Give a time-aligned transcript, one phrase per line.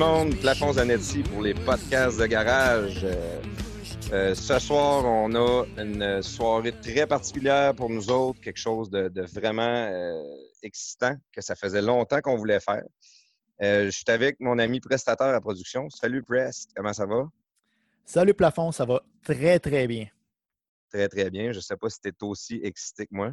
[0.00, 3.00] Monde, Plafond Zanetti pour les podcasts de garage.
[3.04, 3.42] Euh,
[4.14, 9.12] euh, ce soir, on a une soirée très particulière pour nous autres, quelque chose de,
[9.34, 10.22] vraiment euh,
[10.62, 12.82] excitant que ça faisait longtemps qu'on voulait faire.
[13.60, 15.90] je suis avec mon ami prestataire à production.
[15.90, 17.28] Salut Prest, comment ça va?
[18.06, 20.06] Salut Plafond, ça va très très bien.
[20.88, 21.52] Très très bien.
[21.52, 23.32] Je ne sais pas si tu es aussi excité que moi.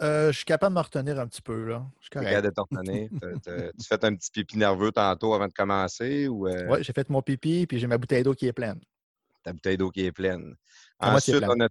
[0.00, 1.64] Euh, je suis capable de me retenir un petit peu.
[1.64, 1.84] Là.
[2.00, 3.08] Je suis capable de te retenir?
[3.78, 6.28] tu fais un petit pipi nerveux tantôt avant de commencer?
[6.28, 6.66] Ou euh?
[6.68, 8.80] Oui, j'ai fait mon pipi puis j'ai ma bouteille d'eau qui est pleine.
[9.42, 10.54] Ta bouteille d'eau qui est pleine.
[11.00, 11.68] Ensuite, on a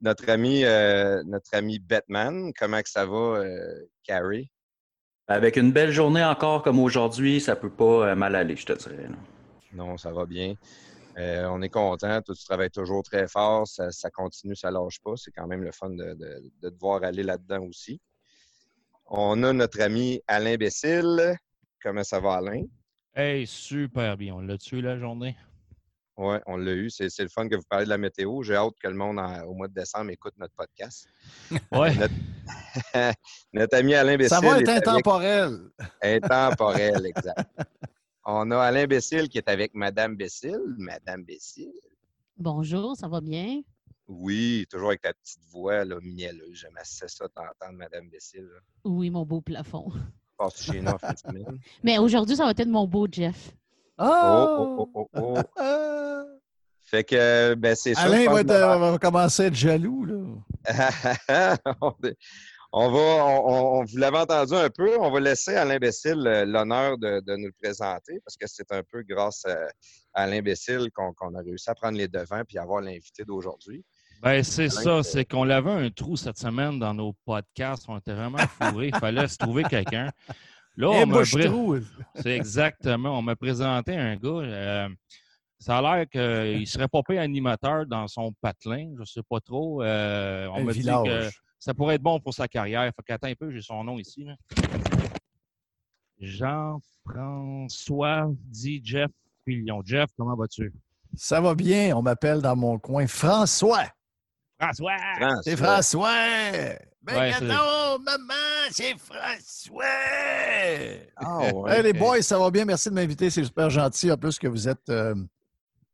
[0.00, 2.52] notre, ami, euh, notre ami Batman.
[2.58, 3.44] Comment que ça va,
[4.04, 4.50] Carrie?
[5.26, 8.72] Avec une belle journée encore comme aujourd'hui, ça ne peut pas mal aller, je te
[8.72, 9.08] dirais.
[9.74, 10.54] Non, ça va bien.
[11.18, 12.20] Euh, on est content.
[12.22, 13.66] tu travailles toujours très fort.
[13.66, 15.14] Ça, continue, ça ne lâche pas.
[15.16, 16.14] C'est quand même le fun de,
[16.62, 18.00] te voir aller là-dedans aussi.
[19.06, 21.36] On a notre ami Alain Bessil.
[21.82, 22.64] Comment ça va, Alain?
[23.14, 24.34] Hey, super bien.
[24.34, 25.36] On l'a tué la journée.
[26.16, 26.90] Oui, on l'a eu.
[26.90, 28.42] C'est, le fun que vous parlez de la météo.
[28.42, 31.08] J'ai hâte que le monde, au mois de décembre, écoute notre podcast.
[31.72, 31.88] Oui.
[33.52, 34.36] Notre, ami Alain Bessil.
[34.36, 35.58] Ça va être intemporel.
[36.02, 37.48] Intemporel, exact.
[38.30, 40.60] On a Alain Bessil qui est avec Madame Bessil.
[40.76, 41.72] Madame Bessil.
[42.36, 43.62] Bonjour, ça va bien?
[44.06, 46.58] Oui, toujours avec ta petite voix là, mielleuse.
[46.58, 48.46] J'aime assez ça t'entendre, Madame Bessil.
[48.84, 49.90] Oui, mon beau plafond.
[50.36, 50.98] Passe chez nous en
[51.82, 53.50] Mais aujourd'hui, ça va être mon beau Jeff.
[53.96, 54.04] Oh!
[54.04, 56.22] oh, oh, oh, oh.
[56.84, 58.02] Fait que, ben, c'est ça.
[58.02, 60.36] Alain va, va, commencer à être jaloux, là.
[62.70, 66.98] On va, on, vous l'avez entendu un peu, on va laisser à l'imbécile euh, l'honneur
[66.98, 69.46] de, nous le présenter parce que c'est un peu grâce
[70.12, 73.84] à, l'imbécile qu'on a réussi à prendre les devants puis avoir l'invité d'aujourd'hui.
[74.20, 77.84] Ben, c'est ça, c'est qu'on avait un trou cette semaine dans nos podcasts.
[77.88, 78.88] On était vraiment fourrés.
[78.88, 80.10] Il fallait se trouver quelqu'un.
[80.76, 83.18] Là, on m'a C'est exactement.
[83.18, 84.28] On m'a présenté un gars.
[84.28, 84.88] Euh,
[85.58, 88.90] ça a l'air qu'il serait pas payé animateur dans son patelin.
[88.96, 89.82] Je ne sais pas trop.
[89.82, 92.90] Euh, on m'a dit que ça pourrait être bon pour sa carrière.
[92.94, 94.26] Faut qu'attends un peu, j'ai son nom ici.
[96.20, 99.10] Jean-François dit Jeff
[99.44, 99.82] Fillon.
[99.84, 100.72] Jeff, comment vas-tu?
[101.16, 101.96] Ça va bien.
[101.96, 103.86] On m'appelle dans mon coin François.
[104.60, 104.96] François!
[105.42, 106.12] C'est François!
[107.02, 107.32] Ben
[108.02, 108.34] maman,
[108.70, 109.84] c'est François!
[111.16, 111.82] Ah, ouais.
[111.82, 112.64] les boys, ça va bien.
[112.64, 113.30] Merci de m'inviter.
[113.30, 114.10] C'est super gentil.
[114.10, 115.14] En plus que vous êtes euh,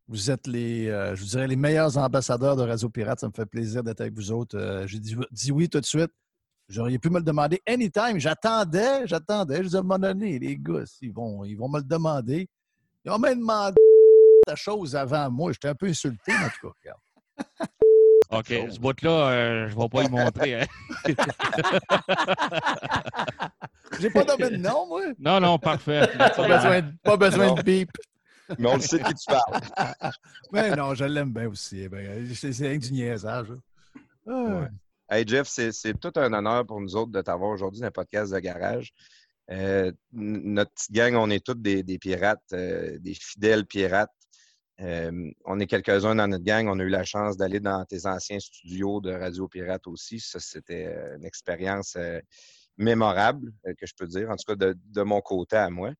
[0.09, 3.21] vous êtes les, euh, je vous dirais, les meilleurs ambassadeurs de Radio Pirate.
[3.21, 4.59] Ça me fait plaisir d'être avec vous autres.
[4.59, 6.11] Euh, j'ai dit, oui tout de suite.
[6.69, 8.19] J'aurais pu me le demander anytime.
[8.19, 9.59] J'attendais, j'attendais.
[9.59, 12.49] Je vous ai demandé, les gars, ils vont, ils vont me le demander.
[13.05, 13.77] Ils ont même demandé
[14.47, 15.53] ta chose avant moi.
[15.53, 16.83] J'étais un peu insulté, en tout cas.
[16.83, 17.01] Regarde.
[18.31, 20.62] OK, ce bout-là, euh, je ne vais pas le montrer.
[20.62, 20.67] Hein.
[24.01, 25.03] J'ai pas donné de nom, moi.
[25.19, 26.09] Non, non, parfait.
[26.19, 27.91] Pas besoin, de, pas besoin de bip.
[28.58, 30.12] Mais on le sait de qui tu parles.
[30.52, 31.81] Mais non, je l'aime bien aussi.
[31.81, 33.49] Eh ben, c'est du niaisage.
[34.26, 34.69] Ah.
[35.11, 38.32] Hey Jeff, c'est tout un honneur pour nous autres de t'avoir aujourd'hui dans le podcast
[38.32, 38.93] de garage.
[39.50, 44.11] Euh, notre petite gang, on est tous des, pirates, euh, des fidèles pirates.
[44.81, 46.69] Euh, on est quelques-uns dans notre gang.
[46.69, 50.19] On a eu la chance d'aller dans tes anciens studios de Radio Pirate aussi.
[50.20, 50.87] Ça, c'était
[51.17, 51.96] une expérience
[52.76, 55.91] mémorable, que je peux dire, en tout cas de, mon côté à moi.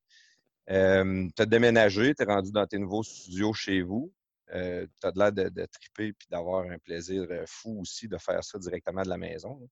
[0.67, 4.13] Tu as déménagé, tu es rendu dans tes nouveaux studios chez vous.
[4.49, 8.43] tu as de l'air de, de, triper et d'avoir un plaisir fou aussi de faire
[8.43, 9.69] ça directement de la maison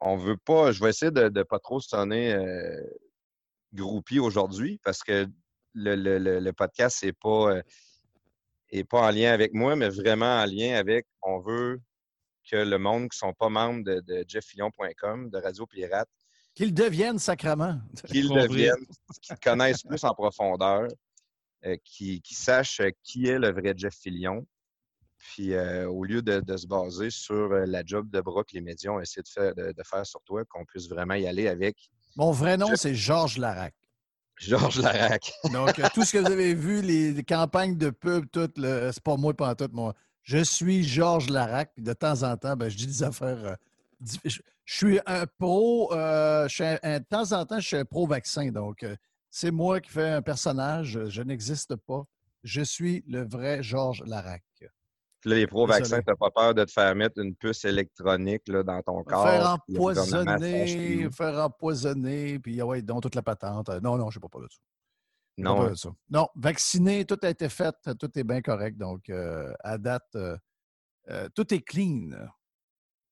[0.00, 2.82] on veut pas, je vais essayer de ne pas trop sonner euh,
[3.72, 5.26] groupie aujourd'hui parce que
[5.74, 7.62] le, podcast n'est pas,
[8.72, 11.80] euh, pas en lien avec moi, mais vraiment en lien avec, on veut
[12.50, 16.08] que le monde qui ne sont pas membres de, de jefffillon.com, de Radio Pirate,
[16.58, 17.78] qu'ils deviennent sacrement.
[18.08, 18.84] Qu'ils deviennent,
[19.22, 20.88] qu'ils connaissent plus en profondeur,
[21.64, 24.44] euh, qu'ils sachent qui est le vrai Jeff Fillion,
[25.18, 28.60] puis euh, au lieu de, se baser sur euh, la job de bras que les
[28.60, 31.76] médias ont essayé de faire, de, faire sur toi, qu'on puisse vraiment y aller avec.
[32.16, 33.74] Mon vrai nom, c'est Georges Larac.
[34.36, 35.32] Georges Larac.
[35.52, 39.16] Donc, euh, tout ce que vous avez vu, les, campagnes de pub, tout, c'est pas
[39.16, 39.70] moi, pas tout.
[39.72, 39.94] Moi.
[40.24, 43.56] Je suis Georges Larac, puis de temps en temps, ben, je dis des affaires.
[44.68, 45.88] Je, suis un pro.
[45.92, 48.50] de temps en temps, je suis un pro-vaccin.
[48.50, 48.84] Donc,
[49.30, 51.00] c'est moi qui fais un personnage.
[51.08, 52.04] Je n'existe pas.
[52.42, 54.42] Je suis le vrai Georges Larac.
[55.20, 58.46] Puis là, les pro-vaccins, tu n'as pas peur de te faire mettre une puce électronique
[58.46, 59.26] là, dans ton corps.
[59.26, 63.68] Faire empoisonner, faire empoisonner, puis ah ouais, donc toute la patente.
[63.82, 64.58] Non, non, je ne pas, pas de ça.
[65.38, 65.56] Non.
[65.56, 65.90] Pas ça.
[66.10, 68.76] Non, vacciné, tout a été fait, tout est bien correct.
[68.76, 70.36] Donc, euh, à date, euh,
[71.08, 72.10] euh, tout est clean.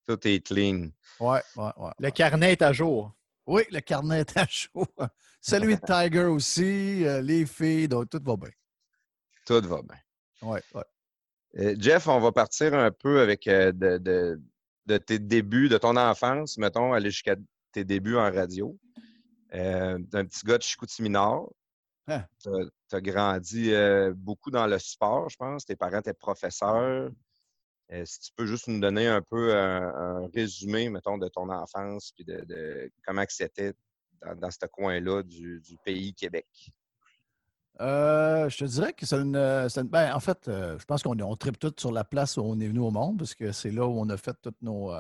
[0.07, 0.89] Tout est clean.
[1.21, 1.91] Oui, oui, oui.
[1.99, 3.13] Le carnet est à jour.
[3.47, 4.87] Oui, le carnet est à jour.
[5.41, 8.51] Celui de Tiger aussi, les filles, donc tout va bien.
[9.47, 9.99] Tout va bien.
[10.43, 10.83] Oui, oui.
[11.59, 16.59] Euh, Jeff, on va partir un peu avec euh, de, tes débuts, de ton enfance,
[16.59, 17.37] mettons, aller jusqu'à
[17.73, 18.77] tes débuts en radio.
[19.55, 21.53] Euh, un petit gars de Chicoutimi Nord.
[22.09, 22.25] Hein?
[22.43, 22.51] Tu
[22.93, 23.73] as, grandi
[24.15, 25.65] beaucoup dans le sport, je pense.
[25.65, 27.11] Tes parents étaient professeurs.
[28.05, 32.25] Si tu peux juste nous donner un peu un, résumé, mettons, de ton enfance puis
[32.25, 33.75] de, comment c'était
[34.37, 36.47] dans, ce coin-là du, pays Québec?
[37.81, 41.19] Euh, je te dirais que c'est une, euh, ben, en fait, euh, je pense qu'on
[41.21, 43.71] on tripe tout sur la place où on est venu au monde, parce que c'est
[43.71, 44.93] là où on a fait toutes nos.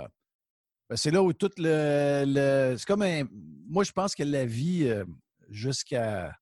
[0.89, 2.75] Ben, c'est là où tout le.
[2.77, 3.25] c'est comme un,
[3.67, 4.93] Moi, je pense que la vie,
[5.49, 6.37] jusqu'à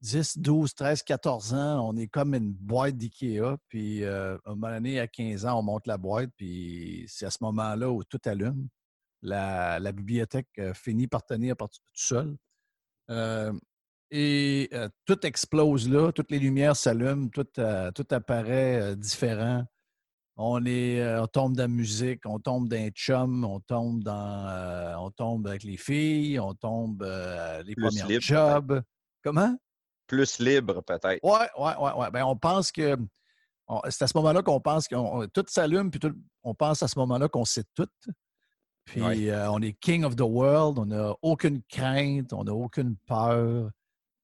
[0.00, 3.56] 10, 12, 13, 14 ans, on est comme une boîte d'IKEA.
[3.68, 6.30] Puis, à un moment donné, à 15 ans, on monte la boîte.
[6.36, 8.68] Puis, c'est à ce moment-là où tout allume.
[9.22, 12.36] La, la bibliothèque finit par tenir tout seul.
[14.10, 14.70] Et
[15.04, 17.46] tout explose là, toutes les lumières s'allument, tout,
[17.94, 19.64] tout, apparaît différent.
[20.36, 24.94] On, est, on tombe dans la musique, on tombe dans les chums, on tombe dans
[25.04, 27.02] on tombe avec les filles, on tombe
[27.66, 28.80] les premiers jobs.
[29.22, 29.58] Comment?
[30.08, 31.20] Plus libre, peut-être.
[31.22, 31.90] Oui, oui, oui.
[31.96, 32.10] Ouais.
[32.10, 32.96] Ben, on pense que
[33.90, 36.00] c'est à ce moment-là qu'on pense que tout s'allume, puis
[36.42, 37.88] on pense à ce moment-là qu'on sait tout.
[38.86, 43.70] Puis on est king of the world, on n'a aucune crainte, on n'a aucune peur.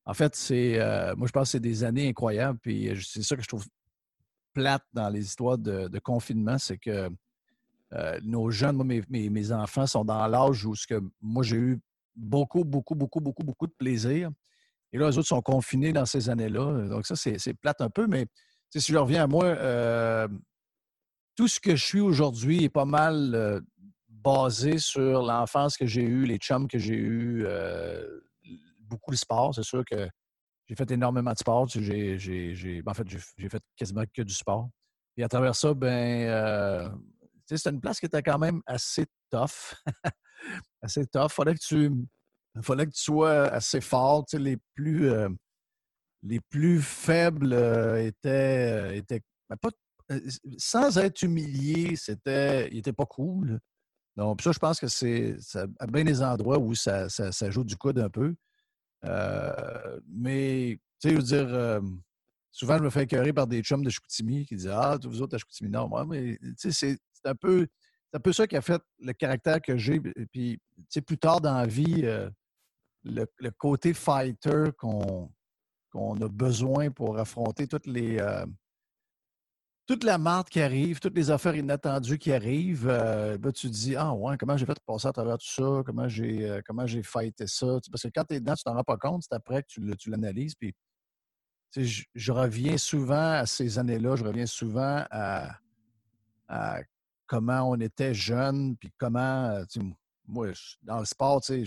[0.07, 2.59] En fait, c'est, euh, moi, je pense que c'est des années incroyables.
[2.61, 3.67] Puis euh, c'est ça que je trouve
[4.53, 7.11] plate dans les histoires de, confinement, c'est que
[7.93, 11.81] euh, nos jeunes, moi, mes, enfants sont dans l'âge où ce que moi, j'ai eu
[12.15, 14.31] beaucoup, beaucoup, beaucoup, beaucoup, beaucoup de plaisir.
[14.95, 16.87] Et là, les autres sont confinés dans ces années-là.
[16.87, 18.27] Donc, ça, c'est plate un peu, mais
[18.71, 19.57] si je reviens à moi,
[21.35, 23.61] tout ce que je suis aujourd'hui est pas mal
[24.09, 27.45] basé sur l'enfance que j'ai eue, les chums que j'ai eus,
[28.79, 29.53] beaucoup de sport.
[29.53, 30.09] C'est sûr que
[30.69, 31.67] j'ai fait énormément de sport.
[31.67, 34.69] J'ai, en fait, j'ai fait quasiment que du sport.
[35.17, 36.89] Et à travers ça, ben, euh,
[37.47, 39.75] c'est une place qui était quand même assez tough.
[40.83, 41.31] assez tough.
[41.31, 41.91] Fallait que tu,
[42.63, 44.25] fallait que tu sois assez fort.
[44.33, 45.29] les plus, euh,
[46.23, 49.71] les plus faibles euh, étaient, étaient ben, pas,
[50.59, 53.59] sans être humiliés, c'était, ils n'étaient pas cool.
[54.17, 55.37] Donc, ça, je pense que c'est
[55.81, 58.35] à bien des endroits où ça, ça, ça joue du coude un peu.
[59.05, 61.81] Euh, mais, tu sais, je veux dire, euh,
[62.53, 65.35] souvent, je me fais écœurer par des chums de Chicoutimi qui disent Ah, vous autres
[65.35, 67.67] à Chicoutimi, non, moi, mais, tu sais, c'est un peu.
[68.13, 70.01] un peu ça qui a fait le caractère que j'ai.
[70.01, 72.31] Puis, tu sais, plus tard dans la vie, euh,
[73.05, 75.31] le, côté fighter qu'on
[75.95, 78.47] a besoin pour affronter toutes les, euh,
[79.87, 83.73] toute la marde qui arrive, toutes les affaires inattendues qui arrivent, euh, ben, tu te
[83.73, 86.87] dis Ah ouais, comment j'ai fait passer à travers tout ça, comment j'ai euh, comment
[86.87, 87.79] j'ai fighté ça?
[87.91, 90.11] Parce que quand tu es dedans, tu t'en rends pas compte, c'est après que tu,
[90.11, 90.55] l'analyses.
[90.55, 90.75] Puis
[91.77, 95.59] je, reviens souvent à ces années-là, je reviens souvent à,
[97.27, 99.59] comment on était jeune, puis comment,
[100.27, 100.49] moi,
[100.83, 101.65] dans le sport, sais,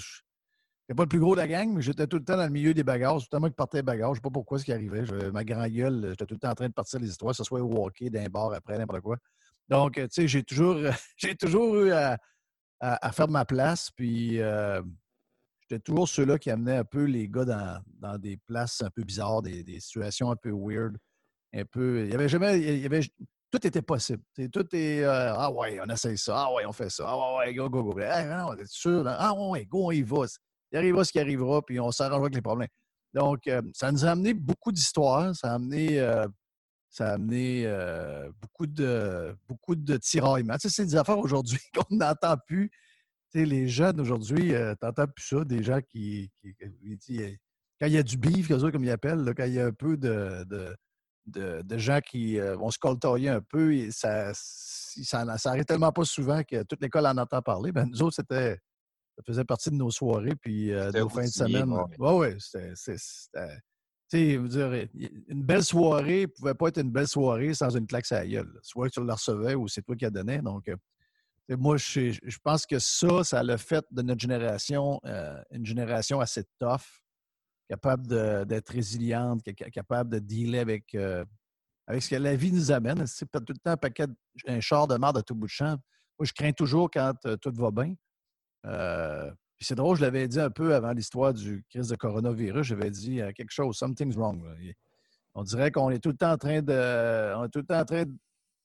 [0.88, 2.50] n'étais pas le plus gros de la gang, mais j'étais tout le temps dans le
[2.50, 4.06] milieu des le temps moi qui partais les bagages.
[4.06, 5.04] Je ne sais pas pourquoi ce qui arrivait.
[5.32, 7.44] ma grand gueule, j'étais tout le temps en train de partir les histoires, que ce
[7.44, 9.18] soit au hockey, d'un bar après, n'importe quoi.
[9.68, 10.78] Donc, tu sais, j'ai toujours,
[11.40, 12.18] toujours eu à,
[13.12, 13.92] faire ma place.
[13.92, 14.82] Puis, euh,
[15.60, 19.42] j'étais toujours ceux-là qui amenaient un peu les gars dans, des places un peu bizarres,
[19.42, 20.98] des, situations un peu weird.
[21.54, 22.06] Un peu.
[22.06, 22.60] Il y avait jamais.
[22.60, 23.02] Il y avait,
[23.52, 24.22] tout était possible.
[24.52, 26.46] tout est euh, Ah ouais, on essaye ça.
[26.46, 27.06] Ah ouais, on fait ça.
[27.08, 28.00] Ah ouais, go, go, go.
[28.02, 29.06] Ah, non, sûr?
[29.08, 30.26] Ah ouais, go, on y va
[30.78, 32.70] arrivera ce qui arrivera, puis on s'arrangera avec les problèmes.
[33.14, 36.28] Donc, euh, ça nous a amené beaucoup d'histoires, ça a amené, euh,
[36.90, 40.56] ça a amené euh, beaucoup, de, beaucoup de tiraillements.
[40.60, 42.70] C'est des affaires aujourd'hui qu'on n'entend plus.
[43.32, 46.32] Tu sais, les jeunes aujourd'hui, tu n'entends plus ça, des gens qui.
[47.80, 49.98] quand il y a du bif, comme ils appellent, quand il y a un peu
[49.98, 50.46] de,
[51.26, 56.42] de, gens qui vont se coltoyer un peu, ça, ça, ça, arrive tellement pas souvent
[56.44, 57.72] que toute l'école en entend parler.
[57.72, 58.60] Ben, nous autres, c'était
[59.18, 61.72] ça faisait partie de nos soirées, puis euh, de nos fins de semaine.
[61.72, 63.48] Oui, oui, c'était.
[64.10, 64.88] Dire,
[65.28, 68.28] une belle soirée ne pouvait pas être une belle soirée sans une claque à la
[68.28, 68.60] gueule.
[68.62, 70.42] Soit tu la recevais ou c'est toi qui la donnais.
[70.42, 70.78] Donc, euh,
[71.58, 76.22] moi, je, je, pense que ça, ça a fait de notre génération euh, une génération
[76.22, 77.04] assez tough,
[77.68, 78.08] capable
[78.46, 79.42] d'être résiliente,
[79.74, 80.96] capable de dealer avec,
[81.86, 83.06] avec ce que la vie nous amène.
[83.08, 84.06] C'est tout le temps un paquet,
[84.46, 85.76] un char de merde à tout bout de champ.
[86.18, 87.94] Moi, je crains toujours quand tout va bien.
[88.66, 92.68] Euh, c'est drôle, je l'avais dit un peu avant l'histoire du crise de coronavirus.
[92.68, 94.42] J'avais dit euh, quelque chose, something's wrong.
[95.34, 97.80] On dirait qu'on est tout le temps en train de, on est tout le temps
[97.80, 98.04] en train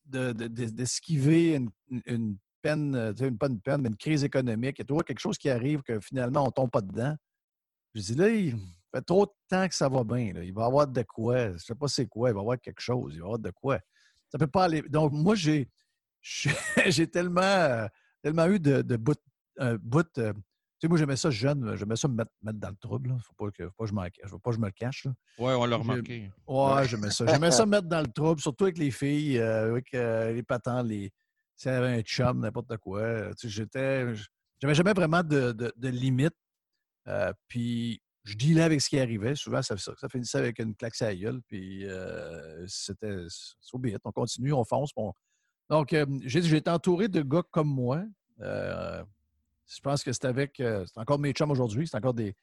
[0.07, 4.77] d'esquiver une, peine, une, pas une peine, mais une crise économique.
[4.79, 7.17] Il y a toujours quelque chose qui arrive que finalement on ne tombe pas dedans.
[7.95, 8.59] Je dis là, il
[8.95, 10.33] fait trop de temps que ça va bien.
[10.43, 11.53] Il va y avoir de quoi.
[11.53, 13.15] Je sais pas c'est quoi, il va y avoir quelque chose.
[13.15, 13.79] Il va y avoir de quoi.
[14.31, 14.83] Ça peut pas aller.
[14.83, 15.69] Donc, moi, j'ai,
[16.87, 17.87] j'ai tellement,
[18.23, 19.15] tellement eu de, de bouts
[19.59, 20.07] un bout.
[20.19, 20.41] Euh, tu
[20.81, 23.11] sais, moi, j'aimais ça jeune, j'aimais ça me mettre, mettre, dans le trouble.
[23.11, 23.93] Il ne faut pas que, faut pas je,
[24.33, 25.07] veux pas que je me le cache.
[25.39, 26.31] Oui, on l'a remarqué.
[26.47, 27.27] Ouais, j'aimais ça.
[27.27, 30.43] J'aimais ça me mettre dans le trouble, surtout avec les filles, euh, avec euh, les
[30.43, 31.11] patents, les.
[31.55, 33.31] Si avait un chum, n'importe quoi.
[33.37, 34.13] Tu sais, j'étais.
[34.61, 36.35] J'avais jamais vraiment de, de, de limite.
[37.47, 39.35] puis je dealais avec ce qui arrivait.
[39.35, 41.41] Souvent, ça, ça, ça finissait avec une claque à la gueule.
[41.47, 41.87] Puis
[42.67, 43.25] c'était.
[43.29, 44.91] So On continue, on fonce.
[44.97, 45.13] On...
[45.71, 45.95] Donc,
[46.25, 48.03] j'ai été entouré de gars comme moi.
[49.67, 50.61] Je pense que c'est avec.
[50.61, 51.87] Euh, c'est encore mes chums aujourd'hui.
[51.87, 52.35] C'est encore des,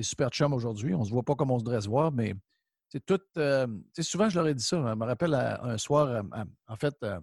[0.00, 0.94] super chums aujourd'hui.
[0.94, 2.34] On ne se voit pas comme on se devrait se voir, mais
[2.88, 3.20] c'est tout.
[3.38, 3.66] Euh,
[4.00, 4.76] souvent, je leur ai dit ça.
[4.76, 6.22] Je me rappelle un soir,
[6.66, 7.20] en fait, euh,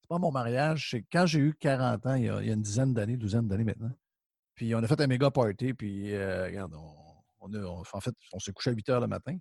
[0.00, 2.94] c'est pas mon mariage, c'est quand j'ai eu 40 ans, il y a, une dizaine
[2.94, 3.92] d'années, douzaine d'années maintenant.
[4.54, 7.52] Puis on a fait un méga party, puis regarde, on,
[7.92, 9.36] en fait, on s'est couché à 8 heures le matin.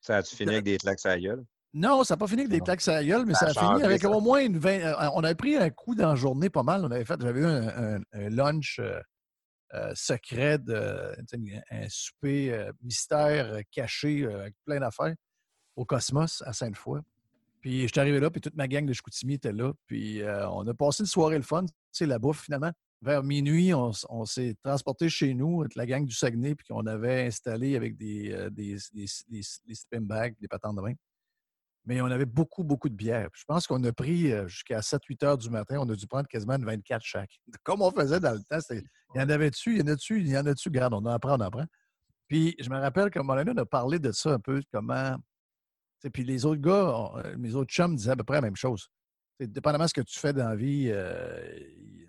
[0.00, 1.44] Ça a-tu fini avec des claques à la gueule?
[1.74, 3.82] Non, ça n'a pas fini avec des claques à la gueule, mais ça, a fini
[3.82, 4.80] avec au moins une vingt...
[4.80, 6.84] Euh, on a pris un coup dans la journée pas mal.
[6.84, 9.00] On avait fait, j'avais eu un, lunch euh,
[9.72, 11.14] euh, secret, de,
[11.70, 15.14] un souper mystère caché avec plein d'affaires
[15.76, 17.00] au Cosmos à Sainte-Foy.
[17.62, 19.72] Puis je suis arrivé là, puis toute ma gang de Chicoutimi était là.
[19.86, 22.72] Puis on a passé une soirée le fun, tu sais, la bouffe finalement.
[23.00, 27.76] Vers minuit, on, s'est transporté chez nous, la gang du Saguenay, puis qu'on avait installé
[27.76, 30.92] avec des, des, des, des, bags, des patentes de vin
[31.84, 33.28] mais on avait beaucoup, beaucoup de bière.
[33.34, 36.28] Je pense qu'on a pris euh, jusqu'à 7-8 heures du matin, on a dû prendre
[36.28, 37.40] quasiment une 24 chaque.
[37.64, 38.82] Comme on faisait dans le temps, il
[39.16, 40.94] y en avait dessus, il y en a dessus, il y en a dessus, garde,
[40.94, 41.66] on en apprend, on en apprend.
[42.28, 44.62] Puis je me rappelle qu'à un moment donné, on a parlé de ça un peu,
[44.72, 45.16] comment.
[46.12, 48.88] Puis les autres gars, euh, mes autres chums disaient à peu près la même chose.
[49.38, 51.58] dépendamment de ce que tu fais dans la vie, euh,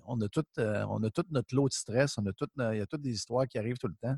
[0.06, 2.82] on, a tout, on a tout notre lot de stress, on a tout, il y
[2.82, 4.16] a toutes des histoires qui arrivent tout le temps.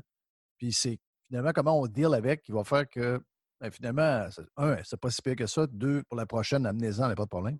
[0.58, 0.98] Puis c'est
[1.28, 3.20] finalement comment on deal avec qui va faire que
[3.60, 5.66] ben, finalement, un, c'est pas si pire que ça.
[5.66, 7.58] Deux, pour la prochaine, amenez-en, pas de problème.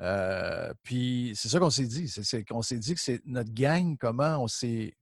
[0.00, 2.08] Euh, puis c'est ça qu'on s'est dit.
[2.08, 4.94] C'est qu'on s'est dit que c'est notre gang, comment on s'est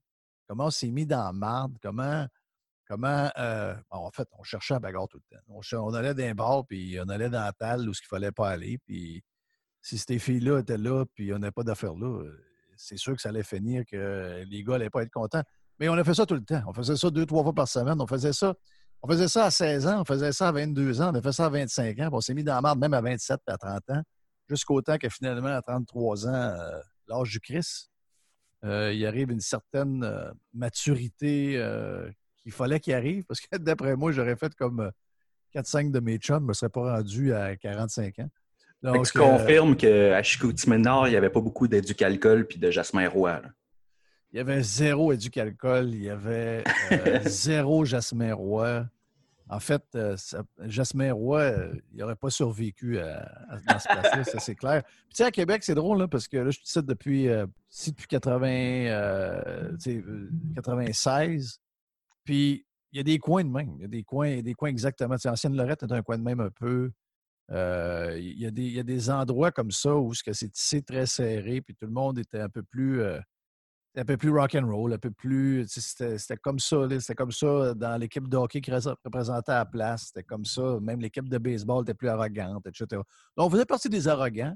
[0.47, 2.27] comment on s'est mis dans la marde, comment,
[2.87, 5.83] comment euh, en fait, on cherchait à bagarre tout le temps.
[5.83, 8.31] On, allait dans un bar, puis on allait dans la table où ce qu'il fallait
[8.31, 8.77] pas aller.
[8.85, 9.23] Puis
[9.81, 12.23] si ces filles-là étaient là, puis on n'avait pas d'affaires là,
[12.77, 15.43] c'est sûr que ça allait finir que les gars n'allaient pas être contents.
[15.79, 16.61] Mais on a fait ça tout le temps.
[16.67, 17.99] On faisait ça deux, trois fois par semaine.
[17.99, 18.53] On faisait ça
[19.05, 21.31] on faisait ça à 16 ans, on faisait ça à 22 ans, on a fait
[21.31, 23.57] ça à 25 ans, puis on s'est mis dans la marde même à 27 à
[23.57, 24.01] 30 ans,
[24.49, 27.91] jusqu'au temps que finalement, à 33 ans, euh, l'âge du Christ,
[28.63, 31.63] euh, il arrive une certaine euh, maturité
[32.41, 34.91] qu'il fallait qu'il arrive, parce que d'après moi, j'aurais fait comme
[35.53, 38.29] 4-5 de mes chums, je ne me serais pas rendu à 45 ans.
[38.81, 43.41] Donc, tu confirmes qu'à Chicoutimi-Nord, il n'y avait pas beaucoup d'éducalcool puis de Jasmin Roy.
[44.35, 48.85] Il y avait zéro éducalcool, il y avait euh, zéro Jasmin Roy.
[49.47, 50.17] En fait, euh,
[50.63, 53.29] Jasmin Roy, euh, il n'aurait pas survécu à,
[53.67, 54.83] dans ce place-là, ça c'est clair.
[54.83, 58.07] Puis tu sais, à Québec, c'est drôle, là, parce que là, je suis depuis, depuis
[58.07, 59.77] 80,
[60.55, 61.59] 96.
[62.23, 63.75] Puis il y a des coins de même.
[63.77, 65.15] Il y a des coins, des coins exactement.
[65.17, 66.91] Tu Ancienne Lorette est un coin de même un peu.
[67.51, 71.05] il, y a des, il, y a des, endroits comme ça où c'est tissé très
[71.05, 73.03] serré, puis tout le monde était un peu plus
[73.97, 75.65] un peu plus rock and roll, un peu plus.
[75.67, 76.87] C'était comme ça.
[76.99, 80.07] C'était comme ça dans l'équipe de hockey qui représentait à la place.
[80.07, 80.79] C'était comme ça.
[80.81, 82.85] Même l'équipe de baseball était plus arrogante, etc.
[82.91, 84.55] Donc, on faisait partie des arrogants.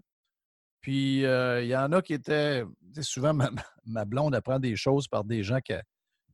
[0.82, 2.66] Puis, euh, il y en a qui étaient.
[3.02, 3.34] Souvent,
[3.86, 5.82] ma, blonde apprend des choses par des gens que,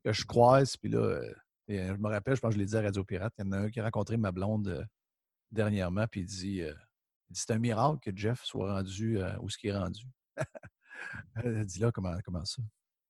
[0.04, 0.76] que je croise.
[0.78, 1.34] Puis là, euh,
[1.70, 3.52] je me rappelle, je pense que je l'ai dit à Radio Pirate, il y en
[3.52, 4.84] a un qui a rencontré ma blonde euh,
[5.52, 6.06] dernièrement.
[6.08, 6.62] Puis il dit,
[7.32, 10.06] c'est un miracle que Jeff soit rendu où ce qui est rendu.
[11.36, 12.62] Elle dit là, comment, comment ça?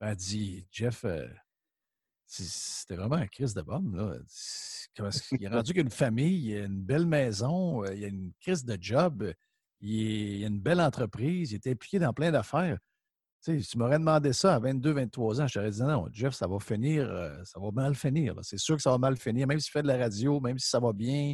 [0.06, 1.28] Elle dit Jeff, euh,
[2.28, 3.96] c'était vraiment un crise de bombe.
[3.96, 4.18] Là.
[5.32, 8.64] Il est rendu qu'une famille, il a une belle maison, euh, il a une crise
[8.64, 9.34] de job,
[9.82, 12.78] il, a une belle entreprise, il est impliqué dans plein d'affaires.
[13.44, 16.34] Tu, sais, tu m'aurais demandé ça à 22, 23 ans, je t'aurais dit non, Jeff,
[16.36, 18.36] ça va finir, euh, ça va mal finir.
[18.44, 20.70] C'est sûr que ça va mal finir, même s'il fait de la radio, même si
[20.70, 21.34] ça va bien.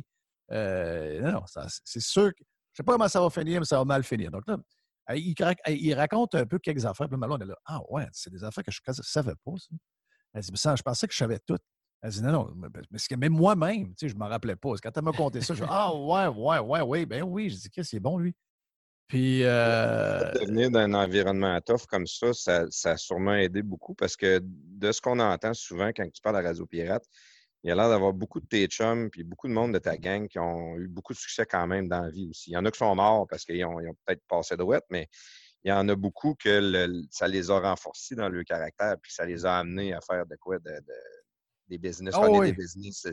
[0.49, 1.43] non,
[1.83, 2.43] c'est sûr que.
[2.73, 4.31] Je ne sais pas comment ça va finir, mais ça va mal finir.
[4.31, 4.55] Donc là,
[5.15, 7.07] il, raconte un peu quelques affaires.
[7.07, 7.57] Puis Malone est là.
[7.65, 9.75] Ah ouais, c'est des affaires que je ne savais pas, ça.
[10.33, 11.57] Elle dit, je pensais que je savais tout.
[12.01, 12.53] Elle dit, non, non,
[13.17, 14.71] mais moi-même, tu sais, je ne m'en rappelais pas.
[14.81, 17.49] Quand elle m'a conté ça, je dis, ah ouais, ouais, ouais, ouais, ben oui.
[17.49, 18.33] Je dis, qu'est-ce est bon, lui?
[19.07, 19.43] Puis.
[19.43, 20.31] Euh...
[20.31, 24.91] Devenir d'un environnement tough comme ça, ça, ça, a sûrement aidé beaucoup parce que de
[24.91, 27.03] ce qu'on entend souvent quand tu parles à Radio Pirate,
[27.63, 29.97] il y a l'air d'avoir beaucoup de tes chums puis beaucoup de monde de ta
[29.97, 32.51] gang qui ont eu beaucoup de succès quand même dans la vie aussi.
[32.51, 35.07] Il y en a qui sont morts parce qu'ils ont, peut-être passé de droite, mais
[35.63, 39.25] il y en a beaucoup que ça les a renforcés dans leur caractère puis ça
[39.25, 40.71] les a amenés à faire de quoi de,
[41.69, 43.07] des business, oh, des business.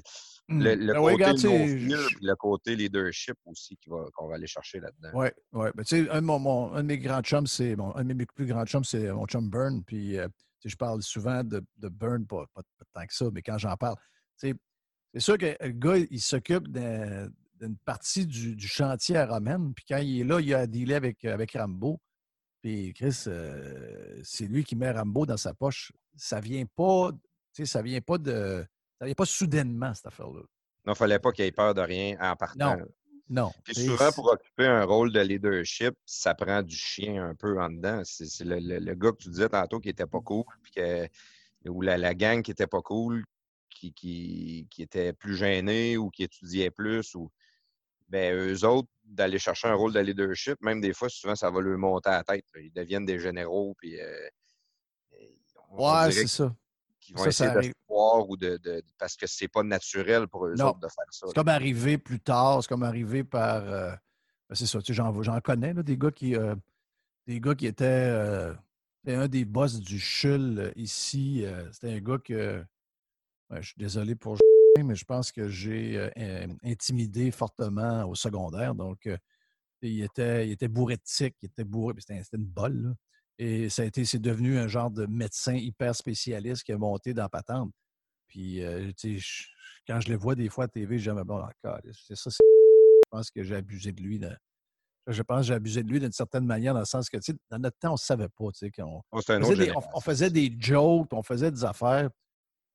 [0.49, 0.63] Mmh.
[0.63, 5.11] Le, le côté le côté leadership aussi qu'on va, aller chercher là-dedans.
[5.13, 5.69] Oui, oui.
[5.75, 8.65] Ben, tu sais, un, de mes grands chums, c'est bon, un de mes plus grands
[8.65, 9.85] chums, c'est mon chum Burn.
[9.85, 10.27] Puis euh,
[10.65, 12.63] je parle souvent de, de Burn, pas, pas,
[12.95, 13.97] tant que ça, mais quand j'en parle,
[14.39, 19.99] c'est sûr que le gars, il s'occupe d'une partie du, chantier à Romaine, puis quand
[19.99, 22.01] il est là, il a à dealer avec, avec Rambo.
[22.63, 25.93] Puis Chris, euh, c'est lui qui met Rambo dans sa poche.
[26.17, 27.13] Ça vient pas,
[27.65, 28.67] ça vient pas de.
[28.99, 30.41] Ça vient pas soudainement, cette affaire-là.
[30.41, 30.47] Non,
[30.87, 32.77] il ne fallait pas qu'il ait peur de rien en partant.
[32.77, 32.85] Non.
[33.31, 33.53] Non.
[33.63, 37.69] Puis souvent, pour occuper un rôle de leadership, ça prend du chien un peu en
[37.69, 38.01] dedans.
[38.05, 41.09] C'est le, le, gars que tu disais tantôt qui était pas cool, puis que,
[41.69, 43.25] ou la, la, gang qui était pas cool,
[43.69, 47.31] qui, qui, étaient plus gênés ou qui étudiaient plus, ou
[48.09, 51.61] ben, eux autres, d'aller chercher un rôle de leadership, même des fois, souvent, ça va
[51.61, 52.45] leur monter à la tête.
[52.57, 54.01] Ils deviennent des généraux, puis.
[54.01, 54.29] Euh,
[55.71, 56.55] ouais, c'est ça.
[57.01, 58.61] Qui vont essayer de ou de,
[58.99, 61.27] parce que c'est pas naturel pour eux autres de faire ça.
[61.27, 63.57] C'est comme arrivé plus tard, c'est comme arrivé par.
[63.57, 63.91] Euh,
[64.49, 66.37] ben, c'est ça, tu sais, j'en connais, là, des gars qui.
[66.37, 66.55] Euh,
[67.27, 68.13] des gars qui étaient.
[68.97, 71.45] c'était un des boss du CHUL ici.
[71.73, 72.65] c'était un gars que
[73.51, 74.37] je suis désolé pour
[74.83, 78.75] mais je pense que j'ai euh, intimidé fortement au secondaire.
[78.75, 79.17] Donc, euh,
[79.83, 82.95] il, était, il était bourré de tic, il était bourré, c'était une bolle.
[83.39, 87.15] Et ça a été, c'est devenu un genre de médecin hyper spécialiste qui a monté
[87.15, 87.71] dans patente.
[88.27, 88.91] Puis, euh,
[89.87, 93.31] quand je le vois des fois à TV, j'aime bon, encore, c'est ça, je pense
[93.31, 94.21] que j'ai abusé de lui.
[95.07, 97.17] je pense que j'ai abusé de lui d'une certaine manière, dans le sens que,
[97.49, 98.45] dans notre temps, on ne savait pas.
[98.81, 102.11] On, oh, faisait on, faisait des jokes, on faisait des affaires.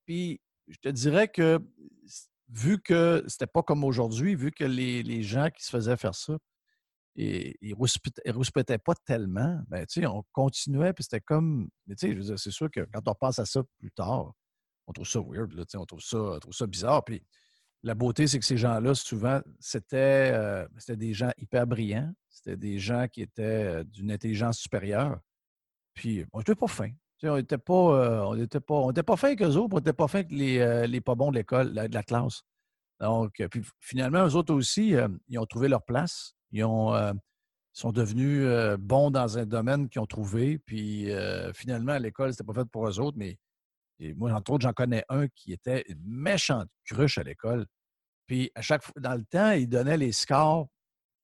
[0.06, 1.60] Puis, je te dirais que
[2.48, 6.38] vu que c'était pas comme aujourd'hui, vu que les, gens qui se faisaient faire ça,
[7.16, 11.68] et, ils ne rouspétaient pas tellement, ben, on continuait, puis c'était comme.
[11.96, 14.32] C'est sûr que quand on pense à ça plus tard,
[14.86, 17.04] on trouve ça weird, là, on trouve ça, on trouve ça bizarre.
[17.04, 17.24] Puis
[17.82, 22.78] la beauté, c'est que ces gens-là, souvent, c'était euh, des gens hyper brillants, c'était des
[22.78, 25.20] gens qui étaient euh, d'une intelligence supérieure.
[25.94, 26.90] Puis, on n'était pas fin
[27.30, 30.08] on n'était pas, euh, on était pas, on était pas fin autres, on n'était pas
[30.08, 32.42] fin que les, euh, les, pas bons de l'école, de la classe.
[33.00, 34.94] Donc, euh, puis finalement, eux autres aussi,
[35.28, 36.34] ils ont trouvé leur place.
[36.52, 36.92] Ils ont,
[37.72, 38.46] sont devenus
[38.78, 40.58] bons dans un domaine qu'ils ont trouvé.
[40.58, 41.08] Puis
[41.52, 43.36] finalement, l'école, c'était pas fait pour eux autres, mais
[44.16, 47.66] moi, entre autres, j'en connais un qui était une méchante cruche à l'école.
[48.26, 50.68] Puis à chaque fois, dans le temps, il donnait les scores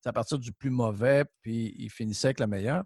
[0.05, 2.85] à partir du plus mauvais, puis il finissait avec la meilleure.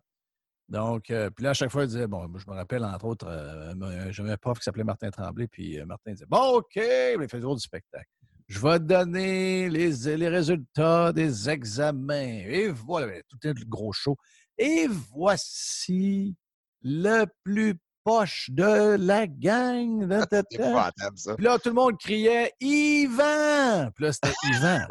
[0.68, 3.26] Donc, euh, puis là, à chaque fois, il disait, bon, je me rappelle, entre autres,
[3.28, 7.26] euh, j'avais un prof qui s'appelait Martin Tremblay, puis euh, Martin disait, bon, OK, il
[7.28, 8.08] fait du spectacle.
[8.46, 12.42] Je vais donner les, les résultats des examens.
[12.46, 14.16] Et voilà, tout est le gros show.
[14.58, 16.36] Et voici
[16.82, 17.74] le plus
[18.04, 20.06] poche de la gang.
[20.50, 23.90] Puis là, tout le monde criait Yvan!
[23.94, 24.86] Puis là, c'était Yvan.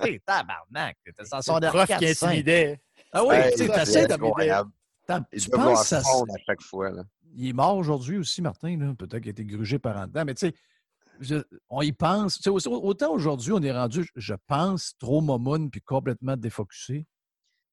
[0.00, 0.96] C'est tabarnak.
[1.06, 2.80] C'était son prof qui intimidait.
[3.12, 4.70] Ah oui, tu sais, incroyable.
[5.06, 6.90] Tu penses à à chaque fois.
[6.90, 7.04] Là.
[7.36, 8.94] Il est mort aujourd'hui aussi, Martin.
[8.94, 10.24] Peut-être qu'il a été grugé par un temps.
[10.24, 12.40] Mais tu sais, on y pense.
[12.46, 17.06] autant aujourd'hui, on est rendu, je pense, trop momoun puis complètement défocusé.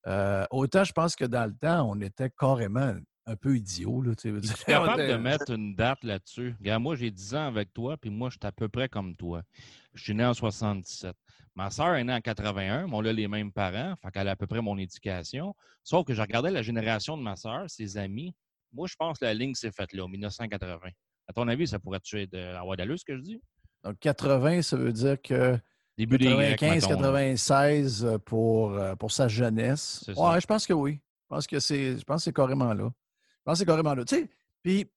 [0.07, 2.95] Euh, autant je pense que dans le temps, on était carrément
[3.27, 4.01] un peu idiot.
[4.01, 6.55] Là, tu es capable de mettre une date là-dessus.
[6.59, 9.15] Regarde, moi, j'ai 10 ans avec toi, puis moi, je suis à peu près comme
[9.15, 9.43] toi.
[9.93, 11.15] Je suis né en 77.
[11.55, 14.31] Ma soeur est née en 81, mais on a les mêmes parents, fait qu'elle a
[14.31, 15.53] à peu près mon éducation.
[15.83, 18.33] Sauf que je regardais la génération de ma soeur, ses amis.
[18.71, 20.79] Moi, je pense que la ligne s'est faite là, en 1980.
[21.27, 23.41] À ton avis, ça pourrait-tu être avoir d'allure, ce que je dis?
[23.83, 25.59] Donc, 80, ça veut dire que
[25.97, 30.03] Début 95, 96 euh, pour, euh, pour sa jeunesse.
[30.15, 30.99] Ouais, je pense que oui.
[31.23, 32.89] Je pense que c'est, je pense que c'est carrément là.
[32.89, 34.05] Je pense que c'est carrément là.
[34.05, 34.29] Tu sais,
[34.63, 34.89] puis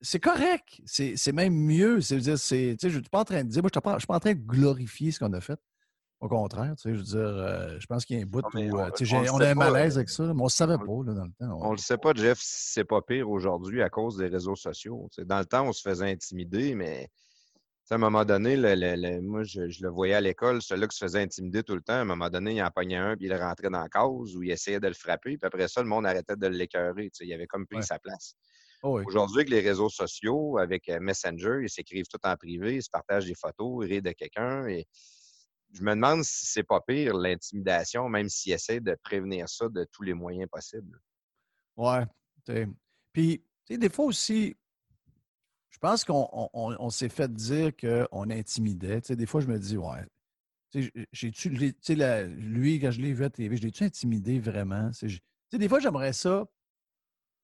[0.00, 0.80] c'est correct.
[0.86, 2.00] C'est même mieux.
[2.00, 4.34] Je ne suis pas en train de dire, moi, je ne suis pas en train
[4.34, 5.58] de glorifier ce qu'on a fait.
[6.20, 8.42] Au contraire, tu sais, je veux dire, euh, je pense qu'il y a un bout
[8.42, 11.24] où on, on, a un malaise avec ça, mais on ne savait pas là, dans
[11.24, 11.60] le temps.
[11.62, 14.56] On ne le sait pas, Jeff, si c'est pas pire aujourd'hui à cause des réseaux
[14.56, 15.08] sociaux.
[15.18, 17.08] dans le temps, on se faisait intimider, mais
[17.88, 18.56] à un moment donné,
[19.22, 22.00] moi, je, le voyais à l'école, celui-là qui se faisait intimider tout le temps, à
[22.00, 24.50] un moment donné, il en pognait un, puis il rentrait dans la cause, ou il
[24.50, 27.10] essayait de le frapper, puis après ça, le monde arrêtait de l'écœurer.
[27.20, 28.34] Il avait comme pris sa place.
[28.82, 32.82] Oh aujourd'hui, avec les réseaux sociaux, avec euh, Messenger, ils s'écrivent tout en privé, ils
[32.82, 34.68] se partagent des photos, ils rient de quelqu'un.
[34.68, 34.86] Et
[35.72, 39.84] je me demande si c'est pas pire, l'intimidation, même s'ils essaient de prévenir ça de
[39.90, 41.00] tous les moyens possibles.
[41.76, 42.04] Ouais.
[43.12, 44.56] Puis, des fois aussi,
[45.70, 49.00] je pense qu'on s'est fait dire qu'on intimidait.
[49.00, 50.04] des fois, je me dis, ouais,
[51.12, 54.90] j'ai-tu, lui, quand je l'ai vu à TV, je l'ai-tu intimidé vraiment?
[55.52, 56.46] des fois, j'aimerais ça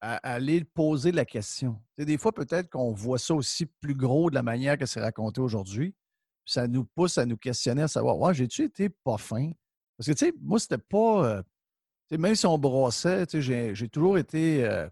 [0.01, 1.81] aller poser la question.
[1.97, 5.41] des fois, peut-être qu'on voit ça aussi plus gros de la manière que c'est raconté
[5.41, 5.95] aujourd'hui.
[6.45, 9.51] Ça nous pousse à nous questionner, à savoir, ouais, j'ai-tu été pas fin?
[9.97, 11.25] Parce que, tu sais, moi, c'était pas.
[11.25, 11.43] Euh,
[12.17, 14.63] même si on brossait, j'ai toujours été.
[14.65, 14.87] Euh,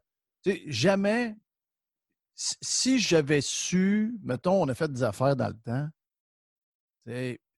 [0.67, 1.35] jamais.
[2.35, 5.87] Si j'avais su, mettons, on a fait des affaires dans le temps,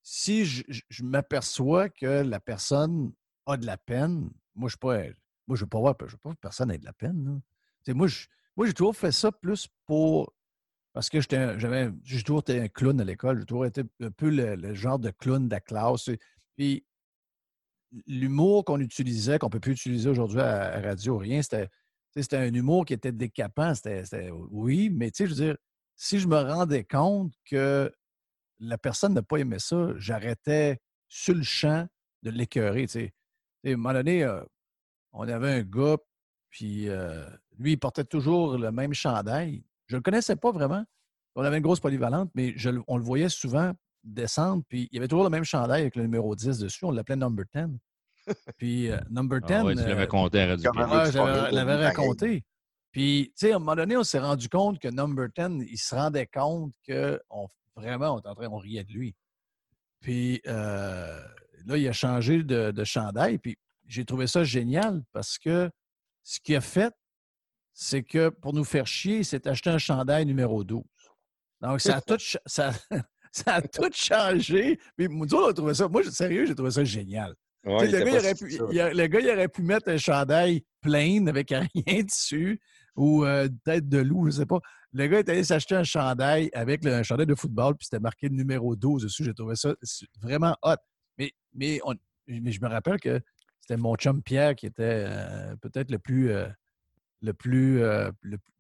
[0.04, 0.64] si je,
[1.04, 3.14] m'aperçois que la personne
[3.46, 5.02] a de la peine, moi, je ne pas.
[5.48, 5.94] Moi, je ne veux pas
[6.34, 7.42] que personne ait de la peine.
[7.88, 10.34] Moi, j'ai toujours fait ça plus pour
[10.96, 13.40] parce que j'ai toujours été un clown à l'école.
[13.40, 16.10] J'ai toujours été un peu le, genre de clown de la classe.
[16.56, 16.86] Puis
[18.08, 21.68] l'humour qu'on utilisait, qu'on ne peut plus utiliser aujourd'hui à, la radio, rien, c'était,
[22.16, 23.74] c'était un humour qui était décapant.
[24.52, 25.58] Oui, mais tu sais, je veux dire,
[25.98, 27.92] si je me rendais compte que
[28.60, 30.80] la personne n'a pas aimé ça, j'arrêtais
[31.10, 31.88] sur le champ
[32.24, 32.88] de l'écœurer.
[32.88, 33.12] Tu
[33.66, 34.42] À un moment donné, euh,
[35.16, 35.98] on avait un gars,
[36.50, 37.26] puis euh,
[37.58, 39.64] lui, il portait toujours le même chandail.
[39.88, 40.84] Je ne le connaissais pas vraiment.
[41.36, 43.74] On avait une grosse polyvalente, mais je, on le voyait souvent
[44.04, 46.86] descendre, puis il y avait toujours le même chandail avec le numéro 10 dessus.
[46.86, 47.78] On l'appelait Number 10.
[48.58, 49.54] Puis euh, Number 10.
[49.54, 52.44] Ah oui, tu l'avais euh, compté à Radio ouais, je l'avais raconté.
[52.92, 55.78] Puis, tu sais, à un moment donné, on s'est rendu compte que Number 10, il
[55.78, 59.16] se rendait compte que on, vraiment, on, était en train, on riait de lui.
[60.00, 61.22] Puis euh,
[61.66, 63.38] là, il a changé de, de chandail.
[63.38, 65.70] Puis j'ai trouvé ça génial parce que
[66.24, 66.94] ce qu'il a fait,
[67.74, 70.82] c'est que pour nous faire chier, il s'est acheté un chandail numéro 12.
[71.62, 72.72] Donc, ça a tout, ça,
[73.46, 74.80] a tout changé.
[74.98, 75.88] Mais nous on a trouvé ça.
[75.88, 77.36] Moi, sérieux, j'ai trouvé ça génial.
[77.64, 81.50] le, gars, il aurait pu, le, gars, il aurait pu, mettre un chandail plein avec
[81.86, 82.60] rien dessus
[82.96, 84.60] ou euh, tête de loup, je ne sais pas.
[84.94, 88.30] Le gars est allé s'acheter un chandail avec un chandail de football, puis c'était marqué
[88.30, 89.26] le numéro 12 dessus.
[89.26, 89.76] J'ai trouvé ça
[90.22, 90.76] vraiment hot.
[91.18, 91.82] Mais, mais,
[92.28, 93.20] je me rappelle que
[93.66, 96.32] c'était mon chum Pierre qui était euh, peut-être le plus.
[96.32, 96.48] Euh,
[97.22, 98.12] le plus, euh,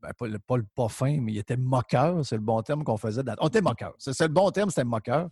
[0.01, 3.21] ben, pas, le, pas, fin, mais il était moqueur, c'est le bon terme qu'on faisait.
[3.39, 3.93] On était moqueur.
[3.99, 5.29] C'est le bon terme, c'était moqueur.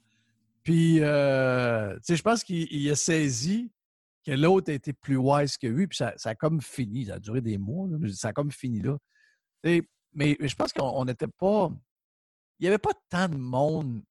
[0.61, 3.71] Puis, tu sais, je pense qu'il a saisi
[4.23, 7.05] que l'autre était plus wise que lui, puis ça, a comme fini.
[7.05, 8.97] Ça a duré des mois, ça a comme fini là.
[9.63, 11.71] mais, je pense qu'on n'était pas.
[12.59, 14.03] Il n'y avait pas tant de monde.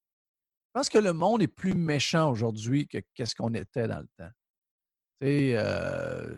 [0.74, 4.08] Je pense que le monde est plus méchant aujourd'hui que qu'est-ce qu'on était dans le
[4.16, 4.32] temps.
[5.22, 6.34] Euh,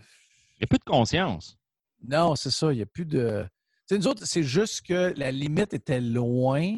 [0.56, 1.56] il n'y a plus de conscience.
[2.02, 2.72] Non, c'est ça.
[2.72, 3.46] Il n'y a plus de.
[3.86, 6.76] sais, nous autres, c'est juste que la limite était loin,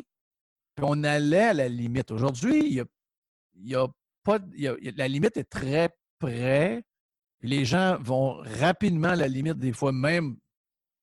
[0.75, 2.11] puis on allait à la limite.
[2.11, 3.87] Aujourd'hui, il y a,
[4.23, 4.39] pas.
[4.57, 6.83] la limite est très près,
[7.43, 10.37] les gens vont rapidement, à la limite, des fois même,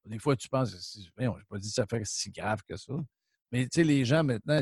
[0.05, 2.93] des fois tu penses, je n'ai pas dit que ça fait si grave que ça.
[3.51, 4.59] Mais tu sais, les gens maintenant,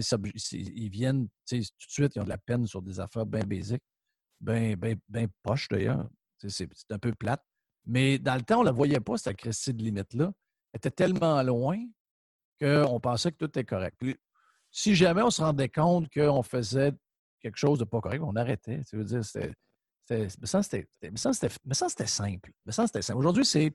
[0.51, 3.84] ils, viennent tout de suite, ils ont de la peine sur des affaires bien basiques,
[4.41, 6.10] bien ben, ben poches d'ailleurs.
[6.47, 7.43] C'est un peu plate.
[7.86, 10.32] Mais dans le temps, on ne la voyait pas, cette crise de limite-là.
[10.73, 11.77] Elle était tellement loin
[12.60, 13.99] qu'on pensait que tout était correct.
[14.69, 16.93] Si jamais on se rendait compte qu'on faisait
[17.39, 18.82] quelque chose de pas correct, on arrêtait.
[18.93, 19.54] Veux dire, c'était.
[20.10, 20.88] Mais ça, c'était
[22.06, 22.51] simple.
[22.65, 23.19] Mais ça, c'était simple.
[23.19, 23.73] Aujourd'hui, c'est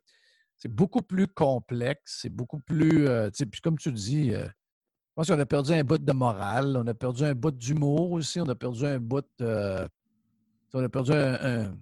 [0.67, 2.19] beaucoup plus complexe.
[2.23, 3.09] C'est beaucoup plus.
[3.09, 6.77] Euh, puis comme tu dis, euh, je pense qu'on a perdu un bout de morale.
[6.77, 8.41] On a perdu un bout d'humour aussi.
[8.41, 9.89] On a perdu un bout de.
[10.75, 11.75] on a perdu un.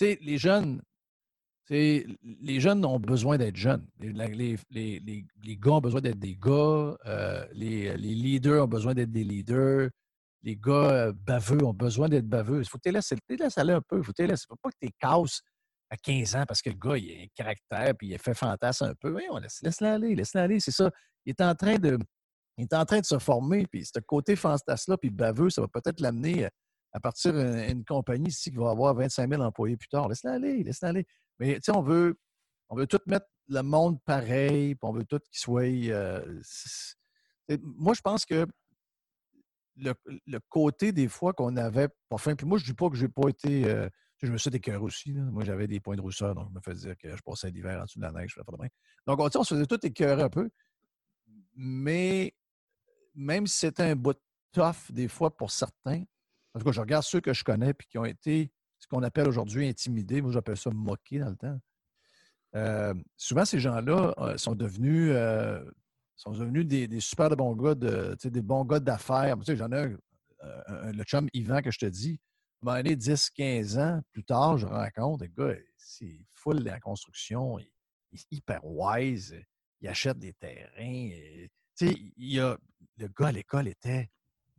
[0.00, 0.82] Les jeunes.
[1.68, 3.86] Les jeunes ont besoin d'être jeunes.
[4.00, 6.96] Les, les, gars ont besoin d'être des gars.
[7.06, 9.90] Euh, les, leaders ont besoin d'être des leaders
[10.42, 12.60] les gars euh, baveux ont besoin d'être baveux.
[12.60, 13.98] Il faut que tu les laisses, aller un peu.
[13.98, 15.42] Il faut faut pas que tu les casses
[15.90, 18.34] à 15 ans parce que le gars, il a un caractère puis il a fait
[18.34, 19.18] fantasme un peu.
[19.30, 20.60] On laisse, laisse aller, laisse-le aller.
[20.60, 20.90] C'est ça.
[21.26, 21.98] Il est en train de.
[22.56, 25.68] Il est en train de se former, puis ce côté fantasme-là, puis baveux, ça va
[25.68, 26.46] peut-être l'amener
[26.92, 30.08] à partir d'une compagnie ici qui va avoir 25 000 employés plus tard.
[30.08, 31.06] Laisse-le aller, laisse-le aller.
[31.38, 32.18] Mais tu sais, on veut,
[32.68, 35.62] on veut tout mettre le monde pareil, puis on veut tout qu'il soit.
[35.62, 36.40] Euh,
[37.62, 38.46] moi, je pense que
[39.76, 39.94] le,
[40.48, 42.34] côté des fois qu'on avait pas faim.
[42.36, 43.64] Puis moi, je ne dis pas que j'ai pas été.
[43.64, 43.88] Euh,
[44.22, 45.12] je me suis cœurs aussi.
[45.12, 47.80] Moi, j'avais des points de rousseur, donc je me faisais dire que je passais l'hiver
[47.80, 48.34] en dessous de la neige.
[48.36, 48.70] Je de
[49.06, 50.50] Donc, on, on se faisait tout écœurer un peu.
[51.54, 52.34] Mais
[53.14, 54.18] même si c'était un bout
[54.52, 56.04] tough, des fois, pour certains,
[56.54, 59.02] en tout cas, je regarde ceux que je connais puis qui ont été ce qu'on
[59.02, 60.22] appelle aujourd'hui intimidés.
[60.22, 61.58] Moi, j'appelle ça moqués dans le temps.
[62.56, 65.12] Euh, souvent, ces gens-là euh, sont devenus
[66.16, 69.38] sont devenus des, super de bons gars, de, des bons gars d'affaires.
[69.38, 69.96] Tu sais, j'en ai
[70.42, 72.20] un, le chum Yvan que je te dis,
[72.66, 77.58] à un 10-15 ans plus tard, je rencontre, le gars, c'est full de la construction,
[77.58, 77.70] il,
[78.12, 79.34] est hyper wise,
[79.80, 81.10] il achète des terrains.
[81.80, 82.58] il a,
[82.98, 84.10] le gars à l'école était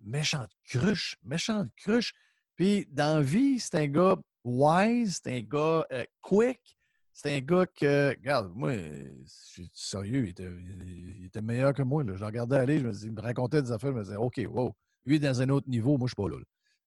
[0.04, 2.14] méchante cruche, méchante cruche.
[2.56, 6.78] Puis dans la vie, c'est un gars wise, c'est un gars euh, quick,
[7.14, 12.04] c'est un gars que, regarde, moi, je suis sérieux, il était, meilleur que moi.
[12.06, 14.74] Je regardais aller, je me il me racontait des affaires, je me disais, OK, wow,
[15.06, 16.44] lui est dans un autre niveau, moi, je suis pas là.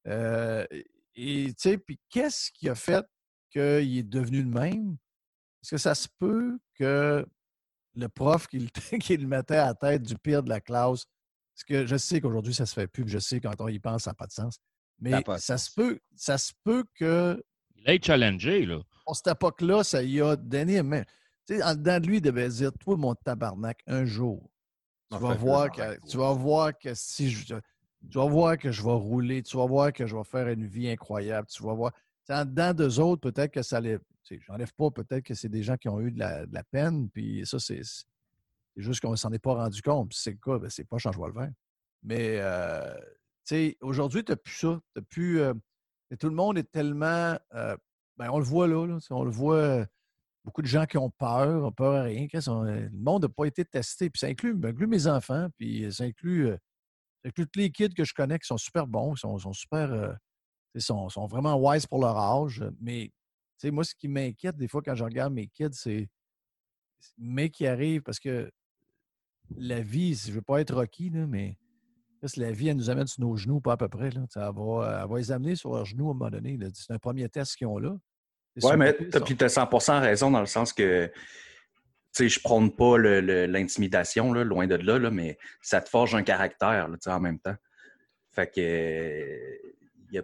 [0.06, 0.66] Euh,
[1.14, 3.04] et, tu sais, puis qu'est-ce qui a fait
[3.50, 4.96] qu'il est devenu le même?
[5.62, 7.24] Est-ce que ça se peut que
[7.94, 11.04] le prof qui, le mettait à la tête du pire de la classe,
[11.54, 14.04] parce que je sais qu'aujourd'hui, ça se fait plus, je sais quand on y pense,
[14.04, 14.58] ça n'a pas de sens.
[15.00, 17.42] Mais ça, se peut, ça se peut que.
[17.76, 20.82] Il a été challengé, là à cette époque-là, ça y a donné.
[20.82, 21.04] Mais,
[21.46, 24.50] tu sais, en dedans de lui, il devait dire Toi, mon tabarnak, un jour,
[25.10, 27.54] tu vas, voir que, tu vas voir que si je.
[28.10, 30.66] Tu vas voir que je vais rouler, tu vas voir que je vais faire une
[30.66, 31.92] vie incroyable, tu vas voir.
[32.28, 33.98] en dedans d'eux autres, peut-être que ça les.
[34.46, 37.58] J'enlève pas, peut-être que c'est des gens qui ont eu de la, peine, puis ça,
[37.58, 37.82] c'est
[38.76, 40.10] juste qu'on ne s'en est pas rendu compte.
[40.10, 41.52] Puis c'est le cas, ben, c'est pas change le vert.
[42.02, 42.94] Mais, euh,
[43.80, 44.80] aujourd'hui, tu n'as plus ça.
[44.96, 45.54] As plus, euh,
[46.18, 47.76] tout le monde est tellement euh,
[48.16, 49.86] ben, on le voit là, on le voit,
[50.44, 52.26] beaucoup de gens qui ont peur, ont peur à rien.
[52.32, 54.10] le monde n'a pas été testé.
[54.10, 56.54] Puis ça inclut, ben, inclut mes enfants, puis ça inclut,
[57.34, 60.16] tous les kids que je connais qui sont super bons, qui sont, super.
[60.74, 62.64] Ils sont, vraiment wise pour leur âge.
[62.80, 63.10] Mais
[63.64, 66.08] moi, ce qui m'inquiète des fois quand je regarde mes kids, c'est
[67.18, 68.50] mais qui arrive parce que
[69.56, 71.56] la vie, je ne veux pas être rocky, là, mais
[72.36, 74.10] la vie, elle nous amène sur nos genoux, pas à peu près.
[74.10, 74.22] Là.
[74.36, 76.58] Elle, va, elle va les amener sur leurs genoux à un moment donné.
[76.72, 77.96] C'est un premier test qu'ils ont là.
[78.62, 81.10] Oui, mais tu as 100% raison dans le sens que
[82.16, 86.88] je ne prône pas l'intimidation, loin de là, là, mais ça te forge un caractère
[87.06, 87.56] en même temps.
[88.30, 90.20] Fait que.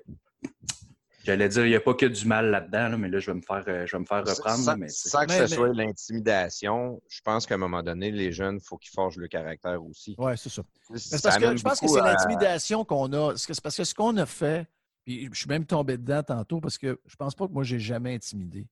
[1.24, 3.42] J'allais dire, il n'y a pas que du mal là-dedans, mais là, je vais me
[3.42, 4.64] faire, euh, je vais me faire reprendre.
[4.64, 8.56] Sans, mais sans que ce soit l'intimidation, je pense qu'à un moment donné, les jeunes,
[8.56, 10.14] il faut qu'ils forgent le caractère aussi.
[10.18, 10.62] Oui, c'est ça.
[10.88, 13.37] parce que je pense que c'est l'intimidation qu'on a.
[13.37, 14.66] C'est parce que ce qu'on a fait,
[15.04, 17.80] puis je suis même tombé dedans tantôt parce que je pense pas que moi, j'ai
[17.80, 18.66] jamais intimidé.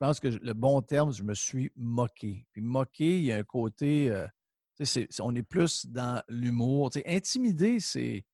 [0.00, 2.46] Je pense que le bon terme, je me suis moqué.
[2.52, 4.10] Puis moqué, il y a un côté.
[4.10, 4.26] Euh,
[5.20, 6.90] on est plus dans l'humour.
[7.04, 8.24] Intimider, c'est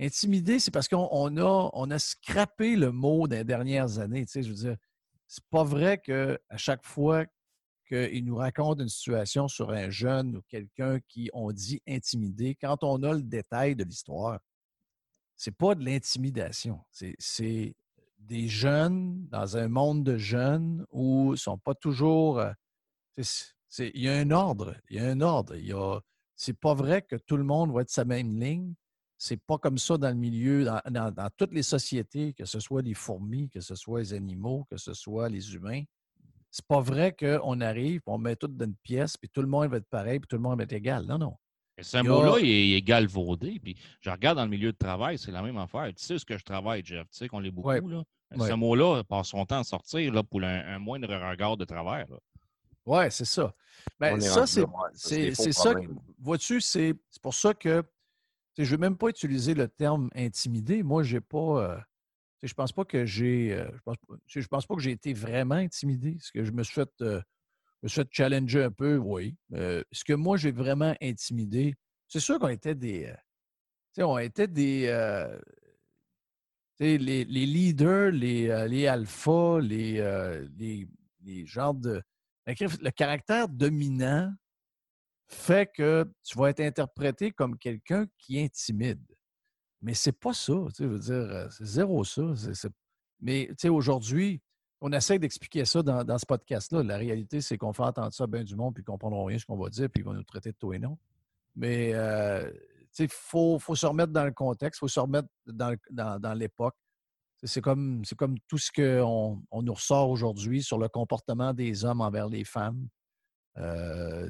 [0.00, 4.26] Intimider, c'est parce qu'on a, on a scrappé le mot des dernières années.
[4.26, 4.76] Tu sais, je veux dire,
[5.28, 7.24] c'est pas vrai qu'à chaque fois
[7.86, 12.82] qu'il nous raconte une situation sur un jeune ou quelqu'un qui on dit intimider, quand
[12.82, 14.40] on a le détail de l'histoire,
[15.36, 16.80] c'est pas de l'intimidation.
[16.90, 17.74] C'est
[18.18, 22.38] des jeunes dans un monde de jeunes où ils sont pas toujours.
[22.38, 22.52] Euh,
[23.78, 24.76] il y a un ordre.
[24.88, 25.54] Il y a un ordre.
[26.36, 28.74] C'est pas vrai que tout le monde va être sa même ligne.
[29.16, 32.94] C'est pas comme ça dans le milieu, dans, toutes les sociétés, que ce soit les
[32.94, 35.82] fourmis, que ce soit les animaux, que ce soit les humains.
[36.50, 39.68] C'est pas vrai qu'on arrive, on met tout dans une pièce, puis tout le monde
[39.68, 41.04] va être pareil, puis tout le monde va être égal.
[41.06, 41.36] Non, non.
[41.80, 43.58] Ce mot-là, il est galvaudé.
[43.60, 45.88] Puis je regarde dans le milieu de travail, c'est la même affaire.
[45.88, 47.02] Tu sais ce que je travaille, Jeff?
[47.10, 47.88] Tu sais qu'on l'est beaucoup.
[47.88, 48.04] Là.
[48.38, 52.06] Ce mot-là passe son temps à sortir là, pour un, moindre regard de travers.
[52.86, 53.52] Oui, c'est ça.
[53.98, 55.74] Ben, ça, c'est ça.
[56.18, 57.82] Vois-tu, c'est pour ça que
[58.56, 60.82] je ne veux même pas utiliser le terme intimidé.
[60.82, 61.02] Moi.
[61.02, 61.78] Euh,
[62.42, 62.84] je pense pas.
[62.94, 66.16] Euh, je, pense, pas que j'ai été vraiment intimidé.
[66.20, 66.90] Ce que je me suis fait.
[67.00, 67.20] Euh,
[67.82, 69.36] me challenger un peu, oui.
[69.50, 71.74] ce que moi, j'ai vraiment intimidé,
[72.08, 73.12] c'est sûr qu'on était des.
[74.46, 74.86] des.
[76.78, 80.00] Les, leaders, les, les alphas, les,
[80.56, 80.88] les,
[81.24, 82.02] les genres de.
[82.46, 84.32] Le caractère dominant
[85.26, 89.04] fait que tu vas être interprété comme quelqu'un qui intimide.
[89.80, 92.22] Mais c'est pas ça, euh, c'est zéro ça.
[93.20, 94.40] Mais tu aujourd'hui,
[94.80, 96.82] on essaie d'expliquer ça dans, ce podcast-là.
[96.82, 99.38] La réalité, c'est qu'on fait entendre ça à bien du monde, puis ne comprendront rien
[99.38, 100.98] ce qu'on va dire, puis ils vont nous traiter de tout et non.
[101.56, 102.50] Mais euh,
[102.98, 106.76] il faut, se remettre dans le contexte, il faut se remettre dans, l'époque.
[107.42, 112.00] C'est comme, comme tout ce qu'on on nous ressort aujourd'hui sur le comportement des hommes
[112.00, 112.88] envers les femmes.
[113.58, 114.28] Euh,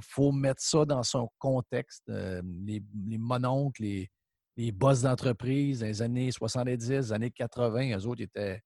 [0.00, 2.08] faut mettre ça dans son contexte.
[2.08, 4.10] Euh, les, les mononcles, les,
[4.56, 8.62] les boss d'entreprise dans les années 70, les années 80, eux autres étaient.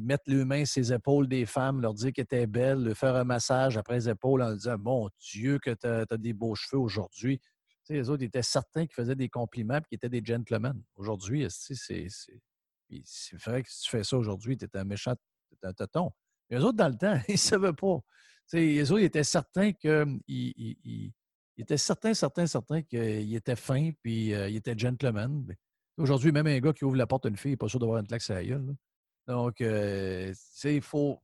[0.00, 3.76] Mettre sur les épaules des femmes, leur dire qu'elles étaient belles, leur faire un massage
[3.76, 7.40] après les épaules en disant Mon Dieu, que tu as, des beaux cheveux aujourd'hui.
[7.88, 10.82] Les autres étaient certains qui faisaient des compliments et qui étaient des gentlemen.
[10.96, 12.08] Aujourd'hui, c'est
[13.44, 16.10] vrai que si tu fais ça aujourd'hui, tu es un méchant, tu un tonton.
[16.50, 18.00] Mais eux autres, dans le temps, ils ne savaient pas
[18.52, 21.12] les autres, ils étaient certains qu'ils il,
[21.58, 25.46] étaient certains, certains, certains qu'il était fin puis euh, il était gentleman.
[25.98, 27.98] Aujourd'hui, même un gars qui ouvre la porte à une fille n'est pas sûr d'avoir
[27.98, 28.76] une claque à la gueule.
[29.26, 31.22] Donc, il faut.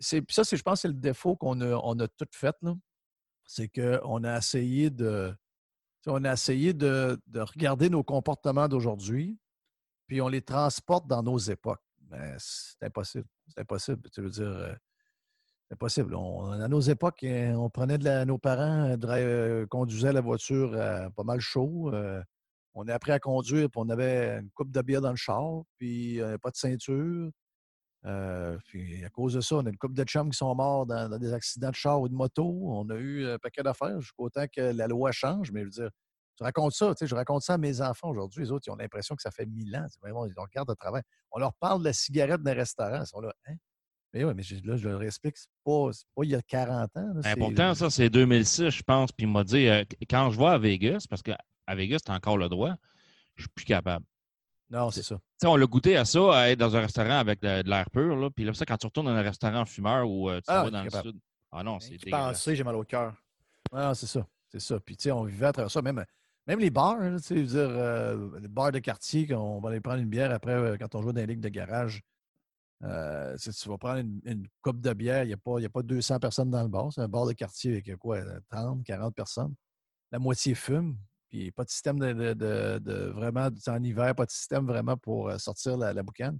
[0.00, 2.56] Ça, je pense, c'est le défaut qu'on a, on a tout fait.
[3.46, 5.34] C'est qu'on a essayé de.
[6.06, 9.38] On a essayé de, regarder nos comportements d'aujourd'hui,
[10.06, 11.82] puis on les transporte dans nos époques.
[12.10, 13.26] Mais c'est impossible.
[13.48, 14.10] C'est impossible.
[14.10, 14.76] Tu veux dire,
[15.76, 16.14] possible.
[16.14, 21.08] à nos époques, hein, on prenait de nos parents euh, euh, conduisaient la voiture euh,
[21.10, 21.92] pas mal chaud.
[22.74, 25.62] on est appris à conduire, puis on avait une coupe de bière dans le char,
[25.78, 27.30] puis pas de ceinture.
[28.66, 31.18] puis à cause de ça, on a une coupe de chums qui sont morts dans,
[31.18, 32.44] des accidents de char ou de moto.
[32.44, 35.52] On a eu un paquet d'affaires jusqu'au temps que la loi change.
[35.52, 35.90] Mais je veux dire,
[36.38, 38.42] je raconte ça, je raconte ça à mes enfants aujourd'hui.
[38.42, 39.86] Les autres, ils ont l'impression que ça fait mille ans.
[40.02, 41.02] Vraiment, ils regardent de travail.
[41.30, 43.02] On leur parle de la cigarette d'un restaurant.
[43.02, 43.54] Ils sont là, hein?
[44.14, 47.12] Mais oui, mais là, je leur explique, c'est pas, pas il y a 40 ans.
[47.16, 49.10] Là, pourtant, ça, c'est 2006, je pense.
[49.10, 51.36] Puis il m'a dit, euh, quand je vais à Vegas, parce qu'à
[51.74, 52.74] Vegas, tu as encore le droit,
[53.34, 54.06] je suis plus capable.
[54.70, 55.18] Non, c'est ça.
[55.44, 58.14] on l'a goûté à ça, à être dans un restaurant avec de, l'air pur.
[58.14, 60.62] Là, puis là, ça, quand tu retournes dans un restaurant fumeur ou euh, tu ah,
[60.62, 61.18] vas dans le sud.
[61.50, 63.14] Ah non, c'est Penser, j'ai mal au cœur.
[63.72, 64.24] Ah, c'est ça.
[64.48, 64.78] C'est ça.
[64.78, 65.82] Puis, tu sais, on vivait à travers ça.
[65.82, 66.04] Même,
[66.46, 70.00] même les bars, tu sais, dire, euh, les bars de quartier, on va aller prendre
[70.00, 72.00] une bière après quand on joue dans les ligues de garage.
[72.82, 75.82] Euh, si tu vas prendre une, coupe de bière, il n'y a, pas, a pas
[75.82, 76.92] 200 personnes dans le bar.
[76.92, 79.54] C'est un bar de quartier avec quoi, 30, 40 personnes.
[80.12, 80.96] La moitié fume.
[81.28, 85.76] Puis pas de système de, vraiment, en hiver, pas de système vraiment pour euh, sortir
[85.76, 86.38] la, boucane.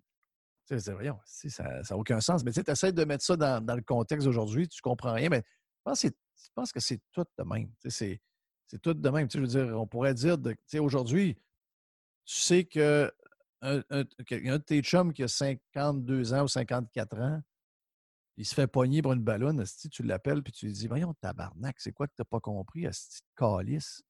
[0.66, 2.44] Tu sais, voyons, ça n'a aucun sens.
[2.44, 5.28] Mais tu essaies de mettre ça dans, le contexte d'aujourd'hui, tu ne comprends rien.
[5.28, 5.42] Mais
[5.86, 7.70] je pense, que c'est tout de même.
[7.88, 8.20] C'est
[8.80, 9.28] tout de même.
[9.28, 10.36] Tu veux dire, on pourrait dire,
[10.78, 11.36] aujourd'hui,
[12.24, 13.12] tu sais que
[13.64, 17.42] un, de tes chums qui a 52 ans ou 54 ans,
[18.36, 21.76] il se fait pogner pour une ballonne, tu l'appelles puis tu lui dis Voyons, tabarnak,
[21.78, 24.02] c'est quoi que tu n'as pas compris, Asti calice?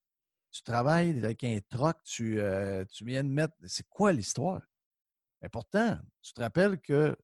[0.51, 3.55] Tu travailles avec un troc, tu, euh, tu viens de mettre.
[3.67, 4.63] C'est quoi l'histoire?
[5.43, 7.17] Mais pourtant, tu te rappelles que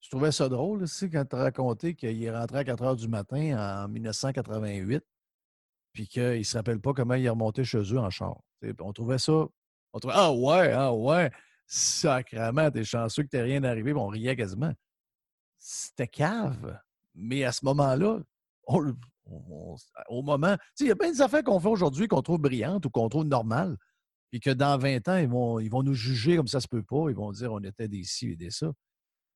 [0.00, 3.08] tu trouvais ça drôle aussi quand tu raconté qu'il est rentré à 4 heures du
[3.08, 5.04] matin en 1988
[5.92, 8.40] puis qu'il ne se rappelle pas comment il est remonté chez eux en char.
[8.80, 9.46] on trouvait ça.
[9.92, 11.30] On trouvait Ah ouais, ah ouais.
[11.70, 14.72] Sacrement, t'es chanceux que t'aies rien arrivé, on riait quasiment.
[15.58, 16.80] C'était cave.
[17.14, 18.20] Mais à ce moment-là,
[18.66, 20.56] au moment.
[20.80, 23.26] Il y a plein des affaires qu'on fait aujourd'hui qu'on trouve brillantes ou qu'on trouve
[23.26, 23.76] normales,
[24.32, 26.82] et que dans 20 ans, ils vont, ils vont nous juger comme ça se peut
[26.82, 27.08] pas.
[27.08, 28.72] Ils vont dire on était des ci et des ça.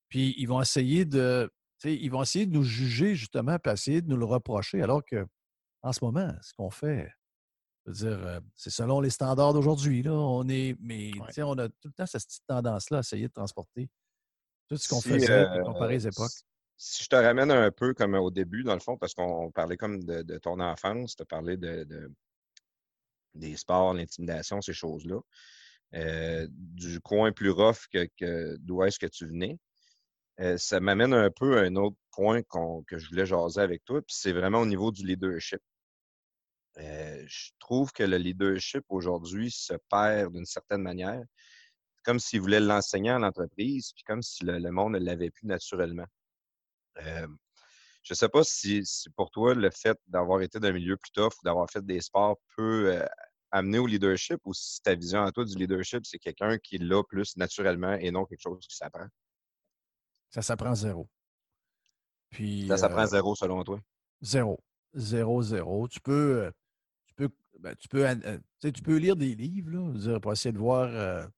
[0.08, 1.50] Puis ils vont essayer de.
[1.84, 5.26] Ils vont essayer de nous juger justement, puis essayer de nous le reprocher, alors que
[5.82, 7.10] en ce moment, ce qu'on fait,
[7.86, 10.04] dire, euh, c'est selon les standards d'aujourd'hui.
[10.08, 13.88] On est, mais on a tout le temps cette petite tendance-là à essayer de transporter
[14.68, 16.32] tout ce qu'on faisait euh, comparer les époques.
[16.76, 19.76] Si je te ramène un peu comme au début, dans le fond, parce qu'on parlait
[19.76, 22.10] comme de, ton enfance, tu as parlé de,
[23.34, 25.20] des sports, l'intimidation, ces choses-là.
[25.94, 29.58] Euh, du coin plus rough que, d'où est-ce que tu venais.
[30.40, 34.00] Euh, ça m'amène un peu à un autre point que je voulais jaser avec toi,
[34.00, 35.60] puis c'est vraiment au niveau du leadership.
[36.78, 41.22] Euh, je trouve que le leadership aujourd'hui se perd d'une certaine manière,
[42.04, 46.06] comme s'il voulait l'enseigner à l'entreprise, puis comme si le, monde ne l'avait plus naturellement.
[46.96, 47.26] je
[48.10, 48.82] ne sais pas si,
[49.16, 52.38] pour toi, le fait d'avoir été d'un milieu plus tough ou d'avoir fait des sports
[52.56, 53.02] peut
[53.52, 57.02] amener au leadership ou si ta vision à toi du leadership, c'est quelqu'un qui l'a
[57.04, 59.06] plus naturellement et non quelque chose qui s'apprend?
[60.30, 61.08] Ça s'apprend zéro.
[62.30, 63.78] Puis, ça s'apprend zéro selon toi?
[64.22, 64.58] Zéro.
[64.94, 65.86] Zéro, zéro.
[65.88, 66.50] Tu peux,
[67.60, 71.28] ben, tu peux, euh, tu peux lire des livres là, pour essayer de voir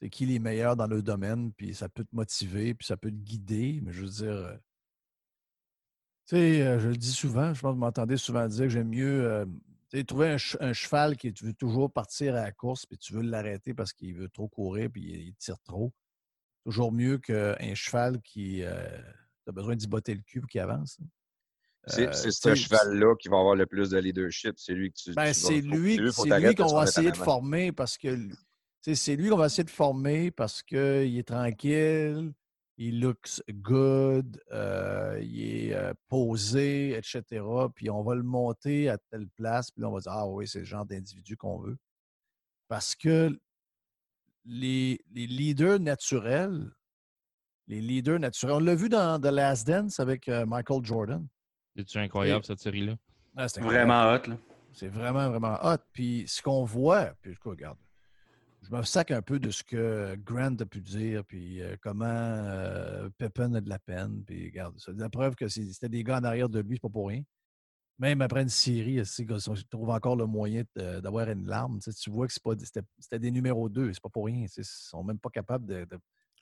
[0.00, 3.10] c'est qui les meilleurs dans le domaine, puis ça peut te motiver, puis ça peut
[3.10, 4.58] te guider, mais je veux dire,
[6.26, 8.88] tu sais, je le dis souvent, je pense que vous m'entendez souvent dire que j'aime
[8.88, 9.46] mieux
[10.02, 13.72] trouver un, cheval qui tu veux toujours partir à la course, puis tu veux l'arrêter
[13.74, 15.92] parce qu'il veut trop courir, puis il, tire trop.
[16.64, 18.98] Toujours mieux qu'un cheval qui euh,
[19.46, 20.98] a besoin d'y botter le cul qu'il avance.
[21.86, 24.54] C'est euh, ce cheval-là qui va avoir le plus de leadership.
[24.56, 25.12] C'est lui que tu.
[25.12, 28.16] Ben, c'est lui, lui qu'on va essayer de former parce que
[28.82, 32.32] c'est lui qu'on va essayer de former parce qu'il est tranquille,
[32.76, 37.42] il looks good, euh, il est euh, posé, etc.
[37.74, 40.48] Puis on va le monter à telle place, puis là, on va dire Ah oui,
[40.48, 41.76] c'est le genre d'individu qu'on veut.
[42.68, 43.30] Parce que
[44.44, 46.70] les, leaders naturels,
[47.68, 51.26] les leaders naturels, on l'a vu dans The Last Dance avec euh, Michael Jordan.
[51.76, 52.96] C'est incroyable cette série-là?
[53.36, 54.34] Ah, vraiment hot.
[54.72, 55.78] C'est vraiment, vraiment hot.
[55.92, 57.78] Puis ce qu'on voit, puis regarde,
[58.62, 62.06] je me sac un peu de ce que Grant a pu dire, puis euh, comment
[62.06, 64.22] euh, Pepin a de la peine.
[64.24, 66.88] Puis regarde, c'est la preuve que c'était des gars en arrière de lui, c'est pas
[66.88, 67.22] pour rien.
[67.98, 71.78] Même après une série, ils trouvent encore le moyen d'avoir une larme.
[71.78, 74.46] Tu, vois que c'était des numéros 2, c'est pas pour rien.
[74.56, 75.86] Ils sont même pas capables de,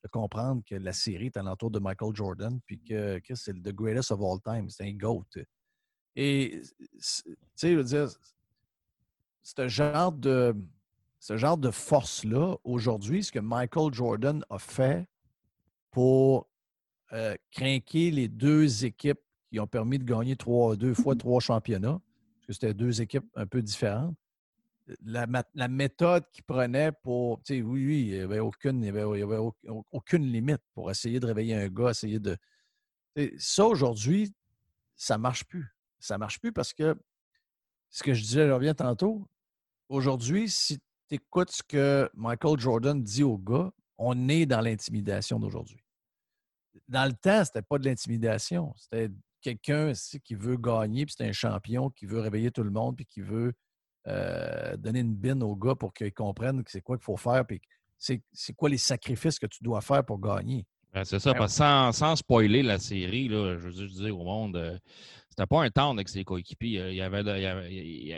[0.08, 4.20] comprendre que la série est alentour de Michael Jordan, puis que, c'est le greatest of
[4.20, 4.68] all time.
[4.68, 5.26] C'est un GOAT.
[6.16, 8.08] Et, tu sais, je veux dire,
[9.42, 10.54] c'est un genre de
[11.22, 15.06] ce genre de force-là, aujourd'hui, ce que Michael Jordan a fait
[15.92, 16.48] pour
[17.12, 22.00] euh, craquer les deux équipes qui ont permis de gagner trois, deux fois trois championnats,
[22.34, 24.16] parce que c'était deux équipes un peu différentes.
[25.04, 27.42] La, méthode qu'il prenait pour.
[27.42, 32.18] Tu oui, oui, il n'y avait, aucune, limite pour essayer de réveiller un gars, essayer
[32.18, 32.36] de.
[33.38, 34.34] Ça, aujourd'hui,
[34.96, 35.74] ça ne marche plus.
[35.98, 36.96] Ça ne marche plus parce que
[37.90, 39.28] ce que je disais, je reviens tantôt.
[39.88, 40.80] Aujourd'hui, si
[41.10, 45.84] écoute ce que Michael Jordan dit aux gars, on est dans l'intimidation d'aujourd'hui.
[46.88, 48.74] Dans le temps, c'était pas de l'intimidation.
[48.76, 49.10] C'était
[49.40, 49.92] quelqu'un
[50.24, 53.20] qui veut gagner, puis c'est un champion qui veut réveiller tout le monde, puis qui
[53.20, 53.52] veut
[54.08, 57.60] euh, donner une bine aux gars pour qu'ils comprennent c'est quoi qu'il faut faire, puis
[57.98, 60.66] c'est quoi les sacrifices que tu dois faire pour gagner.
[60.92, 64.18] Ben, c'est ça, ben parce que sans, sans, spoiler la série, là, je veux dire
[64.18, 64.78] au monde, euh,
[65.32, 66.90] c'était pas un temps avec ses coéquipiers.
[66.90, 67.22] Il y avait,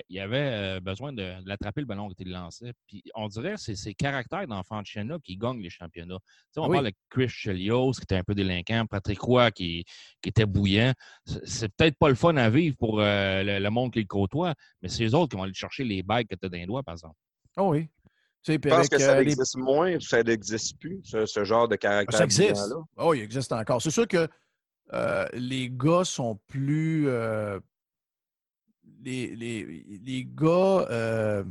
[0.08, 2.72] il avait, besoin de, l'attraper le ballon qui était lancé.
[2.88, 6.18] Puis on dirait que c'est ces caractères d'enfants de chien qui gagnent les championnats.
[6.56, 9.84] on parle de Chris Chelios qui était un peu délinquant, Patrick Roy qui,
[10.20, 10.92] qui était bouillant.
[11.44, 14.88] C'est peut-être pas le fun à vivre pour euh, le, monde qui le côtoie, mais
[14.88, 16.82] c'est eux autres qui vont aller chercher les bagues que tu as dans les doigts,
[16.82, 17.14] par exemple.
[17.56, 17.88] Oh oui.
[18.42, 22.18] Tu penses que ça euh, existe moins, ça n'existe plus, ce, genre de caractère.
[22.18, 22.74] Ça existe.
[22.96, 23.80] Oh, il existe encore.
[23.80, 24.28] C'est sûr que
[24.92, 27.08] euh, les gars sont plus.
[27.08, 27.58] Euh,
[29.02, 30.86] les, les, les, gars.
[30.90, 31.44] Euh,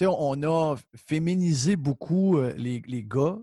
[0.00, 3.38] on a féminisé beaucoup les, les gars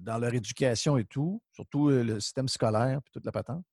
[0.00, 3.64] dans leur éducation et tout, surtout le système scolaire et toute la patente.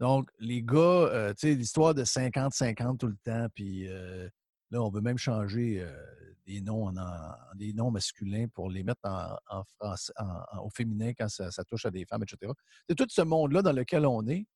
[0.00, 5.00] Donc, les gars, tu sais, l'histoire de 50-50 tout le temps, puis là, on veut
[5.00, 5.86] même changer
[7.54, 9.62] des noms masculins pour les mettre en,
[10.62, 12.52] au féminin quand ça, touche à des femmes, etc.
[12.88, 14.46] C'est tout ce monde-là dans lequel on est.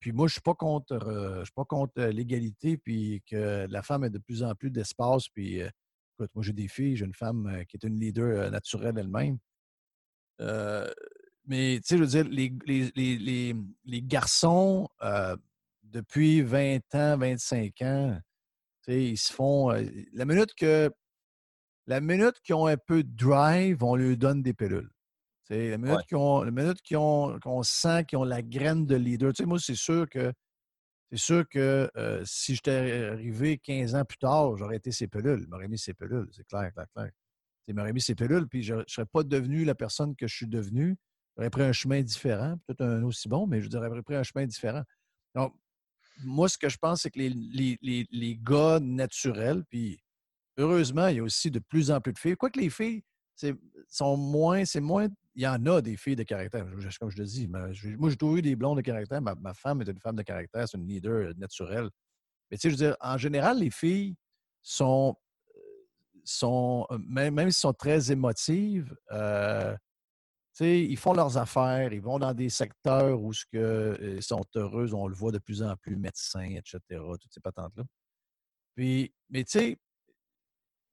[0.00, 3.66] Puis moi, je suis pas contre, euh, je suis pas contre euh, l'égalité, puis que
[3.68, 5.28] la femme ait de plus en plus d'espace.
[5.28, 5.68] Puis, euh,
[6.14, 9.38] écoute, moi, j'ai des filles, j'ai une femme qui est une leader naturelle elle-même.
[11.46, 14.88] mais, tu sais, je veux dire, les, les garçons,
[15.82, 18.20] depuis 20 ans, 25 ans,
[18.88, 19.70] ils se font.
[19.70, 20.90] la minute que
[21.90, 24.90] la minute qu'ils ont un peu de drive, on leur donne des pilules.
[25.50, 29.32] La minute qu'on sent qu'ils ont la graine de leader.
[29.44, 30.32] moi, c'est sûr que
[31.10, 35.40] c'est sûr que euh, si j'étais arrivé 15 ans plus tard, j'aurais été ces pilules.
[35.42, 37.10] Il m'aurait mis ces pilules, c'est clair, clair, clair.
[37.66, 40.36] Il m'aurait mis ces pilules, puis je ne serais pas devenu la personne que je
[40.36, 40.96] suis devenu.
[41.36, 44.22] J'aurais pris un chemin différent, peut-être un aussi bon, mais je dirais, j'aurais pris un
[44.22, 44.84] chemin différent.
[45.34, 45.52] Donc,
[46.22, 49.98] moi, ce que je pense, c'est que les, les, les, les gars naturels, puis
[50.56, 52.36] heureusement, il y a aussi de plus en plus de filles.
[52.36, 53.02] Quoique les filles
[53.88, 56.66] sont moins, c'est moins, il y en a des filles de caractère,
[56.98, 57.48] comme je te dis.
[57.48, 59.20] moi, j'ai toujours eu des blondes de caractère.
[59.22, 61.88] Ma, femme est une femme de caractère, c'est une leader naturelle.
[62.50, 64.16] Mais tu sais, je veux dire, en général, les filles
[64.60, 65.16] sont,
[66.24, 69.76] sont même, même si sont très émotives, euh,
[70.58, 74.92] ils font leurs affaires, ils vont dans des secteurs où ce que, ils sont heureux,
[74.92, 77.84] on le voit de plus en plus, médecins, etc., toutes ces patentes-là.
[78.74, 79.78] Puis, mais tu sais,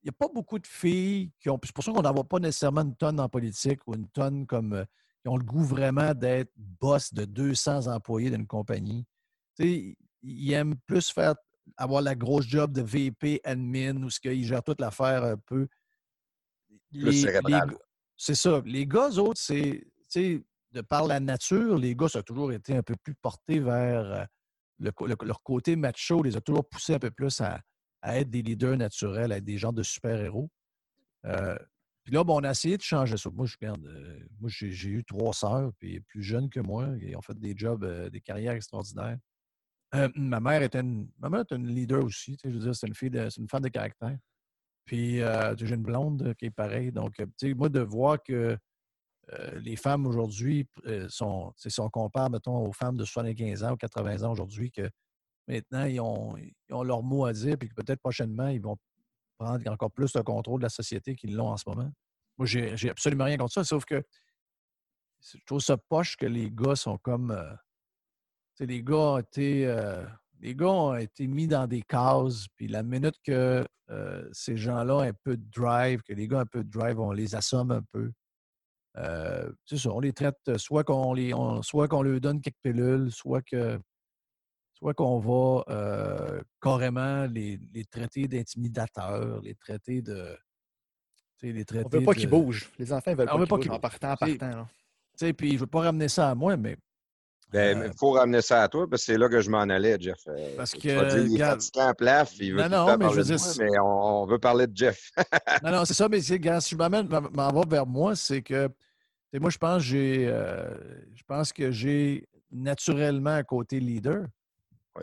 [0.03, 1.59] n'y a pas beaucoup de filles qui ont.
[1.63, 4.45] C'est pour ça qu'on n'en voit pas nécessairement une tonne en politique ou une tonne
[4.45, 4.73] comme.
[4.73, 4.85] Euh,
[5.21, 9.05] qui ont le goût vraiment d'être boss de 200 employés d'une compagnie.
[9.55, 11.35] Tu sais, ils aiment plus faire
[11.75, 15.67] avoir la grosse job de VP admin ou ce qu'ils gèrent toute l'affaire un peu.
[16.91, 17.75] Plus cérébral.
[18.15, 18.61] C'est ça.
[18.65, 19.83] Les gars, autres, c'est,
[20.15, 24.29] de par la nature, les gars, ça a toujours été un peu plus portés vers
[24.79, 24.91] euh,
[25.21, 27.59] leur côté macho, les a toujours poussés un peu plus à,
[28.03, 30.49] être des leaders naturels, à être des gens de super-héros.
[31.25, 31.57] Euh,
[32.03, 33.29] puis là, bon, on a essayé de changer ça.
[33.29, 37.15] Moi, je regarde, euh, moi, j'ai eu trois sœurs, puis plus jeunes que moi, et
[37.15, 39.17] ont fait des jobs, des carrières extraordinaires.
[40.15, 42.37] ma mère était une, ma mère était une leader aussi.
[42.43, 44.17] Je veux dire, c'est une fille, c'est une femme de caractère.
[44.87, 46.91] Puis euh, j'ai une blonde qui est pareille.
[46.91, 48.57] Donc, euh, moi, de voir que
[49.33, 50.65] euh, les femmes aujourd'hui
[51.09, 54.89] sont, si on compare, mettons, aux femmes de 75 ans ou 80 ans aujourd'hui, que
[55.47, 56.35] maintenant, ils ont,
[56.83, 58.77] leur mot à dire, puis peut-être prochainement, ils vont
[59.37, 61.91] prendre encore plus le contrôle de la société qu'ils l'ont en ce moment.
[62.37, 64.03] Moi, j'ai absolument rien contre ça, sauf que
[65.21, 67.35] je trouve ça poche que les gars sont comme.
[68.59, 69.65] les gars ont été
[70.39, 74.97] les gars ont été mis dans des cases, puis la minute que euh, ces gens-là
[74.97, 77.35] ont un peu de drive, que les gars ont un peu de drive, on les
[77.35, 78.11] assomme un peu.
[78.97, 83.11] Euh, c'est ça, on les traite soit qu'on les, soit qu'on leur donne quelques pilules,
[83.11, 83.79] soit que
[84.77, 87.59] soit qu'on va euh, carrément les,
[87.89, 90.37] traiter d'intimidateurs, les traiter de.
[91.43, 92.71] Les traiter on veut pas qu'ils bougent.
[92.79, 94.67] Les enfants veulent pas, qu'ils bougent en partant, en partant.
[95.19, 96.77] Puis je ne veux pas ramener ça à moi, mais
[97.51, 99.61] ben, il euh, faut ramener ça à toi, parce que c'est là que je m'en
[99.61, 100.19] allais, Jeff.
[100.27, 100.79] Euh, parce que.
[100.79, 103.37] Tu vas dire, il est fatiguant plaf, il veut non, non, mais, je veux dire,
[103.59, 105.11] mais on, veut parler de Jeff.
[105.63, 108.69] non, non, c'est ça, mais si je m'amène, m'en va vers moi, c'est que.
[109.33, 110.73] Moi, je pense, j'ai, euh,
[111.13, 114.25] je pense que j'ai naturellement un côté leader.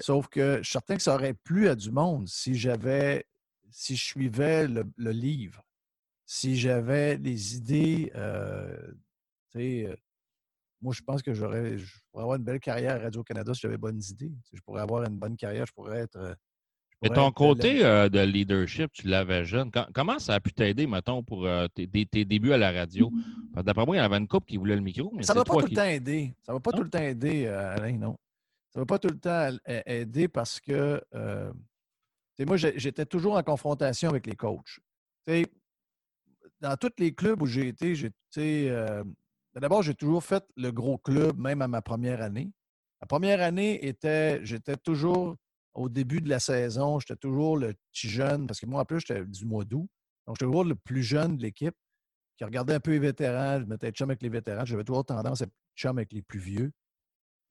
[0.01, 3.27] Sauf que je suis certain que ça aurait plu à du monde si j'avais,
[3.71, 5.63] si je suivais le, livre,
[6.27, 8.11] si j'avais les idées,
[9.51, 9.99] tu sais,
[10.85, 13.79] moi, je pense que j'aurais, je pourrais avoir une belle carrière à Radio-Canada si j'avais
[13.79, 14.33] bonnes idées.
[14.53, 16.17] Je pourrais avoir une bonne carrière, je pourrais être.
[16.17, 16.35] Euh,
[17.01, 19.71] Mais ton côté euh, de leadership, tu l'avais jeune.
[19.95, 21.87] comment ça a pu t'aider, mettons, pour euh, tes,
[22.27, 23.11] débuts à la radio?
[23.55, 25.11] D'après moi, il y avait une couple qui voulait le micro.
[25.23, 26.35] ça ne va pas tout le temps aider.
[26.43, 28.17] Ça ne va pas tout le temps aider, Alain, non.
[28.75, 29.49] Ça ne va pas tout le temps
[29.87, 31.01] aider parce que
[32.41, 34.81] moi, j'étais toujours en confrontation avec les coachs.
[35.27, 38.71] dans tous les clubs où j'ai été, j'étais
[39.55, 42.51] ben, d'abord, j'ai toujours fait le gros club, même à ma première année.
[43.01, 45.37] La première année était, j'étais toujours
[45.75, 49.01] au début de la saison, j'étais toujours le petit jeune, parce que moi, en plus,
[49.01, 49.89] j'étais du mois d'août.
[50.27, 51.77] Donc, j'étais toujours le plus jeune de l'équipe
[52.37, 53.61] qui regardait un peu les vétérans.
[53.61, 54.65] Je m'étais chum avec les vétérans.
[54.65, 56.73] J'avais toujours tendance à être chum avec les plus vieux.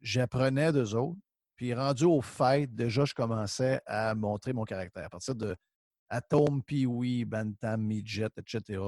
[0.04, 1.20] J'apprenais d'eux autres.
[1.56, 5.06] Puis, rendu au fait, déjà, je commençais à montrer mon caractère.
[5.06, 5.56] À partir de
[6.10, 8.80] Atom, Pee-Wee, Bantam, Midget, etc.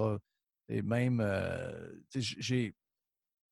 [0.70, 2.76] Et même, euh, j'ai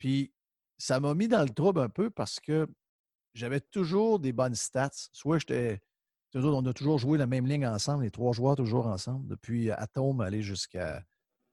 [0.03, 0.33] puis
[0.77, 2.67] ça m'a mis dans le trouble un peu parce que
[3.33, 4.89] j'avais toujours des bonnes stats.
[5.13, 5.79] Soit j'étais.
[6.35, 10.19] On a toujours joué la même ligne ensemble, les trois joueurs toujours ensemble, depuis Atom
[10.19, 11.01] aller jusqu'à.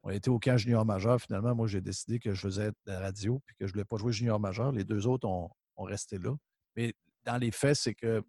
[0.02, 1.20] On était au camp junior majeur.
[1.20, 3.84] Finalement, moi, j'ai décidé que je faisais de la radio puis que je ne voulais
[3.84, 4.72] pas jouer junior majeur.
[4.72, 5.48] Les deux autres ont,
[5.84, 6.34] resté là.
[6.76, 8.22] Mais dans les faits, c'est que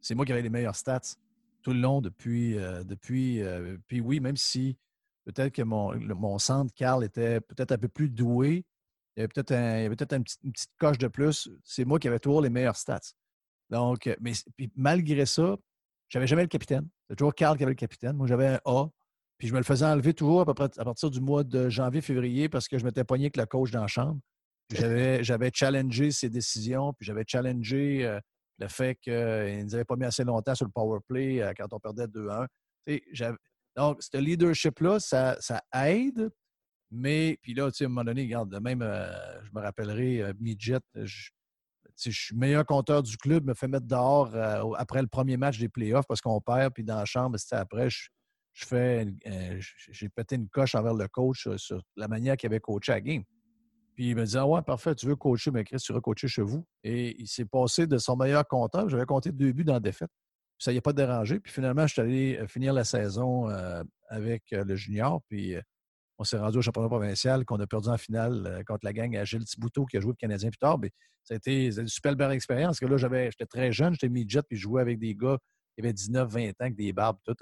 [0.00, 1.16] c'est moi qui avais les meilleures stats
[1.62, 2.56] tout le long depuis.
[2.58, 4.76] Euh, depuis euh, puis oui, même si
[5.24, 8.64] peut-être que mon, mon centre, Carl, était peut-être un peu plus doué,
[9.16, 11.50] il y avait peut-être un, peut une petite coche de plus.
[11.64, 13.00] C'est moi qui avais toujours les meilleurs stats.
[13.68, 14.32] Donc, euh, mais
[14.76, 15.56] malgré ça,
[16.08, 16.88] j'avais jamais le capitaine.
[17.08, 18.16] C'est toujours Carl qui avait le capitaine.
[18.16, 18.88] Moi, j'avais un A.
[19.36, 21.68] Puis je me le faisais enlever toujours à, peu près, à partir du mois de
[21.68, 24.20] janvier-février parce que je m'étais poigné avec le coach dans la chambre.
[24.70, 28.20] J'avais, j'avais challengé ses décisions, puis j'avais challengé euh,
[28.58, 31.52] le fait qu'il ne nous avait pas mis assez longtemps sur le power play euh,
[31.56, 32.46] quand on perdait 2-1.
[33.76, 36.30] Donc, ce leadership-là, ça, ça aide,
[36.90, 40.80] mais, puis là, à un moment donné, regarde, même, euh, je me rappellerai, euh, Midget,
[40.94, 41.30] je,
[42.02, 45.58] je suis meilleur compteur du club, me fait mettre dehors euh, après le premier match
[45.58, 48.08] des playoffs parce qu'on perd, puis dans la chambre, c'était après, je,
[48.54, 49.06] fais,
[49.90, 53.22] j'ai pété une coche envers le coach sur la manière qu'il avait coaché la game.
[53.98, 56.28] Puis il me dit Ah ouais, parfait, tu veux coacher, mais Chris, tu veux coacher
[56.28, 56.64] chez vous.
[56.84, 58.88] Et il s'est passé de son meilleur compteur.
[58.88, 60.10] J'avais compté deux buts dans la défaite.
[60.56, 61.40] Ça n'y a pas dérangé.
[61.40, 63.48] Puis finalement, je suis allé finir la saison
[64.08, 65.20] avec le junior.
[65.28, 65.56] Puis
[66.16, 69.24] on s'est rendu au championnat provincial qu'on a perdu en finale contre la gang à
[69.24, 70.78] Gilles qui a joué le Canadien plus tard.
[70.78, 70.92] Mais
[71.24, 72.78] ça a été une super belle expérience.
[72.78, 75.38] Parce que là, j'étais très jeune, j'étais midget, puis je jouais avec des gars
[75.74, 77.34] qui avaient 19, 20 ans, avec des barbes, tout.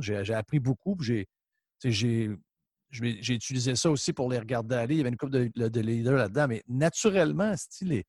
[0.00, 0.96] J'ai appris beaucoup.
[1.00, 1.28] J'ai
[3.02, 4.94] j'ai utilisé ça aussi pour les regarder aller.
[4.94, 8.06] Il y avait une couple de, de leaders là-dedans, mais naturellement, stylé.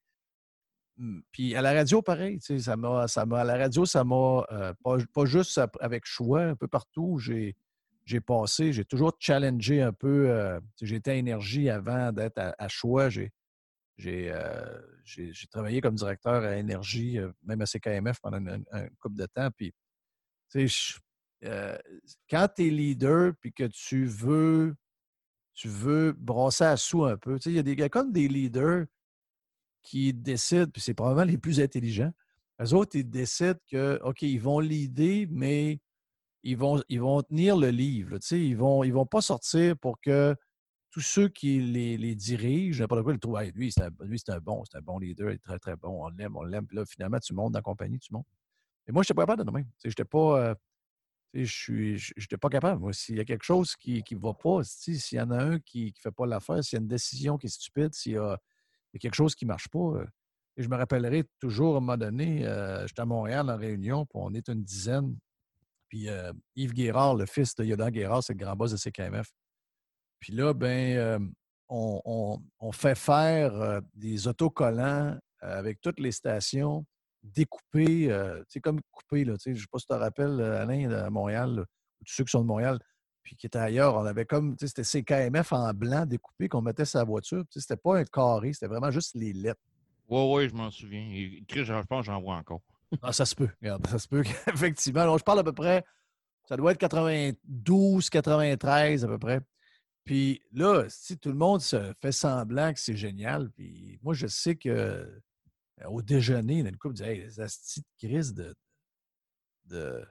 [0.98, 4.44] Mmh, puis à la radio, pareil, ça m'a, ça m'a, à la radio, ça m'a,
[4.52, 7.56] euh, pas, juste avec choix, un peu partout, j'ai,
[8.06, 10.30] j'ai passé, j'ai toujours challengé un peu.
[10.30, 13.10] Euh, j'étais à Énergie avant d'être à, choix.
[13.10, 13.32] J'ai,
[14.06, 18.40] euh, j'ai, travaillé comme directeur à Énergie, même à CKMF pendant
[18.72, 19.50] un, couple de temps.
[19.56, 19.74] Puis,
[21.42, 24.76] quand tu es leader puis que tu veux,
[25.54, 28.86] tu veux brasser à sous un peu, il y a des gars comme des leaders
[29.82, 32.12] qui décident, puis c'est probablement les plus intelligents.
[32.60, 35.80] Les autres, ils décident que, OK, ils vont leader, mais
[36.44, 38.18] ils vont, ils vont tenir le livre.
[38.32, 40.36] ils ne vont, ils vont pas sortir pour que
[40.90, 44.64] tous ceux qui les, les dirigent, n'importe quoi, ils trouvent, lui, c'est un, un, bon,
[44.66, 46.66] c'est un bon leader, il est très, très bon, on l'aime, on l'aime.
[46.66, 48.26] Puis là, finalement, tu montes dans la compagnie, tu montes.
[48.88, 49.70] Et moi, je n'étais pas capable de même.
[49.84, 50.42] Je n'étais pas.
[50.42, 50.56] Euh,
[51.46, 52.82] je n'étais pas capable.
[52.82, 55.60] Moi, s'il y a quelque chose qui ne va pas, s'il y en a un
[55.60, 58.18] qui ne fait pas l'affaire, s'il y a une décision qui est stupide, s'il y
[58.18, 58.40] a
[59.00, 59.80] quelque chose qui ne marche pas.
[59.80, 60.06] Euh,
[60.58, 64.20] je me rappellerai toujours, à un moment donné, euh, j'étais à Montréal en réunion, puis
[64.20, 65.16] on est une dizaine.
[65.90, 69.32] Puis euh, Yves Guérard, le fils de Yodan Guérard, c'est le grand boss de CKMF.
[70.20, 71.32] Puis là, ben,
[71.70, 76.86] on, fait faire des autocollants avec toutes les stations
[77.34, 78.10] découpés,
[78.48, 81.60] c'est comme coupé, là, je ne sais pas si tu te rappelles, Alain, à Montréal,
[81.60, 82.80] ou tous ceux qui sont de Montréal,
[83.28, 83.96] puis qui était ailleurs.
[83.96, 87.44] On avait comme, tu sais, c'était CKMF en blanc découpé qu'on mettait sur la voiture.
[87.52, 89.60] Tu sais, c'était pas un carré, c'était vraiment juste les lettres.
[90.10, 91.02] Oui, oui, je m'en souviens.
[91.02, 92.62] Et, je pense j'en vois encore.
[93.02, 94.24] ah, ça se peut, regarde, ça se peut,
[94.54, 95.02] effectivement.
[95.02, 95.84] Alors, je parle à peu près,
[96.48, 99.42] ça doit être 92, 93 à peu près.
[100.06, 104.28] Puis là, si tout le monde se fait semblant que c'est génial, puis moi, je
[104.28, 105.20] sais que euh,
[105.86, 110.06] au déjeuner, une couple disait Hey, les astis de crise de,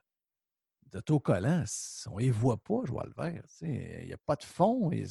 [0.85, 1.65] d'autocollants,
[2.07, 3.43] on les voit pas, je vois le vert.
[3.63, 4.91] Il n'y a pas de fond.
[4.93, 5.09] Ils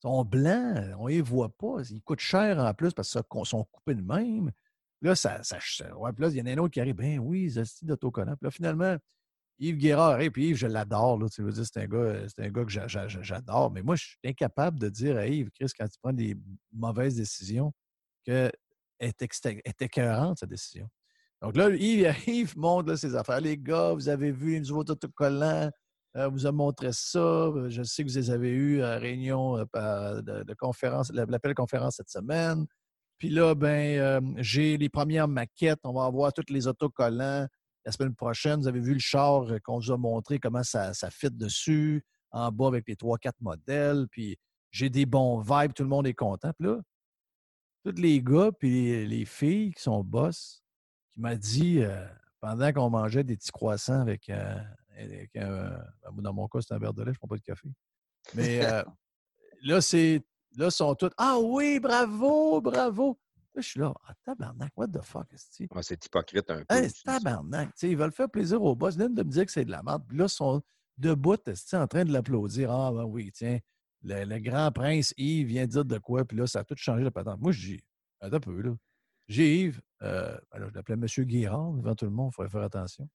[0.00, 1.82] sont blancs, on les voit pas.
[1.90, 4.52] Ils coûtent cher en plus parce qu'ils sont coupés de même.
[5.02, 5.58] Là, ça, ça,
[5.96, 8.36] ouais, là, il y en a un autre qui arrive, ben oui, c'est d'autocollants.
[8.36, 8.96] Puis là, finalement,
[9.58, 11.18] Yves Guérard, et puis Yves, je l'adore.
[11.30, 12.70] C'est un, gars, un gars que
[13.22, 13.70] j'adore.
[13.70, 16.36] Mais moi, je suis incapable de dire à Yves, Chris, quand il prend des
[16.72, 17.72] mauvaises décisions,
[18.24, 18.52] qu'elle
[19.00, 20.88] est, est écœurante, sa décision.
[21.42, 23.40] Donc là, Yves, montre ses affaires.
[23.40, 25.70] Les gars, vous avez vu un nouveau autocollant,
[26.16, 27.18] euh, vous a montré ça.
[27.18, 31.54] Euh, je sais que vous les avez eus à la réunion euh, de, conférence, l'appel
[31.54, 32.66] conférence cette semaine.
[33.18, 35.80] Puis là, ben, j'ai les premières maquettes.
[35.84, 37.46] On va avoir tous les autocollants
[37.84, 38.60] la semaine prochaine.
[38.60, 42.50] Vous avez vu le char qu'on vous a montré comment ça, ça fit dessus, en
[42.50, 44.06] bas avec les trois, quatre modèles.
[44.10, 44.36] Puis
[44.70, 46.50] j'ai des bons vibes, tout le monde est content.
[46.58, 46.78] Puis là,
[47.86, 50.64] tous les gars puis les filles qui sont boss,
[51.12, 52.04] qui m'a dit, euh,
[52.40, 54.58] pendant qu'on mangeait des petits croissants avec, euh,
[55.36, 55.78] un.
[56.16, 57.68] Dans mon cas, c'est un verre de lait, je ne prends pas de café.
[58.34, 58.82] Mais euh,
[59.62, 60.24] là, c'est.
[60.56, 61.10] Là, sont tous.
[61.18, 63.18] Ah oui, bravo, bravo.
[63.54, 63.92] Là, je suis là.
[64.06, 66.74] Ah, tabarnak, what the fuck, est ah, C'est hypocrite un peu.
[66.74, 67.70] Hey, tabarnak.
[67.82, 68.94] ils veulent faire plaisir au boss.
[68.94, 70.02] Ils viennent de me dire que c'est de la merde.
[70.08, 70.62] Puis là, ils sont
[70.96, 71.36] debout,
[71.72, 72.70] en train de l'applaudir.
[72.70, 73.58] Ah, ben oui, tiens,
[74.06, 76.24] le, grand prince Yves vient dire de quoi.
[76.24, 77.40] Puis là, ça a tout changé la patente.
[77.40, 77.76] Moi, je
[78.40, 78.74] peu, là.
[79.28, 81.24] J'ai Yves, euh, alors je l'appelais M.
[81.24, 83.08] Guérard devant tout le monde, il faudrait faire attention.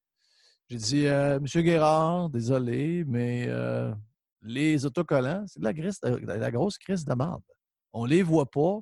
[0.67, 1.45] J'ai dit euh, M.
[1.63, 3.93] Guérard, désolé, mais euh,
[4.41, 7.41] les autocollants, c'est de la, la grosse crise de marde.
[7.93, 8.79] On ne les voit pas.